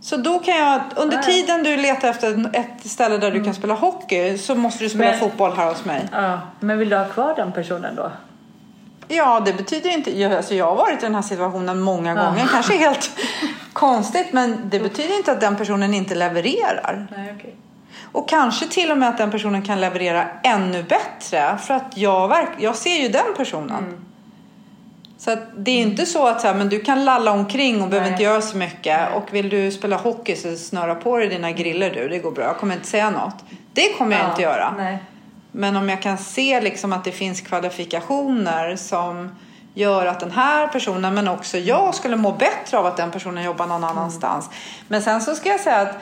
Så 0.00 0.16
då 0.16 0.38
kan 0.38 0.56
jag, 0.56 0.80
under 0.96 1.16
Nej. 1.16 1.24
tiden 1.26 1.62
du 1.62 1.76
letar 1.76 2.08
efter 2.08 2.50
ett 2.52 2.86
ställe 2.90 3.16
där 3.18 3.30
du 3.30 3.44
kan 3.44 3.54
spela 3.54 3.74
hockey 3.74 4.38
så 4.38 4.54
måste 4.54 4.84
du 4.84 4.88
spela 4.88 5.10
Men- 5.10 5.18
fotboll 5.20 5.52
här 5.56 5.68
hos 5.68 5.84
mig. 5.84 6.02
Ja, 6.12 6.40
men 6.60 6.78
vill 6.78 6.88
du 6.88 6.96
ha 6.96 7.04
kvar 7.04 7.34
den 7.36 7.52
personen 7.52 7.96
då? 7.96 8.10
Ja, 9.08 9.42
det 9.44 9.52
betyder 9.52 9.90
inte, 9.90 10.20
jag, 10.20 10.32
alltså 10.32 10.54
jag 10.54 10.66
har 10.66 10.76
varit 10.76 10.98
i 10.98 11.06
den 11.06 11.14
här 11.14 11.22
situationen 11.22 11.80
många 11.80 12.14
gånger, 12.14 12.46
kanske 12.52 12.76
helt 12.76 13.10
konstigt, 13.72 14.32
men 14.32 14.60
det 14.64 14.80
betyder 14.80 15.16
inte 15.16 15.32
att 15.32 15.40
den 15.40 15.56
personen 15.56 15.94
inte 15.94 16.14
levererar. 16.14 17.06
Nej, 17.16 17.34
okej. 17.38 17.54
Och 18.12 18.28
kanske 18.28 18.66
till 18.68 18.90
och 18.90 18.98
med 18.98 19.08
att 19.08 19.18
den 19.18 19.30
personen 19.30 19.62
kan 19.62 19.80
leverera 19.80 20.24
ännu 20.42 20.82
bättre 20.82 21.58
för 21.58 21.74
att 21.74 21.92
jag, 21.94 22.28
verk, 22.28 22.48
jag 22.58 22.76
ser 22.76 23.02
ju 23.02 23.08
den 23.08 23.34
personen. 23.36 23.84
Mm. 23.84 24.04
Så 25.18 25.30
att 25.30 25.38
det 25.56 25.70
är 25.70 25.82
inte 25.82 26.06
så 26.06 26.26
att 26.26 26.40
så 26.40 26.46
här, 26.46 26.54
men 26.54 26.68
du 26.68 26.80
kan 26.80 27.04
lalla 27.04 27.30
omkring 27.32 27.82
och 27.82 27.88
behöver 27.88 28.06
Nej. 28.06 28.12
inte 28.12 28.24
göra 28.24 28.40
så 28.40 28.56
mycket. 28.56 29.14
Och 29.14 29.34
vill 29.34 29.48
du 29.48 29.70
spela 29.70 29.96
hockey 29.96 30.36
så 30.36 30.56
snöra 30.56 30.94
på 30.94 31.16
dig 31.16 31.28
dina 31.28 31.52
griller 31.52 31.90
du, 31.90 32.08
det 32.08 32.18
går 32.18 32.30
bra. 32.30 32.44
Jag 32.44 32.56
kommer 32.56 32.74
inte 32.74 32.86
säga 32.86 33.10
något. 33.10 33.44
Det 33.72 33.92
kommer 33.98 34.16
jag 34.16 34.24
Ja, 34.24 34.30
inte 34.30 34.42
göra. 34.42 34.74
Nej. 34.76 34.98
Men 35.56 35.76
om 35.76 35.88
jag 35.88 36.02
kan 36.02 36.18
se 36.18 36.60
liksom 36.60 36.92
att 36.92 37.04
det 37.04 37.12
finns 37.12 37.40
kvalifikationer 37.40 38.76
som 38.76 39.30
gör 39.74 40.06
att 40.06 40.20
den 40.20 40.30
här 40.30 40.68
personen, 40.68 41.14
men 41.14 41.28
också 41.28 41.58
jag, 41.58 41.94
skulle 41.94 42.16
må 42.16 42.32
bättre 42.32 42.78
av 42.78 42.86
att 42.86 42.96
den 42.96 43.10
personen 43.10 43.44
jobbar 43.44 43.66
någon 43.66 43.84
annanstans. 43.84 44.50
Men 44.88 45.02
sen 45.02 45.20
så 45.20 45.34
ska 45.34 45.48
jag 45.48 45.60
säga 45.60 45.80
att 45.80 45.98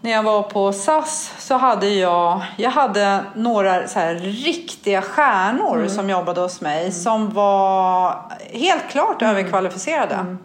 när 0.00 0.10
jag 0.10 0.22
var 0.22 0.42
på 0.42 0.72
SAS 0.72 1.32
så 1.38 1.56
hade 1.56 1.88
jag, 1.88 2.42
jag 2.56 2.70
hade 2.70 3.24
några 3.34 3.88
så 3.88 3.98
här 3.98 4.14
riktiga 4.14 5.02
stjärnor 5.02 5.88
som 5.88 6.10
jobbade 6.10 6.40
hos 6.40 6.60
mig 6.60 6.92
som 6.92 7.30
var 7.30 8.16
helt 8.52 8.88
klart 8.90 9.22
överkvalificerade. 9.22 10.36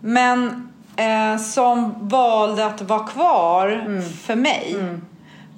Men 0.00 0.68
eh, 0.96 1.42
som 1.42 2.08
valde 2.08 2.66
att 2.66 2.80
vara 2.80 3.06
kvar 3.06 4.02
för 4.26 4.34
mig. 4.34 4.76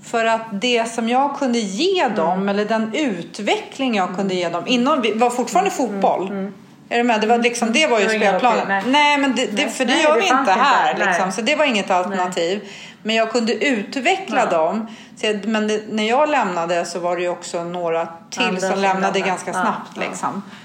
För 0.05 0.25
att 0.25 0.41
det 0.53 0.93
som 0.93 1.09
jag 1.09 1.37
kunde 1.39 1.59
ge 1.59 2.09
dem, 2.09 2.49
eller 2.49 2.65
den 2.65 2.95
utveckling 2.95 3.95
jag 3.95 4.17
kunde 4.17 4.35
ge 4.35 4.49
dem, 4.49 4.67
inom, 4.67 5.01
vi- 5.03 5.13
var 5.13 5.31
fortfarande 5.31 5.71
fotboll. 5.71 6.51
Är 6.89 6.99
du 6.99 7.05
med? 7.05 7.21
Det 7.21 7.27
var, 7.27 7.39
liksom, 7.39 7.73
det 7.73 7.87
var 7.87 8.01
ju 8.01 8.09
spelplanen. 8.09 8.69
nej. 8.69 8.83
nej. 8.87 9.19
men 9.19 9.35
det, 9.37 9.47
det, 9.47 9.53
Nej. 9.65 9.71
för 9.73 9.85
det 9.85 9.93
Nej, 9.95 10.03
gör 10.03 10.15
vi 10.15 10.23
inte 10.23 10.35
inte. 10.39 10.53
här. 10.53 10.95
Nej. 10.99 11.07
Liksom, 11.09 11.33
så 11.33 11.41
det 11.41 11.57
var 11.57 11.65
inget 11.65 11.91
alternativ. 11.91 12.69
Men 13.03 13.17
jag 13.17 13.31
kunde 13.33 13.65
utveckla 13.67 14.47
dem. 14.47 14.87
Så 15.17 15.39
men 15.45 15.69
det, 15.69 15.83
när 15.91 16.09
jag 16.09 16.29
lämnade 16.29 16.85
så 16.85 16.99
var 16.99 17.17
det 17.17 17.23
ju 17.23 17.29
också 17.29 17.65
några 17.65 18.09
till 18.31 18.43
Andra 18.43 18.61
som 18.61 18.79
lämnade 18.79 19.21
ganska 19.21 19.51
Ja, 19.51 19.61
snabbt. 19.63 19.91
ja. 19.95 20.03
Liksom. 20.09 20.29
Eh, 20.29 20.62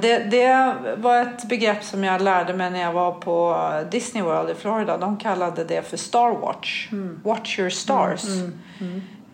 Det, 0.00 0.18
det 0.30 0.74
var 0.96 1.22
ett 1.22 1.44
begrepp 1.48 1.84
som 1.84 2.04
jag 2.04 2.22
lärde 2.22 2.54
mig 2.54 2.70
när 2.70 2.80
jag 2.80 2.92
var 2.92 3.12
på 3.12 3.56
Disney 3.90 4.22
World 4.24 4.50
i 4.50 4.54
Florida. 4.54 4.96
De 4.98 5.16
kallade 5.16 5.64
det 5.64 5.90
för 5.90 5.96
Star 5.96 6.30
Watch. 6.40 6.88
Mm. 6.92 7.20
Watch 7.24 7.58
your 7.58 7.70
stars. 7.70 8.22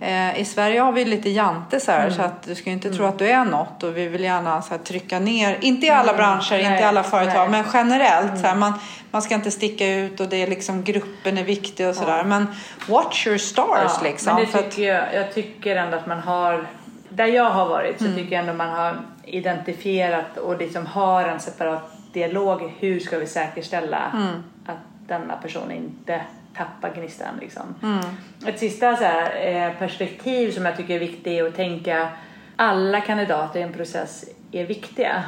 Eh, 0.03 0.41
I 0.41 0.45
Sverige 0.45 0.81
har 0.81 0.93
vi 0.93 1.05
lite 1.05 1.31
jante 1.31 1.81
så 1.81 1.93
här 1.93 2.01
Mm. 2.03 2.15
så 2.15 2.23
att 2.23 2.43
du 2.43 2.55
ska 2.55 2.71
inte 2.71 2.91
tro 2.91 3.05
att 3.05 3.19
du 3.19 3.29
är 3.31 3.45
något 3.45 3.83
och 3.83 3.97
vi 3.97 4.09
vill 4.09 4.21
gärna 4.25 4.63
så 4.63 4.71
här, 4.71 4.79
trycka 4.79 5.19
ner, 5.19 5.59
inte 5.61 5.87
i 5.87 5.91
alla 5.91 6.15
branscher, 6.15 6.53
inte 6.55 6.67
i 6.67 6.71
Nej, 6.71 6.83
alla 6.83 7.03
företag 7.03 7.51
nej. 7.51 7.61
Mm. 7.61 7.63
men 7.63 7.65
generellt 7.75 8.41
så 8.41 8.47
här, 8.47 8.55
man, 8.55 8.73
man 9.11 9.23
ska 9.23 9.35
inte 9.35 9.51
sticka 9.51 9.95
ut 9.97 10.21
och 10.21 10.29
det 10.29 10.37
är 10.43 10.47
liksom 10.47 10.83
gruppen 10.85 11.39
är 11.39 11.45
viktig 11.45 11.89
och 11.89 11.95
sådär 11.95 12.25
men 12.25 12.47
watch 12.89 13.27
your 13.27 13.39
stars 13.39 13.69
Ja, 13.97 14.01
liksom. 14.03 14.35
Men 14.35 14.45
det 14.45 14.51
för 14.51 14.59
att- 14.59 14.71
tycker 14.71 14.95
jag, 14.95 15.15
jag 15.15 15.35
tycker 15.35 15.77
ändå 15.77 15.97
att 15.97 16.07
man 16.07 16.19
har, 16.21 16.67
där 17.11 17.27
jag 17.27 17.51
har 17.51 17.69
varit 17.69 18.01
Mm. 18.01 18.13
så 18.13 18.19
tycker 18.19 18.33
jag 18.37 18.41
ändå 18.41 18.53
man 18.55 18.71
har 18.71 18.97
identifierat 19.25 20.37
och 20.37 20.59
liksom 20.59 20.87
har 20.87 21.25
en 21.25 21.41
separat 21.41 21.93
dialog. 22.13 22.73
Hur 22.79 23.01
ska 23.01 23.19
vi 23.19 23.27
säkerställa 23.27 24.13
Mm. 24.15 24.43
att 24.67 24.77
denna 25.07 25.37
person 25.37 25.71
inte 25.71 26.21
tappar 26.57 26.95
gnistan 26.95 27.35
liksom. 27.41 27.75
Mm. 27.83 28.01
Ett 28.47 28.59
sista 28.59 28.97
så 28.97 29.05
här, 29.05 29.47
eh, 29.47 29.73
perspektiv 29.79 30.51
som 30.51 30.65
jag 30.67 30.77
tycker 30.77 30.95
är 30.95 30.99
viktigt 30.99 31.27
är 31.27 31.45
att 31.45 31.57
tänka 31.57 32.09
alla 32.57 33.01
kandidater 33.01 33.61
i 33.61 33.63
en 33.63 33.73
process 33.73 34.25
är 34.53 34.67
viktiga. 34.67 35.23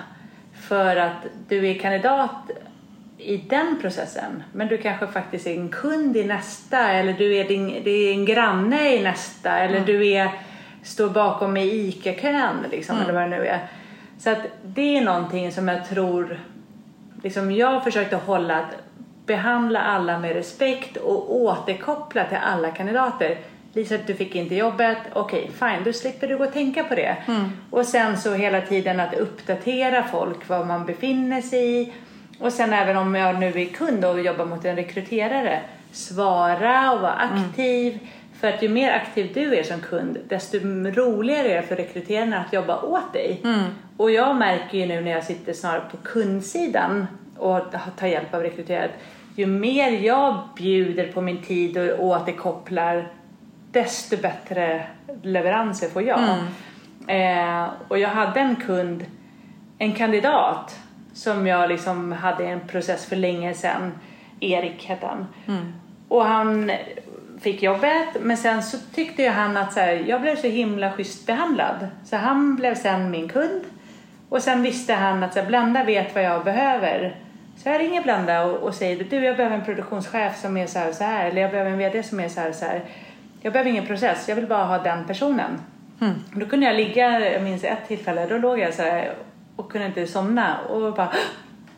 För 0.69 0.97
att 0.97 1.27
du 1.49 1.69
är 1.69 1.75
kandidat 1.79 2.51
i 3.19 3.37
den 3.37 3.79
processen. 3.81 4.43
Men 4.53 4.69
du 4.69 4.79
kanske 4.79 5.07
faktiskt 5.07 5.47
är 5.47 5.55
en 5.55 5.69
kund 5.69 6.17
i 6.17 6.25
nästa 6.25 6.89
eller 6.93 7.13
du 7.13 7.37
är, 7.37 7.45
din, 7.49 7.71
en 8.19 8.25
granne 8.25 8.95
i 8.95 9.03
nästa 9.03 9.59
eller 9.59 9.81
du 9.81 10.07
är, 10.09 10.31
står 10.83 11.09
bakom 11.09 11.57
i 11.57 11.63
ICA-kön 11.63 12.67
liksom, 12.71 12.99
eller 13.01 13.13
vad 13.13 13.23
det 13.23 13.29
nu 13.29 13.47
är. 13.47 13.69
Så 14.19 14.31
att 14.31 14.39
det 14.65 14.97
är 14.97 15.05
någonting 15.05 15.53
som 15.53 15.69
jag 15.69 15.89
tror, 15.89 16.41
liksom 17.23 17.53
jag 17.53 17.85
försökte 17.85 18.17
hålla 18.17 18.57
att 18.57 18.75
behandla 19.27 19.81
alla 19.81 20.19
med 20.19 20.33
respekt 20.33 20.97
och 20.97 21.37
återkoppla 21.37 22.25
till 22.25 22.39
alla 22.43 22.71
kandidater. 22.71 23.39
Lisa, 23.73 23.99
du 24.07 24.15
fick 24.15 24.35
inte 24.35 24.55
jobbet. 24.55 24.99
Okej, 25.13 25.51
fine, 25.59 25.85
då 25.85 25.93
slipper 25.93 26.29
du 26.29 26.39
gå 26.39 26.45
och 26.45 26.53
tänka 26.53 26.85
på 26.85 26.95
det. 26.95 27.17
Och 27.71 27.87
sen 27.87 28.19
så 28.19 28.35
hela 28.35 28.61
tiden 28.61 29.01
att 29.01 29.15
uppdatera 29.15 30.03
folk 30.03 30.49
var 30.49 30.65
man 30.65 30.87
befinner 30.87 31.43
sig 31.43 31.81
i. 31.81 31.93
Och 32.39 32.53
sen 32.53 32.73
även 32.73 32.97
om 32.97 33.15
jag 33.15 33.39
nu 33.39 33.61
är 33.61 33.67
kund 33.67 34.05
och 34.05 34.21
jobbar 34.21 34.45
mot 34.45 34.65
en 34.65 34.77
rekryterare, 34.77 35.61
svara 35.93 36.93
och 36.93 37.01
vara 37.01 37.13
aktiv. 37.13 37.99
För 38.43 38.49
att 38.49 38.63
ju 38.63 38.69
mer 38.69 38.93
aktiv 38.93 39.31
du 39.35 39.57
är 39.57 39.63
som 39.63 39.81
kund, 39.81 40.19
desto 40.29 40.59
roligare 40.85 41.49
är 41.49 41.57
det 41.57 41.63
för 41.63 41.77
rekryterarna 41.77 42.39
att 42.39 42.53
jobba 42.53 42.81
åt 42.81 43.13
dig. 43.13 43.41
Och 43.97 44.11
jag 44.11 44.37
märker 44.37 44.79
ju 44.79 44.87
nu 44.87 45.01
när 45.01 45.11
jag 45.11 45.25
sitter 45.25 45.53
snarare 45.53 45.83
på 45.91 45.97
kundsidan 45.97 47.07
och 47.39 47.61
tar 47.97 48.07
hjälp 48.07 48.35
av 48.35 48.43
rekryterare, 48.43 48.91
ju 49.37 49.47
mer 49.47 49.91
jag 49.91 50.39
bjuder 50.57 51.13
på 51.13 51.21
min 51.21 51.43
tid 51.43 51.79
och 51.79 52.05
återkopplar, 52.07 53.09
desto 53.71 54.17
bättre 54.17 54.87
leveranser 55.23 55.89
får 55.89 56.03
jag. 56.03 56.21
Eh, 57.09 57.69
och 57.89 57.99
jag 57.99 58.09
hade 58.09 58.41
en 58.41 58.57
kund, 58.57 59.05
en 59.79 59.93
kandidat 59.93 60.79
som 61.13 61.47
jag 61.47 61.69
liksom 61.69 62.13
hade 62.13 62.45
en 62.45 62.61
process 62.61 63.07
för 63.07 63.17
länge 63.17 63.55
sedan. 63.55 63.93
Erik 64.41 64.85
hette 64.85 65.07
han. 65.07 65.27
Och 66.09 66.25
han 66.25 66.71
fick 67.43 67.63
jobbet 67.63 68.09
men 68.21 68.37
sen 68.37 68.63
så 68.63 68.79
tyckte 68.95 69.23
ju 69.23 69.29
han 69.29 69.57
att 69.57 69.73
så 69.73 69.81
här, 69.81 70.05
jag 70.07 70.21
blev 70.21 70.37
så 70.37 70.47
himla 70.47 70.93
schysst 70.93 71.27
behandlad. 71.27 71.89
Så 72.05 72.17
han 72.17 72.57
blev 72.57 72.75
sen 72.75 73.11
min 73.11 73.29
kund. 73.29 73.65
Och 74.29 74.43
sen 74.43 74.63
visste 74.63 74.95
han 74.95 75.23
att 75.23 75.33
så 75.35 75.41
här, 75.41 75.47
Blenda 75.47 75.85
vet 75.85 76.15
vad 76.15 76.25
jag 76.25 76.45
behöver. 76.45 77.17
Så 77.57 77.69
jag 77.69 77.81
ringer 77.81 78.03
Blenda 78.03 78.45
och, 78.45 78.57
och 78.57 78.75
säger 78.75 79.05
du 79.05 79.25
jag 79.25 79.37
behöver 79.37 79.57
en 79.57 79.65
produktionschef 79.65 80.41
som 80.41 80.57
är 80.57 80.67
så 80.67 80.79
här 80.79 80.89
och 80.89 80.95
så 80.95 81.05
här. 81.05 81.31
Eller 81.31 81.43
jag 81.43 81.51
behöver 81.51 81.71
en 81.71 81.79
VD 81.79 82.03
som 82.03 82.21
är 82.21 82.29
så 82.29 82.41
här 82.41 82.49
och 82.49 82.55
så 82.55 82.65
här. 82.65 82.85
Jag 83.41 83.53
behöver 83.53 83.71
ingen 83.71 83.87
process, 83.87 84.29
jag 84.29 84.37
vill 84.37 84.47
bara 84.47 84.65
ha 84.65 84.79
den 84.79 85.05
personen. 85.05 85.51
Då 86.35 86.47
kunde 86.47 86.67
jag 86.67 86.77
ligga, 86.77 87.33
jag 87.33 87.43
minns 87.43 87.65
ett 87.65 87.89
tillfälle, 87.89 88.27
då 88.27 88.39
låg 88.39 88.59
jag 88.59 88.75
så 88.75 88.83
här 88.83 89.13
och 89.57 89.73
kunde 89.73 89.87
inte 89.87 90.07
somna 90.07 90.59
och 90.61 90.95
bara 90.95 91.13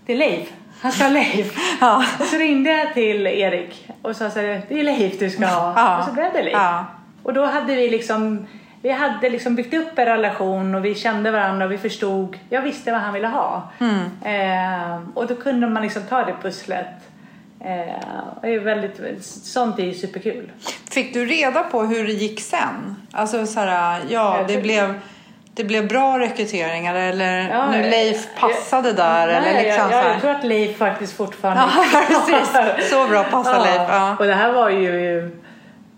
det 0.06 0.12
är 0.12 0.16
Leif, 0.16 0.52
han 0.80 0.92
ska 0.92 1.04
ha 1.04 1.10
Leif. 1.10 1.58
Ja. 1.80 2.04
Och 2.20 2.26
så 2.26 2.36
ringde 2.36 2.70
jag 2.70 2.94
till 2.94 3.26
Erik 3.26 3.88
och 4.02 4.16
sa 4.16 4.30
så 4.30 4.40
här, 4.40 4.62
det 4.68 4.80
är 4.80 4.84
Leif 4.84 5.18
du 5.18 5.30
ska 5.30 5.46
ha. 5.46 5.72
Ja. 5.76 5.98
Och 5.98 6.04
så 6.04 6.12
blev 6.12 6.32
det 6.32 6.42
Leif. 6.42 6.56
Ja. 6.56 6.84
Och 7.22 7.34
då 7.34 7.44
hade 7.44 7.74
vi 7.74 7.90
liksom, 7.90 8.46
vi 8.82 8.90
hade 8.90 9.30
liksom 9.30 9.54
byggt 9.54 9.74
upp 9.74 9.98
en 9.98 10.06
relation 10.06 10.74
och 10.74 10.84
vi 10.84 10.94
kände 10.94 11.30
varandra 11.30 11.66
och 11.66 11.72
vi 11.72 11.78
förstod, 11.78 12.38
jag 12.48 12.62
visste 12.62 12.92
vad 12.92 13.00
han 13.00 13.14
ville 13.14 13.28
ha. 13.28 13.72
Eh, 14.24 15.00
och 15.14 15.26
då 15.26 15.34
kunde 15.34 15.66
man 15.66 15.82
liksom 15.82 16.02
ta 16.02 16.24
det 16.24 16.34
pusslet. 16.42 16.86
Eh, 17.60 17.94
det 18.42 18.54
är 18.54 18.60
väldigt, 18.60 19.24
sånt 19.24 19.78
är 19.78 19.84
ju 19.84 19.94
superkul. 19.94 20.52
Fick 20.90 21.14
du 21.14 21.26
reda 21.26 21.62
på 21.62 21.82
hur 21.82 22.06
det 22.06 22.12
gick 22.12 22.40
sen? 22.40 22.96
Alltså 23.12 23.46
så 23.46 23.60
här, 23.60 24.00
ja, 24.08 24.44
det 24.48 24.62
blev, 24.62 25.00
det 25.54 25.64
blev 25.64 25.88
bra 25.88 26.18
rekryteringar 26.18 26.94
eller 26.94 27.48
Ja, 27.48 27.70
nu 27.70 27.82
Leif 27.82 28.28
passade 28.40 28.92
där 28.92 29.26
Nej, 29.26 29.36
eller 29.36 29.62
liksom 29.62 29.90
jag, 29.90 30.04
jag, 30.04 30.20
tror 30.20 30.30
att 30.30 30.44
Leif 30.44 30.78
faktiskt 30.78 31.16
fortfarande 31.16 31.62
Ja, 31.92 32.00
precis. 32.08 32.90
Så 32.90 33.06
bra 33.08 33.24
passar 33.24 33.60
Leif. 33.60 33.80
Ja. 33.88 34.16
Och 34.18 34.26
det 34.26 34.34
här 34.34 34.52
var 34.52 34.70
ju 34.70 35.30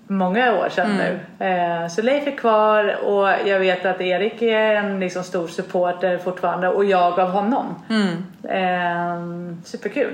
många 0.07 0.53
år 0.53 0.69
sedan 0.69 0.91
Mm. 0.91 0.97
nu. 1.39 1.47
Eh, 1.47 1.89
så 1.89 2.03
Leif 2.03 2.27
är 2.27 2.37
kvar 2.37 3.05
och 3.05 3.29
jag 3.49 3.59
vet 3.59 3.87
att 3.87 4.01
Erik 4.01 4.43
är 4.43 4.75
en 4.75 5.01
liksom 5.01 5.23
stor 5.23 5.49
supporter 5.49 6.19
fortfarande 6.19 6.69
och 6.69 6.85
jag 6.85 7.19
av 7.21 7.31
honom. 7.31 7.75
Mm. 7.91 8.25
Eh, 8.43 9.65
superkul. 9.65 10.13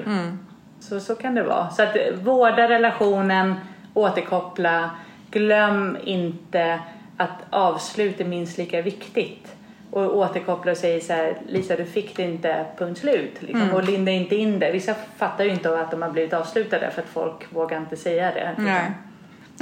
Så, 0.81 1.01
så 1.01 1.15
kan 1.15 1.35
det 1.35 1.43
vara. 1.43 1.71
Så 1.71 1.83
att 1.83 1.97
eh, 1.97 2.03
vårda 2.15 2.69
relationen, 2.69 3.55
återkoppla, 3.95 4.91
glöm 5.31 5.99
inte 6.05 6.79
att 7.17 7.39
avslut 7.51 8.21
är 8.21 8.25
minst 8.25 8.59
lika 8.59 8.83
viktigt. 8.83 9.57
Och 9.91 10.17
återkoppla 10.17 10.73
och 10.73 10.79
säga 10.79 11.01
så 11.01 11.13
här, 11.13 11.37
Lisa 11.49 11.77
du 11.77 11.85
fick 11.85 12.17
det 12.17 12.23
inte, 12.23 12.67
punkt 12.79 13.01
slut. 13.01 13.43
Liksom. 13.43 13.61
Mm. 13.63 13.75
Och 13.75 13.85
linda 13.85 14.13
inte 14.13 14.37
in 14.37 14.59
det. 14.59 14.73
Vissa 14.73 14.95
fattar 15.17 15.45
ju 15.45 15.51
inte 15.51 15.81
att 15.81 15.91
de 15.91 16.03
har 16.03 16.11
blivit 16.11 16.33
avslutade 16.33 16.91
för 16.91 17.03
att 17.03 17.09
folk 17.09 17.53
vågar 17.53 17.79
inte 17.79 17.97
säga 17.97 18.33
det. 18.35 18.55
Nej. 18.59 18.91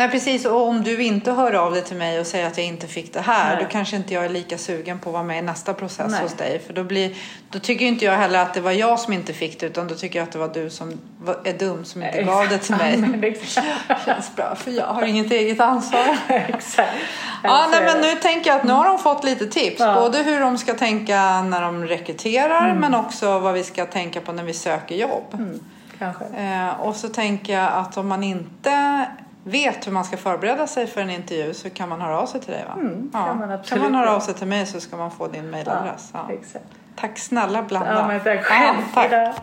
Nej 0.01 0.11
precis 0.11 0.45
och 0.45 0.69
om 0.69 0.83
du 0.83 1.03
inte 1.03 1.33
hör 1.33 1.53
av 1.53 1.73
dig 1.73 1.85
till 1.85 1.97
mig 1.97 2.21
och 2.21 2.27
säger 2.27 2.47
att 2.47 2.59
jag 2.59 2.67
inte 2.67 2.87
fick 2.87 3.13
det 3.13 3.21
här 3.21 3.55
Nej. 3.55 3.65
då 3.65 3.71
kanske 3.71 3.97
inte 3.97 4.15
jag 4.15 4.25
är 4.25 4.29
lika 4.29 4.59
sugen 4.59 4.99
på 4.99 5.11
att 5.11 5.13
vara 5.13 5.23
med 5.23 5.39
i 5.39 5.43
nästa 5.43 5.75
process 5.75 6.13
Nej. 6.13 6.23
hos 6.23 6.35
dig. 6.35 6.61
För 6.67 6.73
då, 6.73 6.85
blir, 6.85 7.15
då 7.51 7.59
tycker 7.59 7.87
inte 7.87 8.05
jag 8.05 8.13
heller 8.13 8.39
att 8.39 8.55
det 8.55 8.61
var 8.61 8.73
jag 8.73 9.01
som 9.01 9.13
inte 9.13 9.33
fick 9.33 9.61
det 9.61 9.67
utan 9.67 9.89
då 9.89 9.95
tycker 9.95 10.19
jag 10.19 10.27
att 10.27 10.33
det 10.33 10.39
var 10.39 10.49
du 10.49 10.71
som 10.71 11.01
var, 11.19 11.41
är 11.45 11.53
dum 11.53 11.85
som 11.85 12.03
inte 12.03 12.23
gav 12.23 12.49
det 12.49 12.59
till 12.59 12.75
mig. 12.77 13.21
exakt. 13.23 13.67
känns 14.05 14.37
bra 14.37 14.55
för 14.55 14.71
jag 14.71 14.87
har 14.87 15.03
inget 15.03 15.33
eget 15.33 15.61
ansvar. 15.61 16.19
exakt. 16.29 16.97
Ja, 17.43 17.69
nej, 17.71 17.85
men 17.85 18.03
det. 18.03 18.09
nu 18.09 18.15
tänker 18.21 18.51
jag 18.51 18.59
att 18.59 18.65
nu 18.65 18.73
har 18.73 18.85
de 18.85 18.99
fått 18.99 19.25
lite 19.25 19.47
tips. 19.47 19.81
Ja. 19.81 19.95
Både 19.95 20.23
hur 20.23 20.41
de 20.41 20.59
ska 20.59 20.75
tänka 20.75 21.43
när 21.43 21.63
de 21.63 21.87
rekryterar 21.87 22.75
men 22.75 22.95
också 22.95 23.39
vad 23.39 23.55
vi 23.55 23.65
ska 23.65 23.87
tänka 23.87 24.21
på 24.21 24.33
när 24.33 24.45
vi 24.45 24.55
söker 24.55 24.95
jobb. 24.95 25.25
Mm, 25.33 25.61
kanske. 25.99 26.25
Eh, 26.25 26.81
och 26.81 26.97
så 26.97 27.09
tänker 27.09 27.53
jag 27.53 27.73
att 27.73 27.97
om 27.97 28.09
man 28.09 28.23
inte 28.23 29.07
vet 29.45 29.87
hur 29.87 29.93
man 29.93 30.05
ska 30.05 30.17
förbereda 30.17 30.67
sig 30.67 30.87
för 30.87 31.01
en 31.01 31.11
intervju 31.11 31.55
så 31.55 31.71
kan 31.71 31.89
man 31.89 32.01
höra 32.01 32.19
av 32.19 32.27
sig 32.27 32.41
till 32.41 32.53
dig 32.53 32.65
va? 32.69 32.75
Mm, 32.75 33.11
ja. 33.13 33.27
kan 33.27 33.39
man 33.39 33.49
kan 33.49 33.59
absolut 33.59 33.83
man 33.83 33.95
höra 33.95 34.17
av 34.17 34.21
sig 34.21 34.35
till 34.35 34.47
mig 34.47 34.67
så 34.67 34.81
ska 34.81 34.97
man 34.97 35.11
få 35.11 35.27
din 35.29 35.51
mailadress. 35.51 36.11
Ja. 36.13 36.27
Exakt. 36.33 36.65
Tack 36.97 37.19
snälla 37.19 37.63
Blenda. 37.63 37.95
Ja, 37.95 38.07
men 38.09 38.21
tack 38.21 38.39
Ja, 38.39 38.43
själv. 38.43 38.77
tack. 38.95 39.37